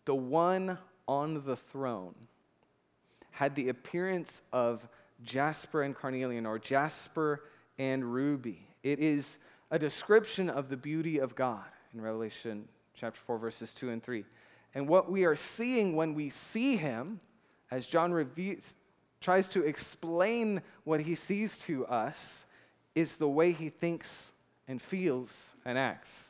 the 0.05 0.15
one 0.15 0.79
on 1.09 1.45
the 1.45 1.57
throne 1.57 2.15
had 3.33 3.55
the 3.55 3.71
appearance 3.71 4.43
of 4.53 4.87
jasper 5.25 5.83
and 5.83 5.97
carnelian, 5.97 6.47
or 6.47 6.59
jasper 6.59 7.43
and 7.79 8.05
ruby. 8.05 8.67
It 8.83 8.99
is 8.99 9.39
a 9.73 9.79
description 9.79 10.51
of 10.51 10.69
the 10.69 10.77
beauty 10.77 11.19
of 11.19 11.35
God 11.35 11.65
in 11.95 12.01
Revelation 12.03 12.69
chapter 12.95 13.19
4, 13.27 13.39
verses 13.39 13.73
2 13.73 13.89
and 13.89 14.03
3. 14.03 14.23
And 14.75 14.87
what 14.87 15.11
we 15.11 15.25
are 15.25 15.35
seeing 15.35 15.97
when 15.97 16.15
we 16.15 16.29
see 16.29 16.77
him, 16.77 17.21
as 17.71 17.87
John 17.87 18.13
reviews, 18.13 18.75
tries 19.23 19.49
to 19.49 19.65
explain 19.65 20.61
what 20.85 21.01
he 21.01 21.15
sees 21.15 21.57
to 21.59 21.87
us, 21.87 22.45
is 22.95 23.17
the 23.17 23.29
way 23.29 23.53
he 23.53 23.71
thinks 23.71 24.33
and 24.69 24.81
feels 24.81 25.55
and 25.65 25.79
acts. 25.79 26.29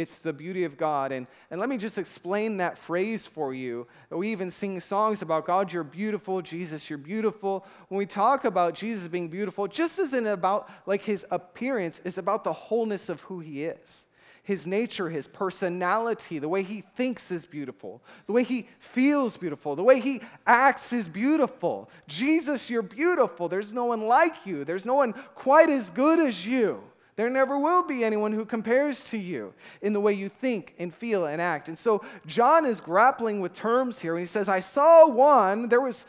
It's 0.00 0.16
the 0.16 0.32
beauty 0.32 0.64
of 0.64 0.78
God. 0.78 1.12
And, 1.12 1.26
and 1.50 1.60
let 1.60 1.68
me 1.68 1.76
just 1.76 1.98
explain 1.98 2.56
that 2.56 2.78
phrase 2.78 3.26
for 3.26 3.52
you. 3.52 3.86
We 4.08 4.32
even 4.32 4.50
sing 4.50 4.80
songs 4.80 5.20
about 5.20 5.44
God, 5.44 5.70
you're 5.70 5.84
beautiful, 5.84 6.40
Jesus, 6.40 6.88
you're 6.88 6.98
beautiful. 6.98 7.66
When 7.88 7.98
we 7.98 8.06
talk 8.06 8.46
about 8.46 8.72
Jesus 8.74 9.08
being 9.08 9.28
beautiful, 9.28 9.68
just 9.68 9.98
isn't 9.98 10.26
about 10.26 10.70
like 10.86 11.02
his 11.02 11.26
appearance, 11.30 12.00
it's 12.02 12.16
about 12.16 12.44
the 12.44 12.52
wholeness 12.52 13.10
of 13.10 13.20
who 13.20 13.40
he 13.40 13.64
is. 13.64 14.06
His 14.42 14.66
nature, 14.66 15.10
his 15.10 15.28
personality, 15.28 16.38
the 16.38 16.48
way 16.48 16.62
he 16.62 16.80
thinks 16.80 17.30
is 17.30 17.44
beautiful, 17.44 18.02
the 18.26 18.32
way 18.32 18.42
he 18.42 18.68
feels 18.78 19.36
beautiful, 19.36 19.76
the 19.76 19.84
way 19.84 20.00
he 20.00 20.22
acts 20.46 20.94
is 20.94 21.06
beautiful. 21.08 21.90
Jesus, 22.08 22.70
you're 22.70 22.80
beautiful. 22.80 23.50
There's 23.50 23.70
no 23.70 23.84
one 23.84 24.06
like 24.06 24.46
you, 24.46 24.64
there's 24.64 24.86
no 24.86 24.94
one 24.94 25.12
quite 25.34 25.68
as 25.68 25.90
good 25.90 26.18
as 26.18 26.46
you. 26.46 26.82
There 27.20 27.28
never 27.28 27.58
will 27.58 27.82
be 27.82 28.02
anyone 28.02 28.32
who 28.32 28.46
compares 28.46 29.02
to 29.10 29.18
you 29.18 29.52
in 29.82 29.92
the 29.92 30.00
way 30.00 30.14
you 30.14 30.30
think 30.30 30.74
and 30.78 30.90
feel 30.90 31.26
and 31.26 31.38
act. 31.38 31.68
And 31.68 31.76
so 31.76 32.02
John 32.24 32.64
is 32.64 32.80
grappling 32.80 33.42
with 33.42 33.52
terms 33.52 34.00
here. 34.00 34.14
And 34.14 34.20
he 34.20 34.26
says, 34.26 34.48
I 34.48 34.60
saw 34.60 35.06
one, 35.06 35.68
there 35.68 35.82
was 35.82 36.06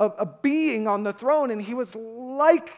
a, 0.00 0.06
a 0.06 0.26
being 0.26 0.88
on 0.88 1.04
the 1.04 1.12
throne, 1.12 1.52
and 1.52 1.62
he 1.62 1.74
was 1.74 1.94
like 1.94 2.72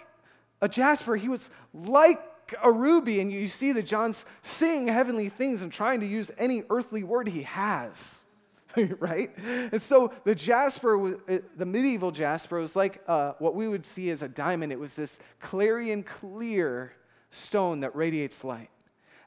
a 0.60 0.68
jasper. 0.68 1.16
He 1.16 1.30
was 1.30 1.48
like 1.72 2.20
a 2.62 2.70
ruby. 2.70 3.18
And 3.18 3.32
you 3.32 3.48
see 3.48 3.72
that 3.72 3.86
John's 3.86 4.26
seeing 4.42 4.86
heavenly 4.86 5.30
things 5.30 5.62
and 5.62 5.72
trying 5.72 6.00
to 6.00 6.06
use 6.06 6.30
any 6.36 6.64
earthly 6.68 7.02
word 7.02 7.28
he 7.28 7.44
has. 7.44 8.26
right? 8.98 9.34
And 9.38 9.80
so 9.80 10.12
the 10.24 10.34
jasper, 10.34 11.18
the 11.56 11.64
medieval 11.64 12.10
jasper, 12.10 12.60
was 12.60 12.76
like 12.76 13.02
uh, 13.08 13.32
what 13.38 13.54
we 13.54 13.68
would 13.68 13.86
see 13.86 14.10
as 14.10 14.20
a 14.20 14.28
diamond. 14.28 14.70
It 14.70 14.78
was 14.78 14.96
this 14.96 15.18
clarion 15.40 16.02
clear 16.02 16.92
stone 17.30 17.80
that 17.80 17.94
radiates 17.94 18.44
light. 18.44 18.70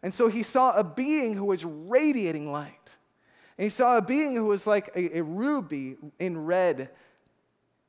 And 0.02 0.14
so 0.14 0.28
he 0.28 0.44
saw 0.44 0.74
a 0.74 0.84
being 0.84 1.36
who 1.36 1.46
was 1.46 1.64
radiating 1.64 2.52
light. 2.52 2.98
And 3.58 3.64
he 3.64 3.70
saw 3.70 3.98
a 3.98 4.02
being 4.02 4.36
who 4.36 4.46
was 4.46 4.68
like 4.68 4.90
a, 4.96 5.20
a 5.20 5.24
ruby 5.24 5.96
in 6.20 6.46
red. 6.46 6.90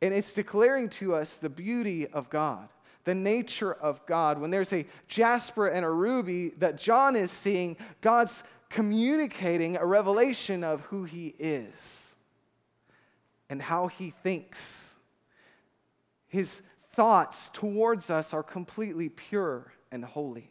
And 0.01 0.15
it's 0.15 0.33
declaring 0.33 0.91
to 0.91 1.15
us 1.15 1.37
the 1.37 1.49
beauty 1.49 2.07
of 2.07 2.31
God, 2.31 2.69
the 3.05 3.15
nature 3.15 3.73
of 3.73 4.05
God. 4.07 4.39
When 4.39 4.51
there's 4.51 4.73
a 4.73 4.87
jasper 5.09 5.67
and 5.67 5.85
a 5.85 5.91
ruby 5.91 6.51
that 6.59 6.79
John 6.79 7.17
is 7.17 7.33
seeing, 7.33 7.77
God's 8.01 8.45
communicating 8.69 9.77
a 9.77 9.87
revelation 9.87 10.63
of 10.63 10.83
who 10.83 11.05
he 11.05 11.35
is 11.39 12.17
and 13.49 13.61
how 13.61 13.89
he 13.89 14.11
thinks. 14.11 14.97
His 16.29 16.63
thoughts 16.91 17.51
towards 17.53 18.11
us 18.11 18.33
are 18.33 18.43
completely 18.43 19.09
pure 19.09 19.73
and 19.91 20.05
holy. 20.05 20.51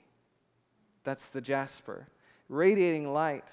That's 1.03 1.27
the 1.29 1.41
jasper, 1.41 2.05
radiating 2.49 3.11
light. 3.11 3.49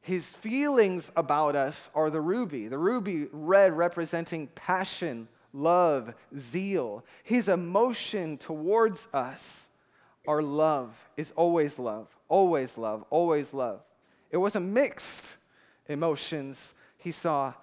His 0.00 0.34
feelings 0.34 1.10
about 1.16 1.56
us 1.56 1.90
are 1.94 2.10
the 2.10 2.20
ruby, 2.20 2.68
the 2.68 2.78
ruby 2.78 3.26
red 3.32 3.76
representing 3.76 4.46
passion, 4.54 5.26
love, 5.52 6.14
zeal. 6.36 7.04
His 7.24 7.48
emotion 7.48 8.38
towards 8.38 9.08
us, 9.12 9.68
our 10.28 10.42
love, 10.42 10.94
is 11.16 11.32
always 11.34 11.78
love, 11.78 12.06
always 12.28 12.78
love, 12.78 13.04
always 13.10 13.52
love. 13.52 13.80
It 14.30 14.36
wasn't 14.36 14.66
mixed 14.66 15.36
emotions. 15.88 16.74
He 16.98 17.10
saw 17.10 17.54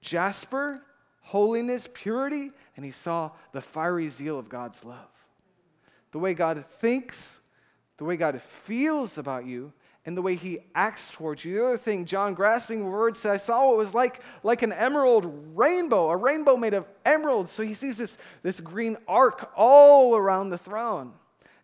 jasper 0.00 0.80
holiness, 1.26 1.88
purity, 1.92 2.50
and 2.76 2.84
he 2.84 2.90
saw 2.90 3.30
the 3.52 3.60
fiery 3.60 4.08
zeal 4.08 4.38
of 4.38 4.48
God's 4.48 4.84
love. 4.84 5.08
The 6.12 6.18
way 6.18 6.34
God 6.34 6.64
thinks, 6.64 7.40
the 7.96 8.04
way 8.04 8.16
God 8.16 8.40
feels 8.40 9.18
about 9.18 9.46
you, 9.46 9.72
and 10.04 10.16
the 10.16 10.22
way 10.22 10.36
he 10.36 10.60
acts 10.72 11.10
towards 11.10 11.44
you. 11.44 11.54
The 11.54 11.66
other 11.66 11.76
thing, 11.76 12.04
John, 12.04 12.34
grasping 12.34 12.78
the 12.78 12.86
word, 12.86 13.16
said, 13.16 13.32
I 13.32 13.36
saw 13.38 13.66
what 13.66 13.76
was 13.76 13.92
like, 13.92 14.20
like 14.44 14.62
an 14.62 14.72
emerald 14.72 15.56
rainbow, 15.56 16.10
a 16.10 16.16
rainbow 16.16 16.56
made 16.56 16.74
of 16.74 16.86
emeralds. 17.04 17.50
So 17.50 17.64
he 17.64 17.74
sees 17.74 17.98
this, 17.98 18.16
this 18.42 18.60
green 18.60 18.96
arc 19.08 19.50
all 19.56 20.14
around 20.14 20.50
the 20.50 20.58
throne. 20.58 21.12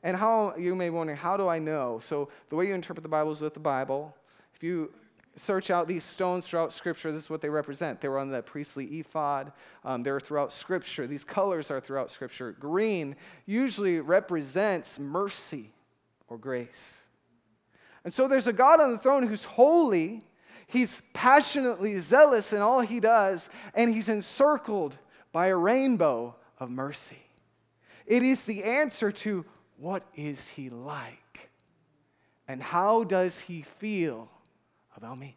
And 0.03 0.17
how, 0.17 0.57
you 0.57 0.75
may 0.75 0.91
wonder, 0.91 1.15
how 1.15 1.37
do 1.37 1.47
I 1.47 1.61
know? 1.61 2.01
So 2.03 2.31
the 2.49 2.57
way 2.57 2.67
you 2.67 2.75
interpret 2.75 3.05
the 3.05 3.09
Bible 3.09 3.31
is 3.31 3.41
with 3.41 3.55
the 3.55 3.61
Bible. 3.61 4.17
If 4.55 4.65
you 4.65 4.93
search 5.37 5.71
out 5.71 5.89
these 5.89 6.05
stones 6.05 6.47
throughout 6.47 6.73
Scripture, 6.73 7.13
this 7.13 7.25
is 7.25 7.31
what 7.31 7.41
they 7.41 7.49
represent. 7.49 8.01
They 8.01 8.09
were 8.09 8.19
on 8.19 8.31
the 8.31 8.43
priestly 8.43 8.85
ephod. 8.99 9.53
Um, 9.85 10.03
they're 10.03 10.21
throughout 10.21 10.53
Scripture. 10.53 11.07
These 11.07 11.25
colors 11.25 11.71
are 11.71 11.81
throughout 11.81 12.11
Scripture. 12.11 12.53
Green 12.53 13.17
usually 13.47 14.01
represents 14.01 14.99
mercy 14.99 15.73
or 16.29 16.39
grace. 16.39 17.05
And 18.05 18.13
so 18.13 18.29
there's 18.29 18.47
a 18.47 18.53
God 18.53 18.81
on 18.81 18.91
the 18.91 18.99
throne 18.99 19.27
who's 19.27 19.45
holy. 19.45 20.25
He's 20.67 21.01
passionately 21.13 21.99
zealous 21.99 22.53
in 22.53 22.61
all 22.61 22.81
he 22.81 23.01
does, 23.01 23.49
and 23.75 23.93
he's 23.93 24.09
encircled 24.09 24.99
by 25.33 25.49
a 25.49 25.57
rainbow 25.57 26.35
of 26.59 26.71
mercy. 26.71 27.23
It 28.07 28.23
is 28.23 28.45
the 28.45 28.65
answer 28.65 29.13
to 29.13 29.45
what 29.77 30.05
is 30.15 30.49
he 30.49 30.71
like? 30.71 31.51
And 32.49 32.63
how 32.63 33.05
does 33.05 33.41
he 33.41 33.63
feel 33.63 34.29
about 34.97 35.19
me. 35.19 35.37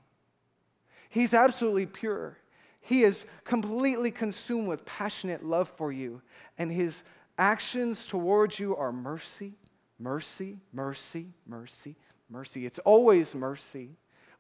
He's 1.10 1.34
absolutely 1.34 1.86
pure. 1.86 2.38
He 2.82 3.04
is 3.04 3.26
completely 3.44 4.12
consumed 4.12 4.68
with 4.68 4.86
passionate 4.86 5.44
love 5.44 5.70
for 5.70 5.92
you, 5.92 6.22
and 6.58 6.72
his 6.72 7.04
actions 7.38 8.06
towards 8.06 8.60
you 8.60 8.76
are 8.76 8.92
mercy, 8.92 9.54
mercy, 10.00 10.58
mercy, 10.72 11.28
mercy, 11.48 11.96
mercy. 12.30 12.66
It's 12.66 12.80
always 12.80 13.36
mercy. 13.36 13.92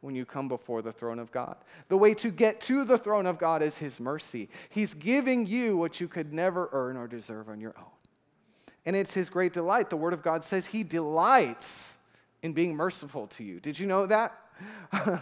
when 0.01 0.13
you 0.13 0.23
come 0.23 0.47
before 0.47 0.83
the 0.83 0.91
throne 0.91 1.17
of 1.17 1.31
God. 1.31 1.55
The 1.87 1.97
way 1.97 2.13
to 2.15 2.29
get 2.29 2.61
to 2.61 2.85
the 2.85 2.97
throne 2.97 3.25
of 3.25 3.39
God 3.39 3.63
is 3.63 3.79
His 3.79 3.99
mercy. 3.99 4.49
He's 4.69 4.93
giving 4.93 5.47
you 5.47 5.75
what 5.77 5.99
you 5.99 6.07
could 6.07 6.31
never 6.31 6.69
earn 6.71 6.95
or 6.95 7.07
deserve 7.07 7.49
on 7.49 7.59
your 7.59 7.73
own. 7.75 7.85
And 8.85 8.95
it's 8.95 9.15
His 9.15 9.31
great 9.31 9.51
delight. 9.51 9.89
The 9.89 9.97
Word 9.97 10.13
of 10.13 10.21
God 10.21 10.43
says 10.43 10.67
He 10.67 10.83
delights 10.83 11.97
in 12.43 12.53
being 12.53 12.75
merciful 12.75 13.25
to 13.27 13.43
you. 13.43 13.59
Did 13.59 13.79
you 13.79 13.87
know 13.87 14.05
that? 14.05 14.37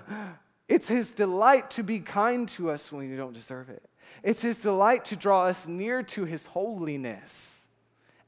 it's 0.68 0.88
His 0.88 1.12
delight 1.12 1.72
to 1.72 1.84
be 1.84 2.00
kind 2.00 2.48
to 2.50 2.72
us 2.72 2.92
when 2.92 3.10
we 3.10 3.16
don't 3.16 3.34
deserve 3.34 3.70
it. 3.70 3.84
It's 4.22 4.42
His 4.42 4.62
delight 4.62 5.06
to 5.06 5.16
draw 5.16 5.46
us 5.46 5.68
near 5.68 6.04
to 6.04 6.26
His 6.26 6.46
holiness 6.46 7.68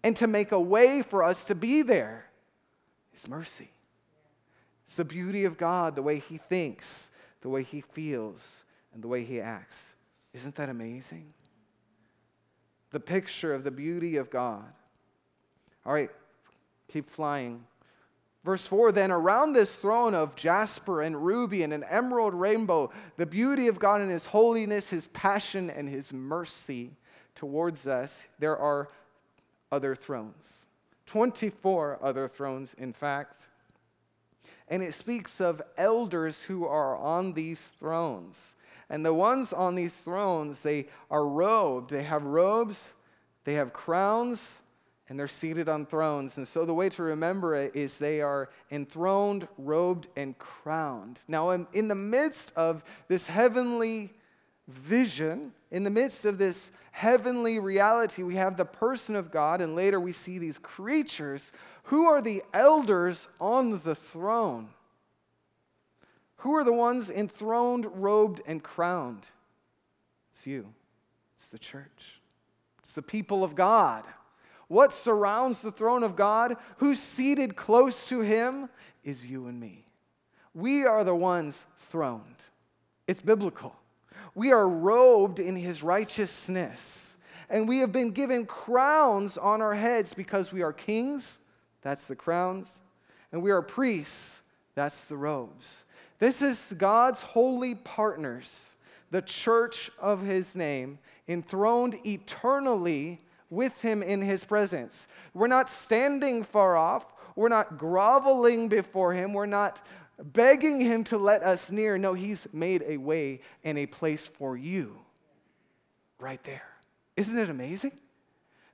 and 0.04 0.16
to 0.18 0.28
make 0.28 0.52
a 0.52 0.60
way 0.60 1.02
for 1.02 1.24
us 1.24 1.44
to 1.46 1.56
be 1.56 1.82
there. 1.82 2.26
His 3.12 3.28
mercy. 3.28 3.70
It's 4.86 4.96
the 4.98 5.06
beauty 5.06 5.46
of 5.46 5.58
God, 5.58 5.96
the 5.96 6.02
way 6.02 6.20
He 6.20 6.38
thinks, 6.38 7.10
the 7.42 7.50
way 7.50 7.64
He 7.64 7.82
feels, 7.82 8.64
and 8.94 9.04
the 9.04 9.08
way 9.08 9.24
He 9.24 9.42
acts. 9.42 9.96
Isn't 10.34 10.56
that 10.56 10.70
amazing? 10.70 11.26
The 12.92 13.00
picture 13.00 13.54
of 13.54 13.64
the 13.64 13.72
beauty 13.72 14.18
of 14.18 14.30
God. 14.30 14.72
All 15.86 15.94
right, 15.94 16.10
keep 16.88 17.10
flying. 17.10 17.66
Verse 18.46 18.68
4 18.68 18.92
Then 18.92 19.12
around 19.12 19.54
this 19.54 19.76
throne 19.76 20.14
of 20.14 20.36
jasper 20.36 21.02
and 21.02 21.26
ruby 21.26 21.64
and 21.64 21.74
an 21.74 21.84
emerald 21.90 22.36
rainbow, 22.36 22.92
the 23.18 23.26
beauty 23.26 23.68
of 23.68 23.80
God 23.80 24.02
and 24.02 24.12
His 24.12 24.28
holiness, 24.28 24.90
His 24.90 25.08
passion, 25.10 25.72
and 25.72 25.90
His 25.90 26.14
mercy 26.14 26.92
towards 27.34 27.88
us, 27.88 28.24
there 28.38 28.56
are 28.56 28.88
other 29.72 29.96
thrones. 29.96 30.68
24 31.08 32.00
other 32.02 32.28
thrones, 32.28 32.76
in 32.76 32.94
fact. 32.94 33.48
And 34.68 34.84
it 34.84 34.94
speaks 34.94 35.42
of 35.42 35.62
elders 35.76 36.44
who 36.44 36.66
are 36.66 36.96
on 36.96 37.34
these 37.34 37.62
thrones. 37.62 38.54
And 38.90 39.04
the 39.04 39.14
ones 39.14 39.54
on 39.54 39.74
these 39.74 39.96
thrones, 39.96 40.62
they 40.62 40.88
are 41.10 41.26
robed. 41.26 41.90
They 41.90 42.04
have 42.04 42.24
robes, 42.24 42.92
they 43.44 43.56
have 43.56 43.74
crowns, 43.74 44.60
and 45.08 45.20
they're 45.20 45.28
seated 45.28 45.70
on 45.70 45.86
thrones. 45.86 46.38
And 46.38 46.48
so 46.48 46.66
the 46.66 46.74
way 46.74 46.90
to 46.90 47.04
remember 47.04 47.56
it 47.56 47.76
is 47.76 47.98
they 47.98 48.22
are 48.22 48.50
enthroned, 48.72 49.48
robed, 49.58 50.08
and 50.16 50.38
crowned. 50.40 51.20
Now, 51.28 51.52
in, 51.52 51.88
the 51.88 51.96
midst 51.96 52.52
of 52.56 52.84
this 53.08 53.28
heavenly 53.28 54.14
vision, 54.68 55.54
in 55.70 55.84
the 55.84 55.92
midst 55.92 56.26
of 56.26 56.38
this 56.38 56.72
heavenly 56.92 57.60
reality, 57.60 58.24
we 58.24 58.36
have 58.36 58.58
the 58.58 58.66
person 58.66 59.16
of 59.16 59.32
God, 59.32 59.62
and 59.62 59.76
later 59.76 60.00
we 60.00 60.12
see 60.12 60.40
these 60.40 60.58
creatures. 60.58 61.52
Who 61.84 62.08
are 62.08 62.22
the 62.22 62.42
elders 62.54 63.28
on 63.40 63.80
the 63.84 63.96
throne? 63.96 64.70
Who 66.38 66.56
are 66.56 66.64
the 66.64 66.74
ones 66.74 67.12
enthroned, 67.12 67.86
robed, 68.02 68.42
and 68.48 68.64
crowned? 68.64 69.24
It's 70.32 70.48
you, 70.48 70.74
it's 71.36 71.48
the 71.48 71.60
church, 71.60 72.22
it's 72.80 72.94
the 72.94 73.02
people 73.04 73.44
of 73.44 73.56
God. 73.56 74.04
What 74.68 74.94
surrounds 74.94 75.62
the 75.62 75.72
throne 75.72 76.04
of 76.04 76.16
God? 76.16 76.58
Who's 76.78 77.00
seated 77.00 77.56
close 77.56 78.06
to 78.08 78.22
him 78.22 78.70
is 79.04 79.26
you 79.26 79.48
and 79.48 79.60
me. 79.60 79.86
We 80.54 80.86
are 80.86 81.04
the 81.04 81.16
ones 81.16 81.66
throned. 81.78 82.46
It's 83.08 83.22
biblical. 83.22 83.76
We 84.34 84.52
are 84.52 84.68
robed 84.68 85.40
in 85.40 85.56
his 85.56 85.84
righteousness. 85.84 87.18
And 87.50 87.68
we 87.68 87.80
have 87.80 87.92
been 87.92 88.12
given 88.12 88.46
crowns 88.46 89.38
on 89.38 89.62
our 89.62 89.76
heads 89.76 90.14
because 90.14 90.52
we 90.52 90.64
are 90.64 90.74
kings. 90.74 91.40
That's 91.82 92.08
the 92.08 92.16
crowns. 92.16 92.82
And 93.32 93.44
we 93.44 93.52
are 93.52 93.62
priests. 93.62 94.42
That's 94.74 95.06
the 95.06 95.18
robes. 95.18 95.84
This 96.20 96.42
is 96.42 96.74
God's 96.78 97.22
holy 97.22 97.76
partners, 97.76 98.76
the 99.12 99.22
church 99.22 99.92
of 100.00 100.22
his 100.22 100.56
name, 100.56 101.00
enthroned 101.28 101.98
eternally 102.06 103.22
with 103.56 103.82
him 103.82 104.04
in 104.04 104.22
his 104.22 104.44
presence. 104.44 105.08
We're 105.34 105.48
not 105.48 105.70
standing 105.70 106.44
far 106.44 106.78
off. 106.78 107.06
We're 107.36 107.50
not 107.50 107.78
groveling 107.78 108.70
before 108.70 109.14
him. 109.14 109.34
We're 109.34 109.46
not 109.46 109.82
begging 110.22 110.80
him 110.80 111.04
to 111.06 111.18
let 111.18 111.42
us 111.42 111.72
near. 111.72 111.98
No, 111.98 112.14
he's 112.14 112.48
made 112.54 112.84
a 112.86 112.98
way 112.98 113.42
and 113.64 113.78
a 113.78 113.86
place 113.86 114.28
for 114.28 114.56
you 114.56 114.98
right 116.20 116.44
there. 116.44 116.68
Isn't 117.18 117.38
it 117.38 117.50
amazing? 117.50 117.92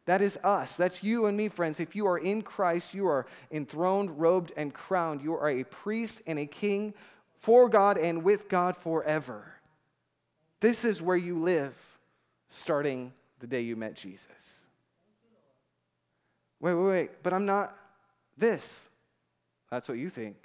That 0.06 0.22
is 0.22 0.38
us. 0.44 0.78
That's 0.78 1.04
you 1.04 1.28
and 1.28 1.38
me, 1.38 1.48
friends. 1.48 1.80
If 1.80 1.96
you 1.96 2.08
are 2.08 2.18
in 2.18 2.42
Christ, 2.42 2.94
you 2.94 3.08
are 3.08 3.28
enthroned, 3.52 4.20
robed, 4.20 4.52
and 4.58 4.74
crowned. 4.74 5.22
You 5.22 5.36
are 5.36 5.50
a 5.50 5.64
priest 5.64 6.22
and 6.26 6.40
a 6.40 6.48
king 6.48 6.94
for 7.40 7.70
God 7.70 7.98
and 7.98 8.24
with 8.24 8.50
God 8.50 8.76
forever. 8.76 9.54
This 10.60 10.86
is 10.86 11.02
where 11.02 11.18
you 11.18 11.40
live 11.40 11.76
starting 12.50 13.14
the 13.40 13.48
day 13.48 13.62
you 13.62 13.76
met 13.76 13.96
Jesus. 13.96 14.61
Wait, 16.62 16.76
wait, 16.76 16.88
wait, 16.88 17.10
but 17.24 17.34
I'm 17.34 17.46
not 17.46 17.76
this. 18.38 18.90
That's 19.70 19.90
what 19.90 19.98
you 19.98 20.10
think. 20.10 20.38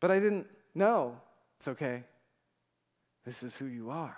But 0.00 0.10
I 0.10 0.20
didn't 0.20 0.46
know. 0.74 1.18
It's 1.56 1.68
okay. 1.68 2.04
This 3.24 3.42
is 3.42 3.56
who 3.56 3.64
you 3.64 3.90
are. 3.90 4.16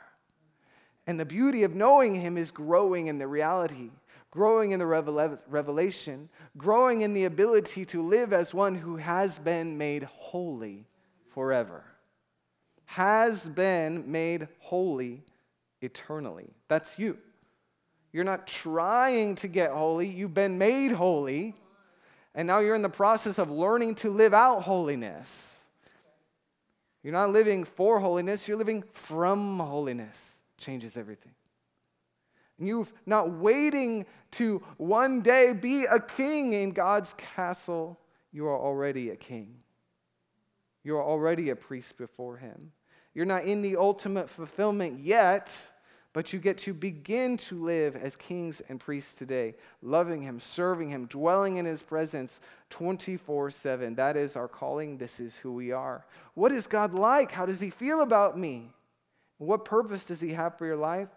And 1.06 1.18
the 1.18 1.24
beauty 1.24 1.62
of 1.62 1.74
knowing 1.74 2.14
Him 2.14 2.36
is 2.36 2.50
growing 2.50 3.06
in 3.06 3.18
the 3.18 3.28
reality, 3.28 3.90
growing 4.30 4.72
in 4.72 4.80
the 4.80 4.86
revelation, 4.86 6.28
growing 6.56 7.00
in 7.02 7.14
the 7.14 7.24
ability 7.24 7.86
to 7.86 8.02
live 8.02 8.32
as 8.32 8.52
one 8.52 8.74
who 8.74 8.96
has 8.96 9.38
been 9.38 9.78
made 9.78 10.02
holy 10.02 10.86
forever, 11.32 11.84
has 12.84 13.48
been 13.48 14.10
made 14.10 14.48
holy 14.58 15.22
eternally. 15.80 16.50
That's 16.66 16.98
you. 16.98 17.16
You're 18.12 18.24
not 18.24 18.46
trying 18.46 19.34
to 19.36 19.48
get 19.48 19.70
holy, 19.70 20.08
you've 20.08 20.34
been 20.34 20.58
made 20.58 20.92
holy, 20.92 21.54
and 22.34 22.46
now 22.46 22.60
you're 22.60 22.74
in 22.74 22.82
the 22.82 22.88
process 22.88 23.38
of 23.38 23.50
learning 23.50 23.96
to 23.96 24.10
live 24.10 24.32
out 24.32 24.62
holiness. 24.62 25.60
You're 27.02 27.12
not 27.12 27.30
living 27.30 27.64
for 27.64 28.00
holiness, 28.00 28.48
you're 28.48 28.56
living 28.56 28.84
from 28.92 29.58
holiness. 29.58 30.42
Changes 30.56 30.96
everything. 30.96 31.32
And 32.58 32.66
you're 32.66 32.86
not 33.06 33.30
waiting 33.32 34.06
to 34.32 34.62
one 34.76 35.20
day 35.20 35.52
be 35.52 35.84
a 35.84 36.00
king 36.00 36.52
in 36.52 36.72
God's 36.72 37.14
castle. 37.14 38.00
You 38.32 38.46
are 38.46 38.58
already 38.58 39.10
a 39.10 39.16
king. 39.16 39.54
You 40.82 40.96
are 40.96 41.04
already 41.04 41.50
a 41.50 41.56
priest 41.56 41.96
before 41.96 42.36
Him. 42.38 42.72
You're 43.14 43.26
not 43.26 43.44
in 43.44 43.62
the 43.62 43.76
ultimate 43.76 44.28
fulfillment 44.28 45.00
yet 45.00 45.56
but 46.12 46.32
you 46.32 46.38
get 46.38 46.58
to 46.58 46.72
begin 46.72 47.36
to 47.36 47.62
live 47.62 47.94
as 47.94 48.16
kings 48.16 48.62
and 48.68 48.80
priests 48.80 49.14
today, 49.14 49.54
loving 49.82 50.22
Him, 50.22 50.40
serving 50.40 50.88
Him, 50.88 51.06
dwelling 51.06 51.56
in 51.56 51.66
His 51.66 51.82
presence 51.82 52.40
24 52.70 53.50
7. 53.50 53.94
That 53.94 54.16
is 54.16 54.34
our 54.34 54.48
calling. 54.48 54.98
This 54.98 55.20
is 55.20 55.36
who 55.36 55.52
we 55.52 55.70
are. 55.72 56.04
What 56.34 56.52
is 56.52 56.66
God 56.66 56.94
like? 56.94 57.30
How 57.30 57.46
does 57.46 57.60
He 57.60 57.70
feel 57.70 58.00
about 58.00 58.38
me? 58.38 58.72
What 59.38 59.64
purpose 59.64 60.04
does 60.04 60.20
He 60.20 60.32
have 60.32 60.56
for 60.56 60.66
your 60.66 60.76
life? 60.76 61.08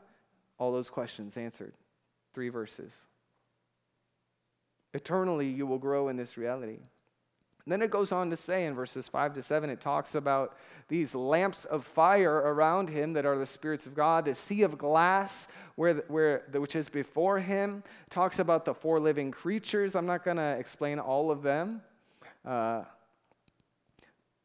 All 0.58 0.72
those 0.72 0.90
questions 0.90 1.38
answered. 1.38 1.74
Three 2.34 2.50
verses. 2.50 2.96
Eternally, 4.94 5.48
you 5.48 5.66
will 5.66 5.80
grow 5.80 6.10
in 6.10 6.18
this 6.18 6.38
reality. 6.38 6.80
Then 7.68 7.82
it 7.82 7.92
goes 7.92 8.12
on 8.12 8.30
to 8.32 8.36
say 8.36 8.66
in 8.66 8.74
verses 8.74 9.08
5 9.08 9.36
to 9.36 9.42
7, 9.42 9.70
it 9.70 9.80
talks 9.80 10.16
about 10.16 10.58
these 10.88 11.14
lamps 11.14 11.66
of 11.66 11.86
fire 11.86 12.36
around 12.36 12.90
him 12.90 13.14
that 13.14 13.26
are 13.26 13.38
the 13.38 13.46
spirits 13.46 13.86
of 13.86 13.94
God, 13.94 14.26
the 14.26 14.36
sea 14.36 14.64
of 14.64 14.78
glass 14.78 15.48
where, 15.76 15.96
where, 16.08 16.44
which 16.54 16.76
is 16.76 16.90
before 16.90 17.40
him, 17.40 17.84
talks 18.10 18.40
about 18.40 18.66
the 18.66 18.74
four 18.74 19.00
living 19.00 19.32
creatures. 19.32 19.96
I'm 19.96 20.08
not 20.08 20.26
going 20.26 20.38
to 20.38 20.58
explain 20.58 21.00
all 21.00 21.30
of 21.30 21.44
them. 21.44 21.82
Uh, 22.44 22.84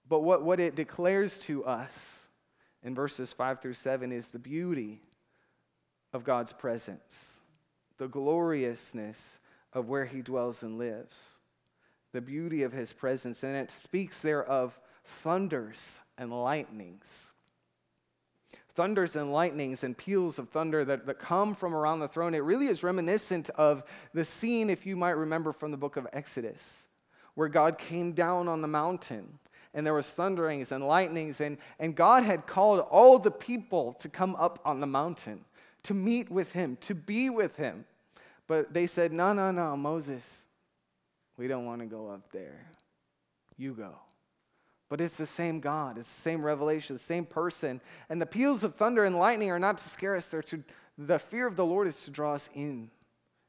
but 0.09 0.21
what, 0.21 0.43
what 0.43 0.61
it 0.61 0.75
declares 0.75 1.39
to 1.39 1.65
us 1.65 2.29
in 2.83 2.95
verses 2.95 3.33
5 3.33 3.61
through 3.61 3.75
7 3.75 4.13
is 4.13 4.29
the 4.29 4.39
beauty 4.39 5.01
of 6.13 6.23
God's 6.23 6.53
presence, 6.53 7.41
the 7.97 8.09
gloriousness 8.09 9.39
of 9.73 9.89
where 9.89 10.05
he 10.05 10.21
dwells 10.21 10.63
and 10.63 10.79
lives 10.79 11.36
the 12.17 12.23
beauty 12.23 12.63
of 12.63 12.73
his 12.73 12.95
presence, 12.95 13.45
and 13.45 13.55
it 13.55 13.71
speaks 13.71 14.23
there 14.23 14.43
of 14.43 14.81
thunders 15.05 16.01
and 16.17 16.33
lightnings. 16.33 17.35
Thunders 18.71 19.17
and 19.17 19.31
lightnings 19.31 19.85
and 19.85 19.95
peals 19.95 20.39
of 20.39 20.49
thunder 20.49 20.83
that, 20.87 21.05
that 21.05 21.19
come 21.19 21.55
from 21.55 21.75
around 21.75 22.01
the 22.01 22.09
throne. 22.09 22.35
It 22.35 22.39
really 22.39 22.69
is 22.69 22.83
reminiscent 22.83 23.51
of 23.51 23.85
the 24.15 24.25
scene, 24.25 24.71
if 24.71 24.87
you 24.87 24.97
might 24.97 25.11
remember 25.11 25.53
from 25.53 25.73
the 25.73 25.77
book 25.77 25.99
of 25.99 26.07
Exodus, 26.15 26.89
where 27.35 27.49
God 27.49 27.77
came 27.77 28.13
down 28.13 28.49
on 28.49 28.63
the 28.63 28.69
mountain 28.69 29.39
and 29.75 29.85
there 29.85 29.93
was 29.93 30.07
thunderings 30.07 30.73
and 30.73 30.87
lightnings, 30.87 31.43
and, 31.43 31.59
and 31.79 31.95
God 31.95 32.25
had 32.25 32.47
called 32.47 32.81
all 32.81 33.19
the 33.19 33.31
people 33.31 33.93
to 34.01 34.09
come 34.09 34.35
up 34.37 34.59
on 34.65 34.81
the 34.81 34.87
mountain 34.87 35.45
to 35.83 35.93
meet 35.93 36.31
with 36.31 36.55
him, 36.55 36.79
to 36.81 36.95
be 36.95 37.29
with 37.29 37.57
him. 37.57 37.85
But 38.47 38.73
they 38.73 38.87
said, 38.87 39.13
No, 39.13 39.35
no, 39.35 39.51
no, 39.51 39.77
Moses, 39.77 40.46
we 41.37 41.49
don't 41.49 41.67
want 41.67 41.81
to 41.81 41.87
go 41.87 42.09
up 42.09 42.33
there. 42.33 42.71
You 43.57 43.75
go. 43.75 43.95
But 44.89 45.01
it's 45.01 45.17
the 45.17 45.27
same 45.27 45.61
God, 45.61 45.99
it's 45.99 46.13
the 46.13 46.21
same 46.21 46.43
revelation, 46.43 46.95
the 46.95 47.01
same 47.03 47.25
person. 47.25 47.81
And 48.09 48.23
the 48.23 48.27
peals 48.27 48.63
of 48.63 48.75
thunder 48.75 49.05
and 49.05 49.17
lightning 49.17 49.51
are 49.51 49.59
not 49.59 49.79
to 49.79 49.85
scare 49.85 50.17
us, 50.17 50.27
they're 50.27 50.43
to, 50.43 50.63
the 50.97 51.19
fear 51.19 51.47
of 51.47 51.57
the 51.57 51.65
Lord 51.65 51.89
is 51.89 52.01
to 52.03 52.11
draw 52.11 52.35
us 52.35 52.49
in, 52.55 52.91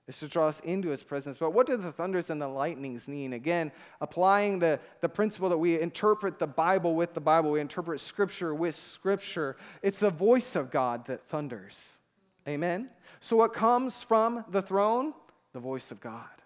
is 0.08 0.18
to 0.20 0.28
draw 0.28 0.48
us 0.48 0.60
into 0.62 0.90
his 0.90 1.04
presence. 1.04 1.38
But 1.38 1.52
what 1.52 1.68
do 1.68 1.78
the 1.78 1.92
thunders 1.92 2.32
and 2.32 2.42
the 2.42 2.48
lightnings 2.48 3.08
mean? 3.08 3.34
Again, 3.34 3.72
applying 4.02 4.58
the, 4.58 4.80
the 5.02 5.10
principle 5.10 5.50
that 5.50 5.58
we 5.60 5.80
interpret 5.80 6.40
the 6.40 6.48
Bible 6.48 6.96
with 6.96 7.14
the 7.14 7.22
Bible, 7.22 7.52
we 7.52 7.62
interpret 7.62 8.02
Scripture 8.02 8.56
with 8.56 8.76
Scripture. 8.76 9.58
It's 9.84 10.00
the 10.00 10.10
voice 10.10 10.56
of 10.56 10.72
God 10.72 11.06
that 11.06 11.28
thunders. 11.28 12.00
Amen? 12.48 12.90
So, 13.20 13.36
what 13.36 13.54
comes 13.54 14.02
from 14.02 14.44
the 14.50 14.62
throne? 14.62 15.14
The 15.54 15.60
voice 15.60 15.92
of 15.92 16.00
God 16.00 16.37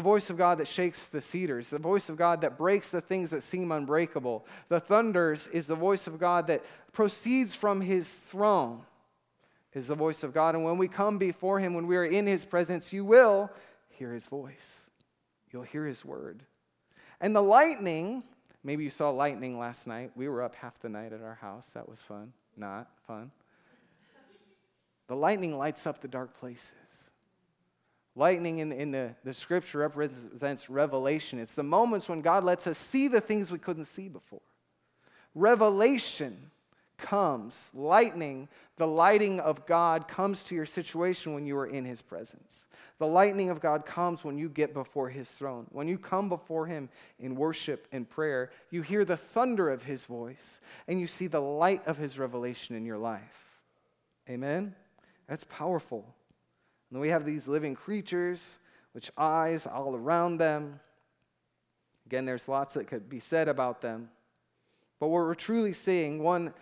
the 0.00 0.04
voice 0.04 0.30
of 0.30 0.38
God 0.38 0.56
that 0.56 0.66
shakes 0.66 1.08
the 1.08 1.20
cedars, 1.20 1.68
the 1.68 1.78
voice 1.78 2.08
of 2.08 2.16
God 2.16 2.40
that 2.40 2.56
breaks 2.56 2.88
the 2.88 3.02
things 3.02 3.32
that 3.32 3.42
seem 3.42 3.70
unbreakable. 3.70 4.46
The 4.70 4.80
thunders 4.80 5.46
is 5.48 5.66
the 5.66 5.74
voice 5.74 6.06
of 6.06 6.18
God 6.18 6.46
that 6.46 6.64
proceeds 6.94 7.54
from 7.54 7.82
his 7.82 8.10
throne, 8.10 8.80
is 9.74 9.88
the 9.88 9.94
voice 9.94 10.24
of 10.24 10.32
God. 10.32 10.54
And 10.54 10.64
when 10.64 10.78
we 10.78 10.88
come 10.88 11.18
before 11.18 11.60
him, 11.60 11.74
when 11.74 11.86
we 11.86 11.98
are 11.98 12.04
in 12.06 12.26
his 12.26 12.46
presence, 12.46 12.94
you 12.94 13.04
will 13.04 13.50
hear 13.90 14.14
his 14.14 14.26
voice. 14.26 14.88
You'll 15.52 15.64
hear 15.64 15.84
his 15.84 16.02
word. 16.02 16.44
And 17.20 17.36
the 17.36 17.42
lightning, 17.42 18.22
maybe 18.64 18.84
you 18.84 18.90
saw 18.90 19.10
lightning 19.10 19.58
last 19.58 19.86
night. 19.86 20.12
We 20.16 20.30
were 20.30 20.42
up 20.42 20.54
half 20.54 20.80
the 20.80 20.88
night 20.88 21.12
at 21.12 21.20
our 21.20 21.34
house. 21.34 21.72
That 21.74 21.90
was 21.90 22.00
fun. 22.00 22.32
Not 22.56 22.88
fun. 23.06 23.32
The 25.08 25.16
lightning 25.16 25.58
lights 25.58 25.86
up 25.86 26.00
the 26.00 26.08
dark 26.08 26.38
places. 26.40 26.72
Lightning 28.16 28.58
in, 28.58 28.72
in 28.72 28.90
the, 28.90 29.14
the 29.24 29.32
scripture 29.32 29.78
represents 29.78 30.68
revelation. 30.68 31.38
It's 31.38 31.54
the 31.54 31.62
moments 31.62 32.08
when 32.08 32.22
God 32.22 32.44
lets 32.44 32.66
us 32.66 32.76
see 32.76 33.08
the 33.08 33.20
things 33.20 33.50
we 33.50 33.58
couldn't 33.58 33.84
see 33.84 34.08
before. 34.08 34.40
Revelation 35.34 36.50
comes, 36.98 37.70
lightning, 37.72 38.48
the 38.76 38.86
lighting 38.86 39.40
of 39.40 39.66
God 39.66 40.08
comes 40.08 40.42
to 40.44 40.54
your 40.54 40.66
situation 40.66 41.34
when 41.34 41.46
you 41.46 41.56
are 41.56 41.66
in 41.66 41.84
His 41.84 42.02
presence. 42.02 42.66
The 42.98 43.06
lightning 43.06 43.48
of 43.48 43.60
God 43.60 43.86
comes 43.86 44.24
when 44.24 44.36
you 44.36 44.48
get 44.48 44.74
before 44.74 45.08
His 45.08 45.28
throne. 45.28 45.66
When 45.70 45.88
you 45.88 45.96
come 45.96 46.28
before 46.28 46.66
Him 46.66 46.88
in 47.18 47.34
worship 47.34 47.86
and 47.92 48.08
prayer, 48.08 48.50
you 48.70 48.82
hear 48.82 49.04
the 49.04 49.16
thunder 49.16 49.70
of 49.70 49.84
His 49.84 50.04
voice 50.04 50.60
and 50.86 51.00
you 51.00 51.06
see 51.06 51.26
the 51.26 51.40
light 51.40 51.86
of 51.86 51.96
His 51.96 52.18
revelation 52.18 52.76
in 52.76 52.84
your 52.84 52.98
life. 52.98 53.60
Amen? 54.28 54.74
That's 55.28 55.44
powerful. 55.44 56.04
And 56.90 57.00
we 57.00 57.10
have 57.10 57.24
these 57.24 57.46
living 57.46 57.74
creatures, 57.74 58.58
which 58.92 59.10
eyes 59.16 59.66
all 59.66 59.94
around 59.94 60.38
them. 60.38 60.80
Again, 62.06 62.24
there's 62.24 62.48
lots 62.48 62.74
that 62.74 62.88
could 62.88 63.08
be 63.08 63.20
said 63.20 63.48
about 63.48 63.80
them. 63.80 64.10
But 64.98 65.08
what 65.08 65.24
we're 65.24 65.34
truly 65.34 65.72
seeing, 65.72 66.22
one, 66.22 66.52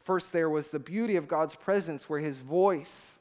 first 0.00 0.32
there 0.32 0.48
was 0.48 0.68
the 0.68 0.78
beauty 0.78 1.16
of 1.16 1.28
God's 1.28 1.54
presence 1.54 2.08
where 2.08 2.20
his 2.20 2.40
voice 2.40 3.20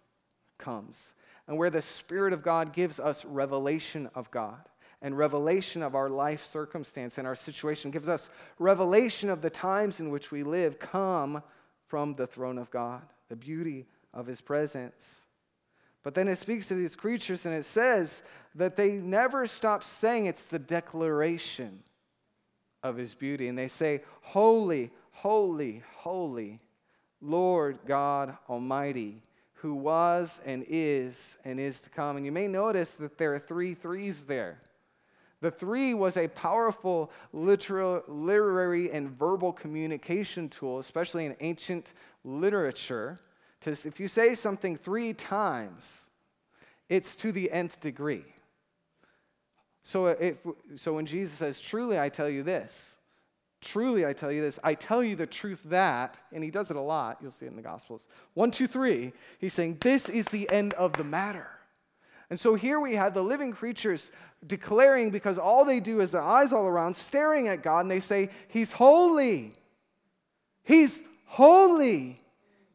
comes 0.57 1.13
and 1.47 1.57
where 1.57 1.69
the 1.69 1.81
Spirit 1.81 2.33
of 2.33 2.43
God 2.43 2.73
gives 2.73 2.99
us 2.99 3.25
revelation 3.25 4.09
of 4.15 4.31
God 4.31 4.69
and 5.01 5.17
revelation 5.17 5.83
of 5.83 5.95
our 5.95 6.09
life 6.09 6.45
circumstance 6.45 7.17
and 7.17 7.27
our 7.27 7.35
situation, 7.35 7.91
gives 7.91 8.07
us 8.07 8.29
revelation 8.57 9.29
of 9.29 9.41
the 9.41 9.49
times 9.49 9.99
in 9.99 10.09
which 10.09 10.31
we 10.31 10.43
live, 10.43 10.79
come 10.79 11.43
from 11.87 12.15
the 12.15 12.25
throne 12.25 12.57
of 12.57 12.71
God, 12.71 13.01
the 13.27 13.35
beauty 13.35 13.85
of 14.13 14.25
his 14.25 14.39
presence. 14.39 15.22
But 16.03 16.15
then 16.15 16.27
it 16.27 16.37
speaks 16.37 16.67
to 16.67 16.75
these 16.75 16.95
creatures 16.95 17.45
and 17.45 17.55
it 17.55 17.65
says 17.65 18.21
that 18.55 18.75
they 18.75 18.91
never 18.91 19.47
stop 19.47 19.83
saying 19.83 20.25
it's 20.25 20.45
the 20.45 20.59
declaration 20.59 21.81
of 22.83 22.97
his 22.97 23.13
beauty. 23.15 23.47
And 23.47 23.57
they 23.57 23.69
say, 23.69 24.01
Holy, 24.21 24.91
holy, 25.11 25.81
holy, 25.95 26.59
Lord 27.21 27.79
God 27.87 28.37
Almighty, 28.49 29.21
who 29.53 29.73
was 29.73 30.41
and 30.45 30.65
is 30.67 31.37
and 31.45 31.57
is 31.57 31.79
to 31.81 31.89
come. 31.89 32.17
And 32.17 32.25
you 32.25 32.33
may 32.33 32.49
notice 32.49 32.91
that 32.95 33.17
there 33.17 33.33
are 33.33 33.39
three 33.39 33.73
threes 33.73 34.25
there. 34.25 34.59
The 35.39 35.51
three 35.51 35.93
was 35.93 36.15
a 36.17 36.27
powerful 36.29 37.11
literal, 37.31 38.03
literary 38.07 38.91
and 38.91 39.09
verbal 39.09 39.51
communication 39.51 40.49
tool, 40.49 40.79
especially 40.79 41.25
in 41.25 41.35
ancient 41.39 41.93
literature 42.23 43.19
to, 43.63 43.71
if 43.71 43.99
you 43.99 44.07
say 44.07 44.35
something 44.35 44.77
three 44.77 45.13
times, 45.13 46.11
it's 46.89 47.15
to 47.17 47.31
the 47.31 47.51
nth 47.51 47.79
degree. 47.79 48.25
So, 49.83 50.07
uh, 50.07 50.15
if, 50.19 50.37
so 50.75 50.93
when 50.93 51.05
Jesus 51.05 51.37
says, 51.37 51.59
Truly 51.59 51.99
I 51.99 52.09
tell 52.09 52.29
you 52.29 52.43
this, 52.43 52.97
truly 53.61 54.05
I 54.05 54.13
tell 54.13 54.31
you 54.31 54.41
this, 54.41 54.59
I 54.63 54.73
tell 54.73 55.03
you 55.03 55.15
the 55.15 55.25
truth 55.25 55.61
that, 55.65 56.19
and 56.31 56.43
he 56.43 56.51
does 56.51 56.71
it 56.71 56.77
a 56.77 56.81
lot, 56.81 57.17
you'll 57.21 57.31
see 57.31 57.45
it 57.45 57.49
in 57.49 57.55
the 57.55 57.61
Gospels. 57.61 58.07
One, 58.33 58.51
two, 58.51 58.67
three, 58.67 59.13
he's 59.39 59.53
saying, 59.53 59.77
This 59.81 60.09
is 60.09 60.25
the 60.25 60.49
end 60.51 60.73
of 60.75 60.93
the 60.93 61.03
matter. 61.03 61.49
And 62.29 62.39
so 62.39 62.55
here 62.55 62.79
we 62.79 62.95
have 62.95 63.13
the 63.13 63.21
living 63.21 63.51
creatures 63.51 64.11
declaring, 64.47 65.11
because 65.11 65.37
all 65.37 65.65
they 65.65 65.79
do 65.79 65.99
is 65.99 66.11
their 66.11 66.21
eyes 66.21 66.53
all 66.53 66.65
around, 66.65 66.95
staring 66.95 67.47
at 67.47 67.61
God, 67.61 67.81
and 67.81 67.91
they 67.91 67.99
say, 67.99 68.29
He's 68.47 68.71
holy. 68.71 69.53
He's 70.63 71.03
holy. 71.25 72.21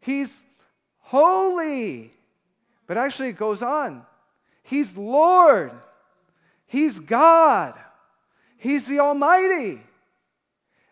He's 0.00 0.44
holy. 1.08 2.10
But 2.86 2.98
actually, 2.98 3.30
it 3.30 3.36
goes 3.36 3.62
on. 3.62 4.02
He's 4.62 4.96
Lord, 4.96 5.72
He's 6.66 6.98
God, 7.00 7.74
He's 8.58 8.86
the 8.86 9.00
Almighty, 9.00 9.80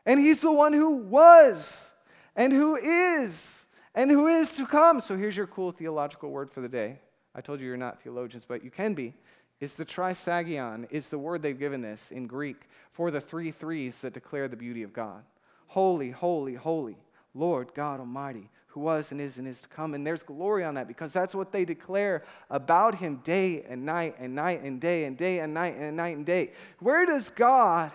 and 0.07 0.19
He's 0.19 0.41
the 0.41 0.53
one 0.53 0.73
who 0.73 0.97
was, 0.97 1.93
and 2.35 2.53
who 2.53 2.77
is, 2.77 3.67
and 3.95 4.11
who 4.11 4.29
is 4.29 4.55
to 4.55 4.67
come. 4.67 5.01
So 5.01 5.17
here's 5.17 5.37
your 5.37 5.47
cool 5.47 5.73
theological 5.73 6.31
word 6.31 6.51
for 6.51 6.63
the 6.63 6.69
day. 6.69 6.99
I 7.35 7.43
told 7.43 7.61
you 7.61 7.67
you're 7.67 7.77
not 7.77 8.03
theologians, 8.03 8.47
but 8.47 8.65
you 8.65 8.71
can 8.71 8.95
be. 8.95 9.13
Is 9.61 9.75
the 9.75 9.87
trisagion, 9.87 10.87
is 10.91 11.09
the 11.09 11.19
word 11.19 11.43
they've 11.43 11.59
given 11.59 11.81
this 11.81 12.11
in 12.11 12.27
Greek 12.27 12.69
for 12.93 13.11
the 13.11 13.21
three 13.21 13.51
threes 13.51 13.99
that 13.99 14.15
declare 14.15 14.49
the 14.49 14.57
beauty 14.57 14.83
of 14.83 14.93
God. 14.93 15.23
Holy, 15.67 16.11
holy, 16.11 16.55
holy, 16.55 16.97
Lord 17.35 17.73
God 17.75 18.01
Almighty, 18.01 18.49
who 18.77 18.81
was 18.83 19.11
and 19.11 19.23
is 19.23 19.39
and 19.39 19.49
is 19.49 19.63
to 19.63 19.69
come. 19.69 19.95
And 19.95 20.07
there's 20.07 20.23
glory 20.23 20.63
on 20.63 20.75
that 20.75 20.87
because 20.87 21.11
that's 21.11 21.35
what 21.35 21.51
they 21.51 21.65
declare 21.65 22.25
about 22.51 22.97
him 22.97 23.23
day 23.25 23.65
and 23.67 23.87
night 23.87 24.17
and 24.19 24.35
night 24.35 24.63
and 24.63 24.79
day 24.79 25.05
and 25.05 25.17
day 25.17 25.39
and 25.39 25.55
night 25.55 25.77
and 25.79 25.97
night 25.97 26.15
and 26.15 26.27
day. 26.27 26.53
Where 26.79 27.07
does 27.07 27.31
God 27.31 27.91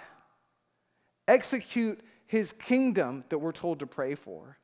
execute 1.28 2.00
his 2.26 2.52
kingdom 2.52 3.26
that 3.30 3.38
we're 3.38 3.52
told 3.52 3.78
to 3.80 3.86
pray 3.86 4.16
for? 4.16 4.58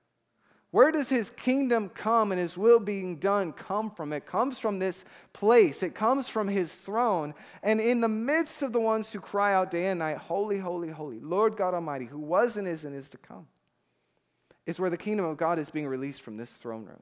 Where 0.72 0.92
does 0.92 1.08
his 1.08 1.30
kingdom 1.30 1.90
come 1.90 2.32
and 2.32 2.42
his 2.42 2.58
will 2.58 2.80
being 2.80 3.18
done 3.18 3.54
come 3.54 3.92
from? 3.92 4.12
It 4.12 4.26
comes 4.26 4.58
from 4.58 4.80
this 4.80 5.06
place. 5.34 5.84
It 5.84 5.94
comes 5.94 6.28
from 6.28 6.48
his 6.48 6.74
throne. 6.74 7.36
And 7.62 7.80
in 7.80 8.02
the 8.02 8.08
midst 8.08 8.64
of 8.64 8.74
the 8.74 8.80
ones 8.80 9.14
who 9.14 9.20
cry 9.20 9.54
out 9.54 9.70
day 9.70 9.86
and 9.86 10.00
night, 10.00 10.18
Holy, 10.18 10.58
holy, 10.58 10.90
holy, 10.90 11.20
Lord 11.20 11.56
God 11.56 11.76
Almighty, 11.76 12.06
who 12.06 12.18
was 12.18 12.58
and 12.58 12.68
is 12.68 12.86
and 12.86 12.96
is 12.96 13.08
to 13.10 13.20
come 13.20 13.46
is 14.68 14.80
where 14.80 14.92
the 14.92 14.98
kingdom 14.98 15.26
of 15.26 15.38
God 15.38 15.58
is 15.58 15.72
being 15.72 15.88
released 15.88 16.22
from 16.22 16.38
this 16.38 16.52
throne 16.52 16.86
room. 16.86 17.02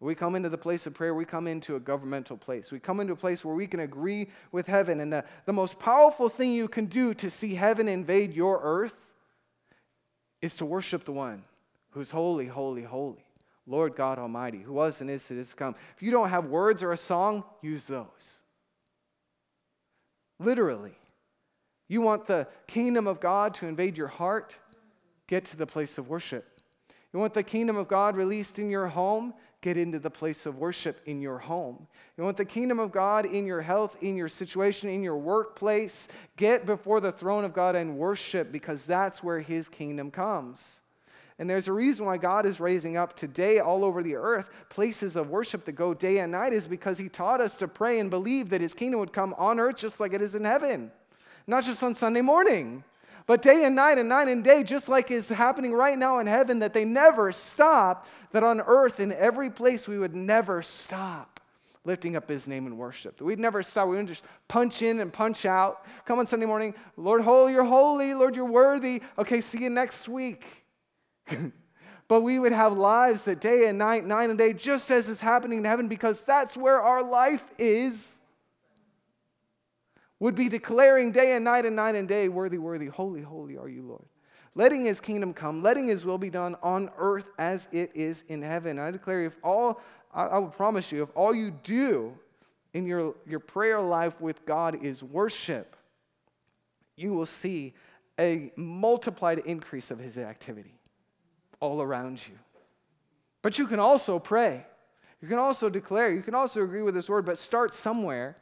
We 0.00 0.16
come 0.16 0.34
into 0.34 0.48
the 0.48 0.58
place 0.58 0.84
of 0.86 0.94
prayer, 0.94 1.14
we 1.14 1.24
come 1.24 1.46
into 1.46 1.76
a 1.76 1.80
governmental 1.80 2.36
place. 2.36 2.72
We 2.72 2.80
come 2.80 2.98
into 2.98 3.12
a 3.12 3.16
place 3.16 3.44
where 3.44 3.54
we 3.54 3.68
can 3.68 3.78
agree 3.78 4.28
with 4.50 4.66
heaven. 4.66 5.00
And 5.00 5.12
the, 5.12 5.24
the 5.46 5.52
most 5.52 5.78
powerful 5.78 6.28
thing 6.28 6.52
you 6.52 6.66
can 6.66 6.86
do 6.86 7.14
to 7.14 7.30
see 7.30 7.54
heaven 7.54 7.86
invade 7.86 8.34
your 8.34 8.60
earth 8.60 9.12
is 10.42 10.56
to 10.56 10.66
worship 10.66 11.04
the 11.04 11.12
one 11.12 11.44
who's 11.90 12.10
holy, 12.10 12.48
holy, 12.48 12.82
holy. 12.82 13.24
Lord 13.64 13.94
God 13.94 14.18
Almighty, 14.18 14.58
who 14.58 14.72
was 14.72 15.00
and 15.00 15.08
is 15.08 15.30
and 15.30 15.38
is 15.38 15.50
to 15.50 15.56
come. 15.56 15.76
If 15.96 16.02
you 16.02 16.10
don't 16.10 16.30
have 16.30 16.46
words 16.46 16.82
or 16.82 16.90
a 16.90 16.96
song, 16.96 17.44
use 17.62 17.86
those. 17.86 18.40
Literally. 20.40 20.98
You 21.88 22.00
want 22.00 22.26
the 22.26 22.48
kingdom 22.66 23.06
of 23.06 23.20
God 23.20 23.54
to 23.54 23.68
invade 23.68 23.96
your 23.96 24.08
heart? 24.08 24.58
Get 25.32 25.46
to 25.46 25.56
the 25.56 25.64
place 25.66 25.96
of 25.96 26.10
worship. 26.10 26.60
You 27.10 27.18
want 27.18 27.32
the 27.32 27.42
kingdom 27.42 27.78
of 27.78 27.88
God 27.88 28.16
released 28.16 28.58
in 28.58 28.68
your 28.68 28.88
home? 28.88 29.32
Get 29.62 29.78
into 29.78 29.98
the 29.98 30.10
place 30.10 30.44
of 30.44 30.58
worship 30.58 31.00
in 31.06 31.22
your 31.22 31.38
home. 31.38 31.86
You 32.18 32.24
want 32.24 32.36
the 32.36 32.44
kingdom 32.44 32.78
of 32.78 32.92
God 32.92 33.24
in 33.24 33.46
your 33.46 33.62
health, 33.62 33.96
in 34.02 34.14
your 34.14 34.28
situation, 34.28 34.90
in 34.90 35.02
your 35.02 35.16
workplace? 35.16 36.06
Get 36.36 36.66
before 36.66 37.00
the 37.00 37.12
throne 37.12 37.46
of 37.46 37.54
God 37.54 37.76
and 37.76 37.96
worship 37.96 38.52
because 38.52 38.84
that's 38.84 39.22
where 39.22 39.40
his 39.40 39.70
kingdom 39.70 40.10
comes. 40.10 40.82
And 41.38 41.48
there's 41.48 41.66
a 41.66 41.72
reason 41.72 42.04
why 42.04 42.18
God 42.18 42.44
is 42.44 42.60
raising 42.60 42.98
up 42.98 43.16
today 43.16 43.58
all 43.58 43.86
over 43.86 44.02
the 44.02 44.16
earth 44.16 44.50
places 44.68 45.16
of 45.16 45.30
worship 45.30 45.64
that 45.64 45.72
go 45.72 45.94
day 45.94 46.18
and 46.18 46.32
night, 46.32 46.52
is 46.52 46.66
because 46.66 46.98
He 46.98 47.08
taught 47.08 47.40
us 47.40 47.56
to 47.56 47.66
pray 47.66 48.00
and 48.00 48.10
believe 48.10 48.50
that 48.50 48.60
His 48.60 48.74
kingdom 48.74 49.00
would 49.00 49.14
come 49.14 49.34
on 49.38 49.58
earth 49.58 49.76
just 49.76 49.98
like 49.98 50.12
it 50.12 50.20
is 50.20 50.34
in 50.34 50.44
heaven, 50.44 50.92
not 51.46 51.64
just 51.64 51.82
on 51.82 51.94
Sunday 51.94 52.20
morning. 52.20 52.84
But 53.26 53.42
day 53.42 53.64
and 53.64 53.76
night 53.76 53.98
and 53.98 54.08
night 54.08 54.28
and 54.28 54.42
day, 54.42 54.62
just 54.64 54.88
like 54.88 55.10
is 55.10 55.28
happening 55.28 55.72
right 55.72 55.98
now 55.98 56.18
in 56.18 56.26
heaven, 56.26 56.58
that 56.60 56.74
they 56.74 56.84
never 56.84 57.32
stop, 57.32 58.06
that 58.32 58.42
on 58.42 58.60
earth, 58.60 59.00
in 59.00 59.12
every 59.12 59.50
place, 59.50 59.86
we 59.86 59.98
would 59.98 60.14
never 60.14 60.62
stop 60.62 61.40
lifting 61.84 62.16
up 62.16 62.28
his 62.28 62.46
name 62.46 62.66
in 62.66 62.76
worship. 62.76 63.20
We'd 63.20 63.38
never 63.38 63.62
stop. 63.62 63.86
We 63.86 63.92
wouldn't 63.92 64.08
just 64.08 64.24
punch 64.48 64.82
in 64.82 65.00
and 65.00 65.12
punch 65.12 65.44
out. 65.44 65.84
Come 66.04 66.18
on 66.18 66.26
Sunday 66.26 66.46
morning, 66.46 66.74
Lord, 66.96 67.22
holy, 67.22 67.52
you're 67.52 67.64
holy. 67.64 68.14
Lord, 68.14 68.36
you're 68.36 68.44
worthy. 68.44 69.02
Okay, 69.18 69.40
see 69.40 69.62
you 69.62 69.70
next 69.70 70.08
week. 70.08 70.46
but 72.08 72.20
we 72.22 72.38
would 72.38 72.52
have 72.52 72.76
lives 72.76 73.24
that 73.24 73.40
day 73.40 73.66
and 73.66 73.78
night, 73.78 74.06
night 74.06 74.30
and 74.30 74.38
day, 74.38 74.52
just 74.52 74.90
as 74.90 75.08
is 75.08 75.20
happening 75.20 75.58
in 75.58 75.64
heaven, 75.64 75.88
because 75.88 76.24
that's 76.24 76.56
where 76.56 76.80
our 76.80 77.02
life 77.02 77.44
is. 77.58 78.20
Would 80.22 80.36
be 80.36 80.48
declaring 80.48 81.10
day 81.10 81.32
and 81.32 81.44
night 81.44 81.66
and 81.66 81.74
night 81.74 81.96
and 81.96 82.06
day, 82.06 82.28
worthy, 82.28 82.56
worthy, 82.56 82.86
holy, 82.86 83.22
holy 83.22 83.58
are 83.58 83.68
you, 83.68 83.82
Lord. 83.82 84.04
Letting 84.54 84.84
his 84.84 85.00
kingdom 85.00 85.34
come, 85.34 85.64
letting 85.64 85.88
his 85.88 86.04
will 86.04 86.16
be 86.16 86.30
done 86.30 86.54
on 86.62 86.90
earth 86.96 87.26
as 87.40 87.66
it 87.72 87.90
is 87.92 88.22
in 88.28 88.40
heaven. 88.40 88.78
I 88.78 88.92
declare 88.92 89.24
if 89.24 89.34
all 89.42 89.80
I, 90.14 90.26
I 90.26 90.38
will 90.38 90.46
promise 90.46 90.92
you, 90.92 91.02
if 91.02 91.08
all 91.16 91.34
you 91.34 91.50
do 91.50 92.16
in 92.72 92.86
your, 92.86 93.16
your 93.26 93.40
prayer 93.40 93.80
life 93.80 94.20
with 94.20 94.46
God 94.46 94.84
is 94.84 95.02
worship, 95.02 95.74
you 96.96 97.12
will 97.14 97.26
see 97.26 97.74
a 98.20 98.52
multiplied 98.54 99.40
increase 99.40 99.90
of 99.90 99.98
his 99.98 100.18
activity 100.18 100.78
all 101.58 101.82
around 101.82 102.24
you. 102.28 102.38
But 103.42 103.58
you 103.58 103.66
can 103.66 103.80
also 103.80 104.20
pray. 104.20 104.66
You 105.20 105.26
can 105.26 105.38
also 105.38 105.68
declare. 105.68 106.12
You 106.12 106.22
can 106.22 106.36
also 106.36 106.62
agree 106.62 106.82
with 106.82 106.94
this 106.94 107.10
word, 107.10 107.26
but 107.26 107.38
start 107.38 107.74
somewhere. 107.74 108.36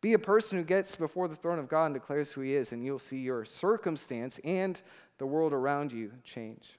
Be 0.00 0.12
a 0.12 0.18
person 0.18 0.58
who 0.58 0.64
gets 0.64 0.94
before 0.94 1.28
the 1.28 1.34
throne 1.34 1.58
of 1.58 1.68
God 1.68 1.86
and 1.86 1.94
declares 1.94 2.32
who 2.32 2.40
he 2.42 2.54
is, 2.54 2.72
and 2.72 2.84
you'll 2.84 2.98
see 2.98 3.18
your 3.18 3.44
circumstance 3.44 4.38
and 4.44 4.80
the 5.18 5.26
world 5.26 5.52
around 5.52 5.92
you 5.92 6.12
change 6.24 6.78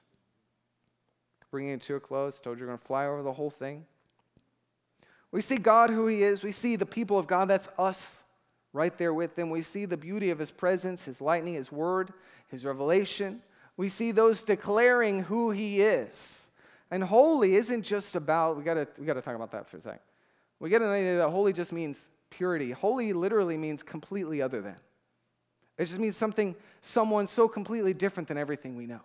bringing 1.51 1.73
it 1.73 1.81
to 1.81 1.95
a 1.95 1.99
close. 1.99 2.39
Told 2.39 2.57
you 2.57 2.65
we're 2.65 2.69
going 2.69 2.79
to 2.79 2.85
fly 2.85 3.05
over 3.05 3.23
the 3.23 3.33
whole 3.33 3.49
thing. 3.49 3.85
We 5.31 5.41
see 5.41 5.57
God 5.57 5.89
who 5.89 6.07
He 6.07 6.23
is. 6.23 6.43
We 6.43 6.51
see 6.51 6.75
the 6.75 6.85
people 6.85 7.19
of 7.19 7.27
God. 7.27 7.47
That's 7.47 7.69
us 7.77 8.23
right 8.73 8.95
there 8.97 9.13
with 9.13 9.37
Him. 9.37 9.49
We 9.49 9.61
see 9.61 9.85
the 9.85 9.97
beauty 9.97 10.31
of 10.31 10.39
His 10.39 10.51
presence, 10.51 11.05
His 11.05 11.21
lightning, 11.21 11.55
His 11.55 11.71
word, 11.71 12.13
His 12.47 12.65
revelation. 12.65 13.41
We 13.77 13.89
see 13.89 14.11
those 14.11 14.43
declaring 14.43 15.23
who 15.23 15.51
He 15.51 15.81
is. 15.81 16.49
And 16.91 17.03
holy 17.03 17.55
isn't 17.55 17.83
just 17.83 18.15
about, 18.15 18.57
we 18.57 18.63
gotta, 18.63 18.87
we 18.97 19.05
gotta 19.05 19.21
talk 19.21 19.35
about 19.35 19.51
that 19.51 19.67
for 19.67 19.77
a 19.77 19.81
second. 19.81 19.99
We 20.59 20.69
get 20.69 20.81
an 20.81 20.89
idea 20.89 21.17
that 21.17 21.29
holy 21.29 21.53
just 21.53 21.71
means 21.71 22.09
purity. 22.29 22.71
Holy 22.71 23.13
literally 23.13 23.57
means 23.57 23.83
completely 23.83 24.41
other 24.41 24.61
than. 24.61 24.75
It 25.77 25.85
just 25.85 25.99
means 25.99 26.17
something, 26.17 26.55
someone 26.81 27.27
so 27.27 27.47
completely 27.47 27.93
different 27.93 28.27
than 28.27 28.37
everything 28.37 28.75
we 28.75 28.85
know. 28.85 29.01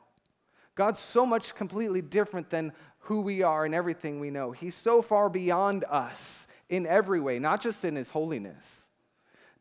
God's 0.75 0.99
so 0.99 1.25
much 1.25 1.55
completely 1.55 2.03
different 2.03 2.51
than 2.51 2.73
who 3.01 3.21
we 3.21 3.43
are 3.43 3.65
and 3.65 3.75
everything 3.75 4.19
we 4.19 4.31
know. 4.31 4.51
He's 4.51 4.75
so 4.75 5.03
far 5.03 5.29
beyond 5.29 5.85
us 5.85 6.49
in 6.69 6.87
every 6.87 7.21
way, 7.21 7.39
not 7.39 7.61
just 7.61 7.85
in 7.85 7.95
his 7.95 8.11
holiness, 8.11 8.89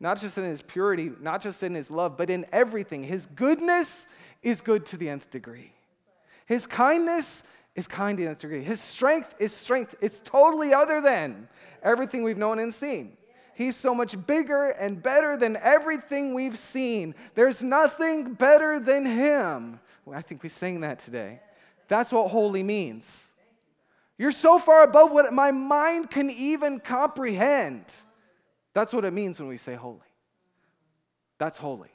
not 0.00 0.20
just 0.20 0.38
in 0.38 0.44
his 0.44 0.62
purity, 0.62 1.12
not 1.20 1.40
just 1.40 1.62
in 1.62 1.74
his 1.74 1.90
love, 1.90 2.16
but 2.16 2.30
in 2.30 2.46
everything. 2.50 3.04
His 3.04 3.26
goodness 3.26 4.08
is 4.42 4.60
good 4.60 4.84
to 4.86 4.96
the 4.96 5.08
nth 5.08 5.30
degree. 5.30 5.72
His 6.46 6.66
kindness 6.66 7.44
is 7.76 7.86
kind 7.86 8.18
to 8.18 8.24
the 8.24 8.30
nth 8.30 8.40
degree. 8.40 8.64
His 8.64 8.80
strength 8.80 9.34
is 9.38 9.52
strength. 9.52 9.94
It's 10.00 10.20
totally 10.24 10.74
other 10.74 11.00
than 11.00 11.48
everything 11.82 12.24
we've 12.24 12.38
known 12.38 12.58
and 12.58 12.74
seen. 12.74 13.16
He's 13.54 13.76
so 13.76 13.94
much 13.94 14.26
bigger 14.26 14.70
and 14.70 15.02
better 15.02 15.36
than 15.36 15.56
everything 15.56 16.34
we've 16.34 16.58
seen. 16.58 17.14
There's 17.34 17.62
nothing 17.62 18.34
better 18.34 18.80
than 18.80 19.06
him. 19.06 19.80
I 20.12 20.22
think 20.22 20.42
we 20.42 20.48
sang 20.48 20.80
that 20.80 20.98
today. 20.98 21.40
That's 21.88 22.12
what 22.12 22.28
holy 22.28 22.62
means. 22.62 23.30
You're 24.18 24.32
so 24.32 24.58
far 24.58 24.82
above 24.82 25.12
what 25.12 25.32
my 25.32 25.50
mind 25.50 26.10
can 26.10 26.30
even 26.30 26.80
comprehend. 26.80 27.84
That's 28.72 28.92
what 28.92 29.04
it 29.04 29.12
means 29.12 29.38
when 29.38 29.48
we 29.48 29.56
say 29.56 29.74
holy. 29.74 30.00
That's 31.38 31.58
holy. 31.58 31.93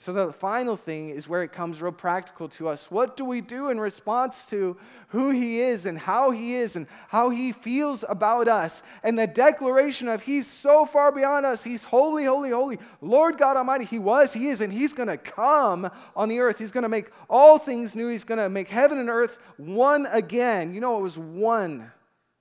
So, 0.00 0.14
the 0.14 0.32
final 0.32 0.78
thing 0.78 1.10
is 1.10 1.28
where 1.28 1.42
it 1.42 1.52
comes 1.52 1.82
real 1.82 1.92
practical 1.92 2.48
to 2.48 2.70
us. 2.70 2.90
What 2.90 3.18
do 3.18 3.24
we 3.26 3.42
do 3.42 3.68
in 3.68 3.78
response 3.78 4.46
to 4.46 4.78
who 5.08 5.28
He 5.28 5.60
is 5.60 5.84
and 5.84 5.98
how 5.98 6.30
He 6.30 6.54
is 6.54 6.74
and 6.74 6.86
how 7.08 7.28
He 7.28 7.52
feels 7.52 8.02
about 8.08 8.48
us? 8.48 8.82
And 9.02 9.18
the 9.18 9.26
declaration 9.26 10.08
of 10.08 10.22
He's 10.22 10.46
so 10.46 10.86
far 10.86 11.12
beyond 11.12 11.44
us. 11.44 11.62
He's 11.62 11.84
holy, 11.84 12.24
holy, 12.24 12.48
holy. 12.48 12.78
Lord 13.02 13.36
God 13.36 13.58
Almighty, 13.58 13.84
He 13.84 13.98
was, 13.98 14.32
He 14.32 14.48
is, 14.48 14.62
and 14.62 14.72
He's 14.72 14.94
going 14.94 15.10
to 15.10 15.18
come 15.18 15.90
on 16.16 16.30
the 16.30 16.40
earth. 16.40 16.58
He's 16.58 16.70
going 16.70 16.84
to 16.84 16.88
make 16.88 17.10
all 17.28 17.58
things 17.58 17.94
new. 17.94 18.08
He's 18.08 18.24
going 18.24 18.40
to 18.40 18.48
make 18.48 18.68
heaven 18.68 18.96
and 18.96 19.10
earth 19.10 19.36
one 19.58 20.06
again. 20.06 20.72
You 20.72 20.80
know, 20.80 20.96
it 20.96 21.02
was 21.02 21.18
one 21.18 21.92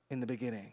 in 0.10 0.22
the 0.22 0.28
beginning. 0.28 0.72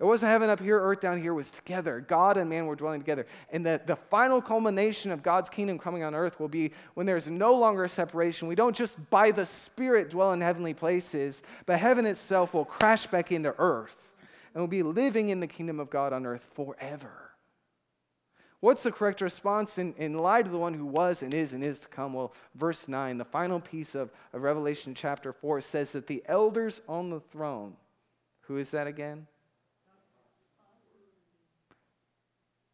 It 0.00 0.04
wasn't 0.04 0.30
heaven 0.30 0.48
up 0.48 0.60
here, 0.60 0.78
earth 0.78 1.00
down 1.00 1.20
here, 1.20 1.32
it 1.32 1.36
was 1.36 1.50
together. 1.50 2.00
God 2.00 2.36
and 2.36 2.48
man 2.48 2.66
were 2.66 2.76
dwelling 2.76 3.00
together. 3.00 3.26
And 3.50 3.66
the, 3.66 3.80
the 3.84 3.96
final 3.96 4.40
culmination 4.40 5.10
of 5.10 5.24
God's 5.24 5.50
kingdom 5.50 5.76
coming 5.76 6.04
on 6.04 6.14
earth 6.14 6.38
will 6.38 6.48
be 6.48 6.70
when 6.94 7.04
there's 7.04 7.28
no 7.28 7.54
longer 7.54 7.82
a 7.82 7.88
separation. 7.88 8.46
We 8.46 8.54
don't 8.54 8.76
just 8.76 9.10
by 9.10 9.32
the 9.32 9.44
Spirit 9.44 10.10
dwell 10.10 10.32
in 10.32 10.40
heavenly 10.40 10.72
places, 10.72 11.42
but 11.66 11.80
heaven 11.80 12.06
itself 12.06 12.54
will 12.54 12.64
crash 12.64 13.08
back 13.08 13.32
into 13.32 13.52
earth 13.58 14.12
and 14.54 14.62
we'll 14.62 14.68
be 14.68 14.82
living 14.82 15.28
in 15.28 15.40
the 15.40 15.46
kingdom 15.46 15.80
of 15.80 15.90
God 15.90 16.12
on 16.12 16.26
earth 16.26 16.50
forever. 16.54 17.30
What's 18.60 18.82
the 18.82 18.90
correct 18.90 19.20
response 19.20 19.78
in, 19.78 19.94
in 19.98 20.14
light 20.14 20.46
of 20.46 20.52
the 20.52 20.58
one 20.58 20.74
who 20.74 20.86
was 20.86 21.22
and 21.22 21.32
is 21.32 21.52
and 21.52 21.64
is 21.64 21.78
to 21.80 21.88
come? 21.88 22.12
Well, 22.12 22.32
verse 22.56 22.88
9, 22.88 23.18
the 23.18 23.24
final 23.24 23.60
piece 23.60 23.94
of, 23.94 24.10
of 24.32 24.42
Revelation 24.42 24.94
chapter 24.94 25.32
4 25.32 25.60
says 25.60 25.92
that 25.92 26.08
the 26.08 26.24
elders 26.26 26.80
on 26.88 27.10
the 27.10 27.20
throne, 27.20 27.74
who 28.42 28.58
is 28.58 28.72
that 28.72 28.88
again? 28.88 29.28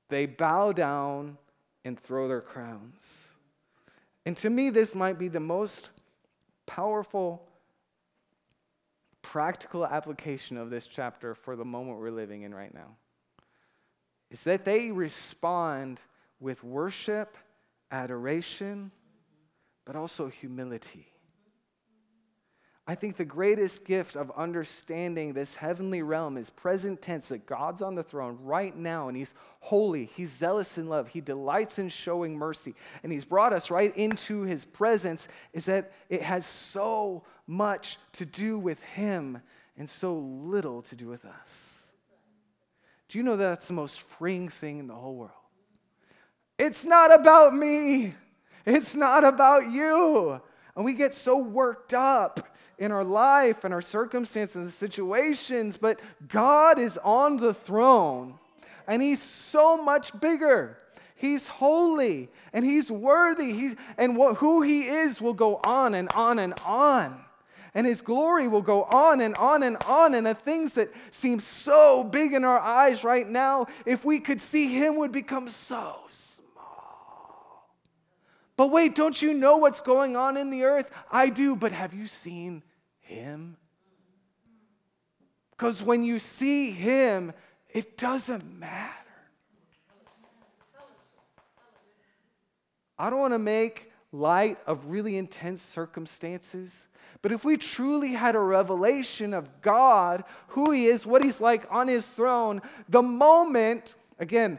They 0.09 0.27
bow 0.27 0.73
down 0.73 1.39
and 1.85 1.99
throw 1.99 2.29
their 2.29 2.41
crowns. 2.41 3.31
And 4.27 4.37
to 4.39 4.51
me, 4.51 4.71
this 4.71 4.95
might 4.95 5.19
be 5.19 5.29
the 5.29 5.41
most 5.41 5.91
powerful, 6.67 7.43
practical 9.23 9.87
application 9.87 10.57
of 10.57 10.71
this 10.71 10.87
chapter 10.87 11.35
for 11.35 11.57
the 11.57 11.65
moment 11.65 11.99
we're 11.99 12.11
living 12.11 12.43
in 12.43 12.55
right 12.55 12.73
now. 12.73 12.97
Is 14.31 14.45
that 14.45 14.65
they 14.65 14.91
respond 14.91 16.01
with 16.41 16.65
worship, 16.65 17.37
adoration, 17.91 18.91
but 19.85 19.97
also 19.97 20.29
humility. 20.29 21.14
I 22.87 22.95
think 22.95 23.17
the 23.17 23.25
greatest 23.25 23.87
gift 23.87 24.15
of 24.15 24.31
understanding 24.37 25.33
this 25.33 25.57
heavenly 25.57 26.03
realm 26.03 26.37
is 26.37 26.51
present 26.51 27.01
tense 27.01 27.29
that 27.29 27.47
God's 27.47 27.81
on 27.81 27.95
the 27.95 28.03
throne 28.03 28.39
right 28.43 28.77
now 28.77 29.09
and 29.09 29.17
He's 29.17 29.33
holy, 29.61 30.05
He's 30.15 30.31
zealous 30.31 30.77
in 30.77 30.89
love, 30.91 31.09
He 31.09 31.23
delights 31.23 31.79
in 31.79 31.89
showing 31.89 32.37
mercy, 32.37 32.75
and 33.03 33.11
He's 33.11 33.25
brought 33.25 33.55
us 33.55 33.71
right 33.71 33.97
into 33.97 34.43
His 34.43 34.67
presence. 34.67 35.29
Is 35.55 35.65
that 35.65 35.93
it 36.11 36.21
has 36.21 36.45
so 36.45 37.25
much 37.47 37.97
to 38.15 38.27
do 38.27 38.59
with 38.59 38.83
Him 38.83 39.41
and 39.79 39.89
so 39.89 40.19
little 40.19 40.83
to 40.83 40.95
do 40.95 41.07
with 41.09 41.25
us. 41.25 41.87
Do 43.09 43.17
you 43.17 43.25
know 43.25 43.37
that 43.37 43.45
that's 43.45 43.69
the 43.69 43.75
most 43.75 44.03
freeing 44.03 44.51
thing 44.51 44.79
in 44.79 44.89
the 44.89 44.95
whole 44.95 45.15
world? 45.15 45.31
It's 46.59 46.85
not 46.85 47.15
about 47.15 47.55
me, 47.55 48.13
it's 48.67 48.95
not 48.95 49.25
about 49.25 49.71
you. 49.71 50.39
And 50.77 50.85
we 50.85 50.93
get 50.93 51.15
so 51.15 51.39
worked 51.39 51.95
up 51.95 52.54
in 52.79 52.93
our 52.93 53.05
life 53.05 53.65
and 53.65 53.73
our 53.73 53.83
circumstances 53.83 54.57
and 54.57 54.73
situations, 54.73 55.77
but 55.77 56.01
God 56.29 56.79
is 56.79 56.99
on 56.99 57.37
the 57.37 57.55
throne 57.55 58.39
and 58.87 59.03
He's 59.03 59.23
so 59.23 59.83
much 59.83 60.19
bigger. 60.21 60.79
He's 61.17 61.47
holy 61.47 62.29
and 62.53 62.65
He's 62.65 62.91
worthy. 62.91 63.53
He's, 63.53 63.77
and 63.97 64.17
what, 64.17 64.39
who 64.39 64.63
He 64.63 64.87
is 64.87 65.21
will 65.21 65.35
go 65.35 65.61
on 65.65 65.95
and 65.95 66.11
on 66.15 66.39
and 66.39 66.55
on. 66.65 67.21
And 67.75 67.87
His 67.87 68.01
glory 68.01 68.47
will 68.47 68.63
go 68.63 68.85
on 68.85 69.21
and 69.21 69.35
on 69.37 69.63
and 69.63 69.77
on. 69.85 70.15
And 70.15 70.27
the 70.27 70.35
things 70.35 70.75
that 70.75 70.93
seem 71.11 71.41
so 71.41 72.05
big 72.05 72.33
in 72.33 72.45
our 72.45 72.59
eyes 72.59 73.05
right 73.05 73.29
now, 73.29 73.67
if 73.87 74.05
we 74.05 74.21
could 74.21 74.41
see 74.41 74.73
Him, 74.75 74.97
would 74.97 75.13
become 75.13 75.49
so 75.49 75.97
but 78.57 78.71
wait, 78.71 78.95
don't 78.95 79.21
you 79.21 79.35
know 79.35 79.57
what's 79.57 79.81
going 79.81 80.17
on 80.17 80.37
in 80.37 80.51
the 80.51 80.65
earth? 80.65 80.91
I 81.11 81.29
do, 81.29 81.57
but 81.57 81.73
have 81.73 81.93
you 81.95 82.07
seen 82.07 82.63
him? 83.01 83.57
Because 85.51 85.83
when 85.83 86.05
you 86.05 86.19
see 86.19 86.71
him, 86.71 87.33
it 87.69 87.97
doesn't 87.99 88.59
matter. 88.59 88.93
I 92.99 93.11
don't 93.11 93.19
want 93.19 93.35
to 93.35 93.39
make 93.39 93.93
light 94.13 94.59
of 94.67 94.87
really 94.87 95.17
intense 95.17 95.63
circumstances. 95.63 96.87
But 97.23 97.33
if 97.33 97.45
we 97.45 97.57
truly 97.57 98.13
had 98.13 98.37
a 98.37 98.41
revelation 98.41 99.35
of 99.35 99.61
God, 99.61 100.25
who 100.49 100.71
He 100.71 100.87
is, 100.87 101.05
what 101.05 101.25
He's 101.25 101.41
like 101.41 101.67
on 101.71 101.89
His 101.89 102.07
throne, 102.07 102.63
the 102.89 103.03
moment, 103.03 103.97
again, 104.19 104.59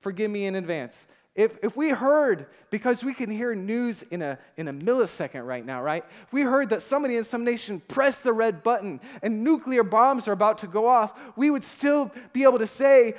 forgive 0.00 0.30
me 0.30 0.46
in 0.46 0.54
advance, 0.56 1.06
if, 1.38 1.56
if 1.62 1.76
we 1.76 1.90
heard, 1.90 2.46
because 2.68 3.04
we 3.04 3.14
can 3.14 3.30
hear 3.30 3.54
news 3.54 4.02
in 4.02 4.22
a, 4.22 4.40
in 4.56 4.66
a 4.66 4.72
millisecond 4.72 5.46
right 5.46 5.64
now, 5.64 5.80
right? 5.80 6.04
If 6.26 6.32
we 6.32 6.42
heard 6.42 6.70
that 6.70 6.82
somebody 6.82 7.14
in 7.14 7.22
some 7.22 7.44
nation 7.44 7.80
pressed 7.86 8.24
the 8.24 8.32
red 8.32 8.64
button 8.64 9.00
and 9.22 9.44
nuclear 9.44 9.84
bombs 9.84 10.26
are 10.26 10.32
about 10.32 10.58
to 10.58 10.66
go 10.66 10.88
off, 10.88 11.16
we 11.36 11.48
would 11.48 11.62
still 11.62 12.10
be 12.32 12.42
able 12.42 12.58
to 12.58 12.66
say, 12.66 13.14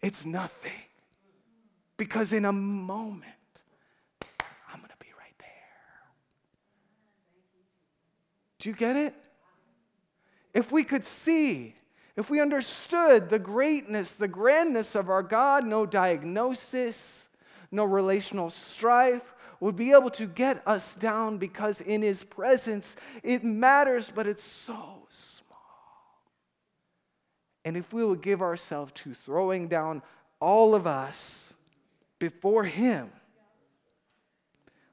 it's 0.00 0.24
nothing. 0.24 0.72
Because 1.98 2.32
in 2.32 2.46
a 2.46 2.52
moment, 2.52 3.24
I'm 4.72 4.78
going 4.78 4.88
to 4.88 4.96
be 4.98 5.12
right 5.18 5.34
there. 5.38 5.46
Do 8.60 8.70
you 8.70 8.74
get 8.74 8.96
it? 8.96 9.14
If 10.54 10.72
we 10.72 10.84
could 10.84 11.04
see, 11.04 11.74
if 12.16 12.30
we 12.30 12.40
understood 12.40 13.28
the 13.28 13.38
greatness, 13.38 14.12
the 14.12 14.26
grandness 14.26 14.94
of 14.94 15.10
our 15.10 15.22
God, 15.22 15.66
no 15.66 15.84
diagnosis, 15.84 17.27
no 17.70 17.84
relational 17.84 18.50
strife 18.50 19.34
would 19.60 19.76
be 19.76 19.92
able 19.92 20.10
to 20.10 20.26
get 20.26 20.62
us 20.66 20.94
down 20.94 21.38
because 21.38 21.80
in 21.80 22.02
His 22.02 22.22
presence 22.22 22.96
it 23.22 23.44
matters, 23.44 24.12
but 24.14 24.26
it's 24.26 24.44
so 24.44 25.06
small. 25.08 25.58
And 27.64 27.76
if 27.76 27.92
we 27.92 28.04
would 28.04 28.22
give 28.22 28.40
ourselves 28.40 28.92
to 28.96 29.14
throwing 29.14 29.68
down 29.68 30.02
all 30.40 30.74
of 30.74 30.86
us 30.86 31.54
before 32.18 32.64
Him, 32.64 33.10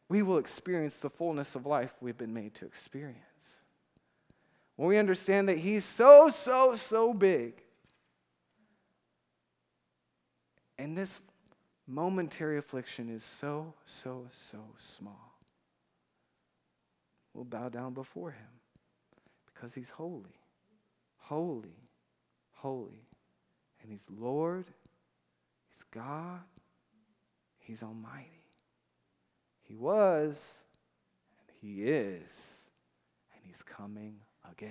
we 0.10 0.22
will 0.22 0.38
experience 0.38 0.98
the 0.98 1.10
fullness 1.10 1.56
of 1.56 1.66
life 1.66 1.94
we've 2.02 2.18
been 2.18 2.34
made 2.34 2.54
to 2.56 2.66
experience. 2.66 3.20
When 4.76 4.90
we 4.90 4.98
understand 4.98 5.48
that 5.50 5.58
He's 5.58 5.86
so, 5.86 6.30
so, 6.30 6.76
so 6.76 7.14
big, 7.14 7.54
and 10.78 10.98
this 10.98 11.22
momentary 11.88 12.58
affliction 12.58 13.10
is 13.10 13.24
so, 13.24 13.74
so, 13.86 14.28
so 14.32 14.60
small. 14.78 15.36
We'll 17.34 17.44
bow 17.44 17.70
down 17.70 17.94
before 17.94 18.32
him 18.32 18.48
because 19.54 19.74
he's 19.74 19.90
holy, 19.90 20.40
holy, 21.18 21.90
holy. 22.54 23.08
And 23.82 23.92
he's 23.92 24.06
Lord, 24.10 24.66
he's 25.72 25.84
God, 25.92 26.40
he's 27.60 27.84
Almighty. 27.84 28.32
He 29.62 29.76
was, 29.76 30.60
and 31.40 31.58
he 31.62 31.84
is, 31.84 32.66
and 33.34 33.42
he's 33.44 33.62
coming 33.62 34.16
again. 34.50 34.70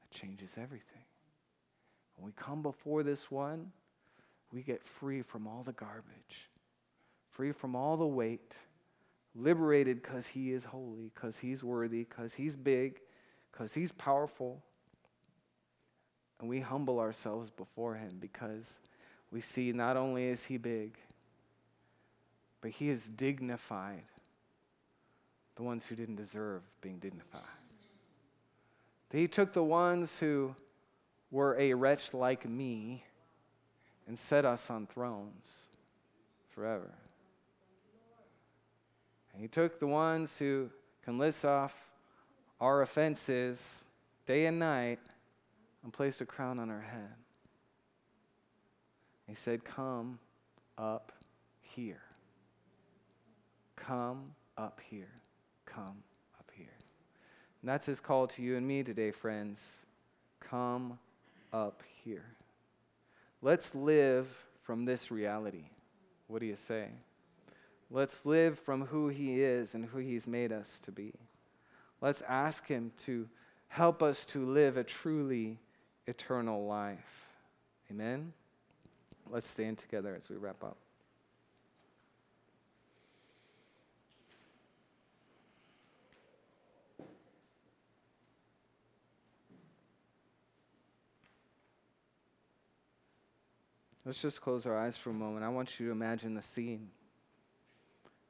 That 0.00 0.10
changes 0.10 0.54
everything. 0.56 1.04
When 2.16 2.26
we 2.26 2.32
come 2.36 2.62
before 2.62 3.02
this 3.02 3.30
one, 3.30 3.72
we 4.52 4.62
get 4.62 4.82
free 4.82 5.22
from 5.22 5.46
all 5.46 5.62
the 5.62 5.72
garbage, 5.72 6.50
free 7.30 7.52
from 7.52 7.74
all 7.74 7.96
the 7.96 8.06
weight, 8.06 8.56
liberated 9.34 10.02
because 10.02 10.26
He 10.26 10.52
is 10.52 10.64
holy, 10.64 11.10
because 11.14 11.38
He's 11.38 11.62
worthy, 11.62 12.04
because 12.04 12.34
He's 12.34 12.56
big, 12.56 13.00
because 13.52 13.74
He's 13.74 13.92
powerful. 13.92 14.62
And 16.40 16.48
we 16.48 16.60
humble 16.60 17.00
ourselves 17.00 17.50
before 17.50 17.94
Him 17.94 18.18
because 18.20 18.80
we 19.30 19.40
see 19.40 19.72
not 19.72 19.96
only 19.96 20.24
is 20.24 20.44
He 20.44 20.56
big, 20.56 20.98
but 22.60 22.70
He 22.70 22.88
is 22.88 23.08
dignified 23.08 24.04
the 25.56 25.62
ones 25.62 25.86
who 25.86 25.96
didn't 25.96 26.16
deserve 26.16 26.62
being 26.80 26.98
dignified. 26.98 27.42
He 29.10 29.26
took 29.26 29.52
the 29.52 29.64
ones 29.64 30.18
who 30.18 30.54
were 31.30 31.56
a 31.58 31.72
wretch 31.74 32.12
like 32.12 32.48
me 32.48 33.04
and 34.06 34.18
set 34.18 34.44
us 34.44 34.70
on 34.70 34.86
thrones 34.86 35.68
forever. 36.50 36.92
And 39.32 39.42
he 39.42 39.48
took 39.48 39.78
the 39.78 39.86
ones 39.86 40.38
who 40.38 40.70
can 41.04 41.18
list 41.18 41.44
off 41.44 41.74
our 42.60 42.82
offenses 42.82 43.84
day 44.26 44.46
and 44.46 44.58
night 44.58 44.98
and 45.82 45.92
placed 45.92 46.20
a 46.20 46.26
crown 46.26 46.58
on 46.58 46.70
our 46.70 46.80
head. 46.80 47.14
He 49.26 49.34
said, 49.34 49.64
Come 49.64 50.18
up 50.78 51.12
here. 51.60 52.00
Come 53.76 54.32
up 54.56 54.80
here. 54.88 55.10
Come 55.66 56.02
up 56.38 56.50
here. 56.54 56.66
And 57.60 57.68
that's 57.68 57.86
his 57.86 58.00
call 58.00 58.26
to 58.28 58.42
you 58.42 58.56
and 58.56 58.66
me 58.66 58.82
today, 58.82 59.10
friends. 59.10 59.84
Come 60.40 60.98
up 61.52 61.82
here. 62.04 62.35
Let's 63.46 63.76
live 63.76 64.26
from 64.64 64.86
this 64.86 65.12
reality. 65.12 65.66
What 66.26 66.40
do 66.40 66.46
you 66.46 66.56
say? 66.56 66.88
Let's 67.92 68.26
live 68.26 68.58
from 68.58 68.86
who 68.86 69.06
He 69.06 69.40
is 69.40 69.72
and 69.76 69.84
who 69.84 69.98
He's 69.98 70.26
made 70.26 70.50
us 70.50 70.80
to 70.82 70.90
be. 70.90 71.12
Let's 72.00 72.22
ask 72.22 72.66
Him 72.66 72.90
to 73.04 73.28
help 73.68 74.02
us 74.02 74.24
to 74.30 74.44
live 74.44 74.76
a 74.76 74.82
truly 74.82 75.60
eternal 76.08 76.66
life. 76.66 77.28
Amen? 77.88 78.32
Let's 79.30 79.48
stand 79.48 79.78
together 79.78 80.16
as 80.18 80.28
we 80.28 80.34
wrap 80.34 80.64
up. 80.64 80.78
Let's 94.06 94.22
just 94.22 94.40
close 94.40 94.66
our 94.66 94.78
eyes 94.78 94.96
for 94.96 95.10
a 95.10 95.14
moment. 95.14 95.44
I 95.44 95.48
want 95.48 95.80
you 95.80 95.86
to 95.86 95.92
imagine 95.92 96.34
the 96.34 96.42
scene. 96.42 96.90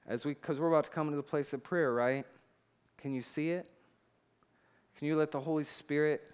As 0.06 0.24
we 0.24 0.34
cuz 0.34 0.58
we're 0.58 0.68
about 0.68 0.84
to 0.84 0.90
come 0.90 1.08
into 1.08 1.18
the 1.18 1.22
place 1.22 1.52
of 1.52 1.62
prayer, 1.62 1.92
right? 1.92 2.24
Can 2.96 3.12
you 3.12 3.20
see 3.20 3.50
it? 3.50 3.70
Can 4.96 5.06
you 5.06 5.18
let 5.18 5.32
the 5.32 5.40
Holy 5.40 5.64
Spirit 5.64 6.32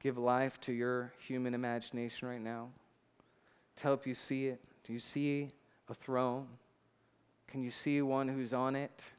give 0.00 0.16
life 0.16 0.58
to 0.62 0.72
your 0.72 1.12
human 1.18 1.52
imagination 1.52 2.26
right 2.26 2.40
now? 2.40 2.70
To 3.76 3.82
help 3.82 4.06
you 4.06 4.14
see 4.14 4.46
it? 4.46 4.64
Do 4.84 4.94
you 4.94 4.98
see 4.98 5.50
a 5.90 5.94
throne? 5.94 6.48
Can 7.48 7.62
you 7.62 7.70
see 7.70 8.00
one 8.00 8.28
who's 8.28 8.54
on 8.54 8.76
it, 8.76 9.12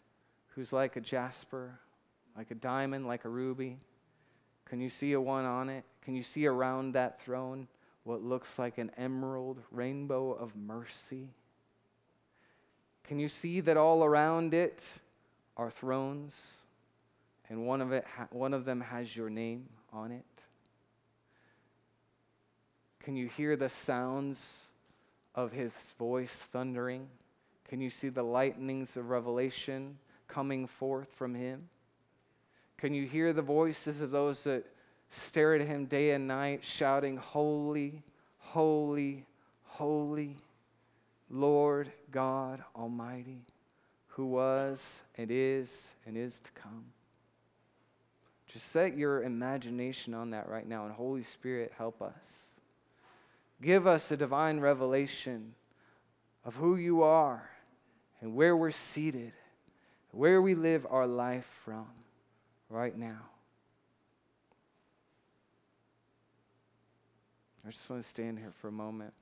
who's 0.55 0.73
like 0.73 0.95
a 0.95 1.01
jasper, 1.01 1.77
like 2.35 2.49
a 2.49 2.55
diamond, 2.55 3.05
like 3.05 3.25
a 3.25 3.29
ruby? 3.29 3.77
Can 4.65 4.81
you 4.81 4.89
see 4.89 5.13
a 5.13 5.21
one 5.21 5.45
on 5.45 5.69
it? 5.69 5.85
Can 6.01 6.15
you 6.15 6.23
see 6.23 6.47
around 6.47 6.93
that 6.93 7.21
throne 7.21 7.67
what 8.03 8.21
looks 8.21 8.59
like 8.59 8.77
an 8.77 8.91
emerald 8.97 9.59
rainbow 9.71 10.31
of 10.31 10.55
mercy. 10.55 11.29
Can 13.05 13.19
you 13.19 13.27
see 13.27 13.61
that 13.61 13.77
all 13.77 14.03
around 14.03 14.53
it 14.53 14.83
are 15.55 15.69
thrones, 15.69 16.57
and 17.49 17.65
one 17.65 17.81
of, 17.81 17.91
it 17.91 18.05
ha- 18.15 18.27
one 18.31 18.53
of 18.53 18.65
them 18.65 18.81
has 18.81 19.15
your 19.15 19.29
name 19.29 19.67
on 19.91 20.11
it? 20.11 20.25
Can 22.99 23.15
you 23.15 23.27
hear 23.27 23.55
the 23.55 23.69
sounds 23.69 24.67
of 25.35 25.51
his 25.51 25.71
voice 25.97 26.33
thundering? 26.33 27.07
Can 27.67 27.81
you 27.81 27.89
see 27.89 28.09
the 28.09 28.23
lightnings 28.23 28.95
of 28.97 29.09
revelation 29.09 29.97
coming 30.27 30.67
forth 30.67 31.11
from 31.11 31.35
him? 31.35 31.69
Can 32.77 32.93
you 32.93 33.05
hear 33.05 33.33
the 33.33 33.41
voices 33.41 34.01
of 34.01 34.11
those 34.11 34.43
that 34.43 34.65
stare 35.13 35.55
at 35.55 35.61
him 35.61 35.85
day 35.85 36.11
and 36.11 36.27
night, 36.27 36.63
shouting, 36.63 37.17
Holy, 37.17 38.01
holy, 38.39 39.25
holy, 39.63 40.37
Lord 41.29 41.91
God 42.11 42.63
Almighty, 42.75 43.45
who 44.07 44.25
was 44.25 45.03
and 45.17 45.29
is 45.31 45.93
and 46.05 46.17
is 46.17 46.39
to 46.39 46.51
come. 46.51 46.85
Just 48.47 48.69
set 48.69 48.97
your 48.97 49.23
imagination 49.23 50.13
on 50.13 50.31
that 50.31 50.47
right 50.47 50.67
now, 50.67 50.85
and 50.85 50.93
Holy 50.93 51.23
Spirit, 51.23 51.71
help 51.77 52.01
us. 52.01 52.59
Give 53.61 53.87
us 53.87 54.11
a 54.11 54.17
divine 54.17 54.59
revelation 54.59 55.55
of 56.45 56.55
who 56.55 56.75
you 56.75 57.01
are 57.01 57.49
and 58.21 58.35
where 58.35 58.55
we're 58.55 58.71
seated, 58.71 59.31
where 60.11 60.41
we 60.41 60.53
live 60.53 60.85
our 60.89 61.07
life 61.07 61.49
from 61.63 61.87
right 62.69 62.95
now. 62.97 63.21
I 67.65 67.71
just 67.71 67.89
want 67.89 68.01
to 68.01 68.07
stand 68.07 68.39
here 68.39 68.51
for 68.59 68.67
a 68.67 68.71
moment. 68.73 69.13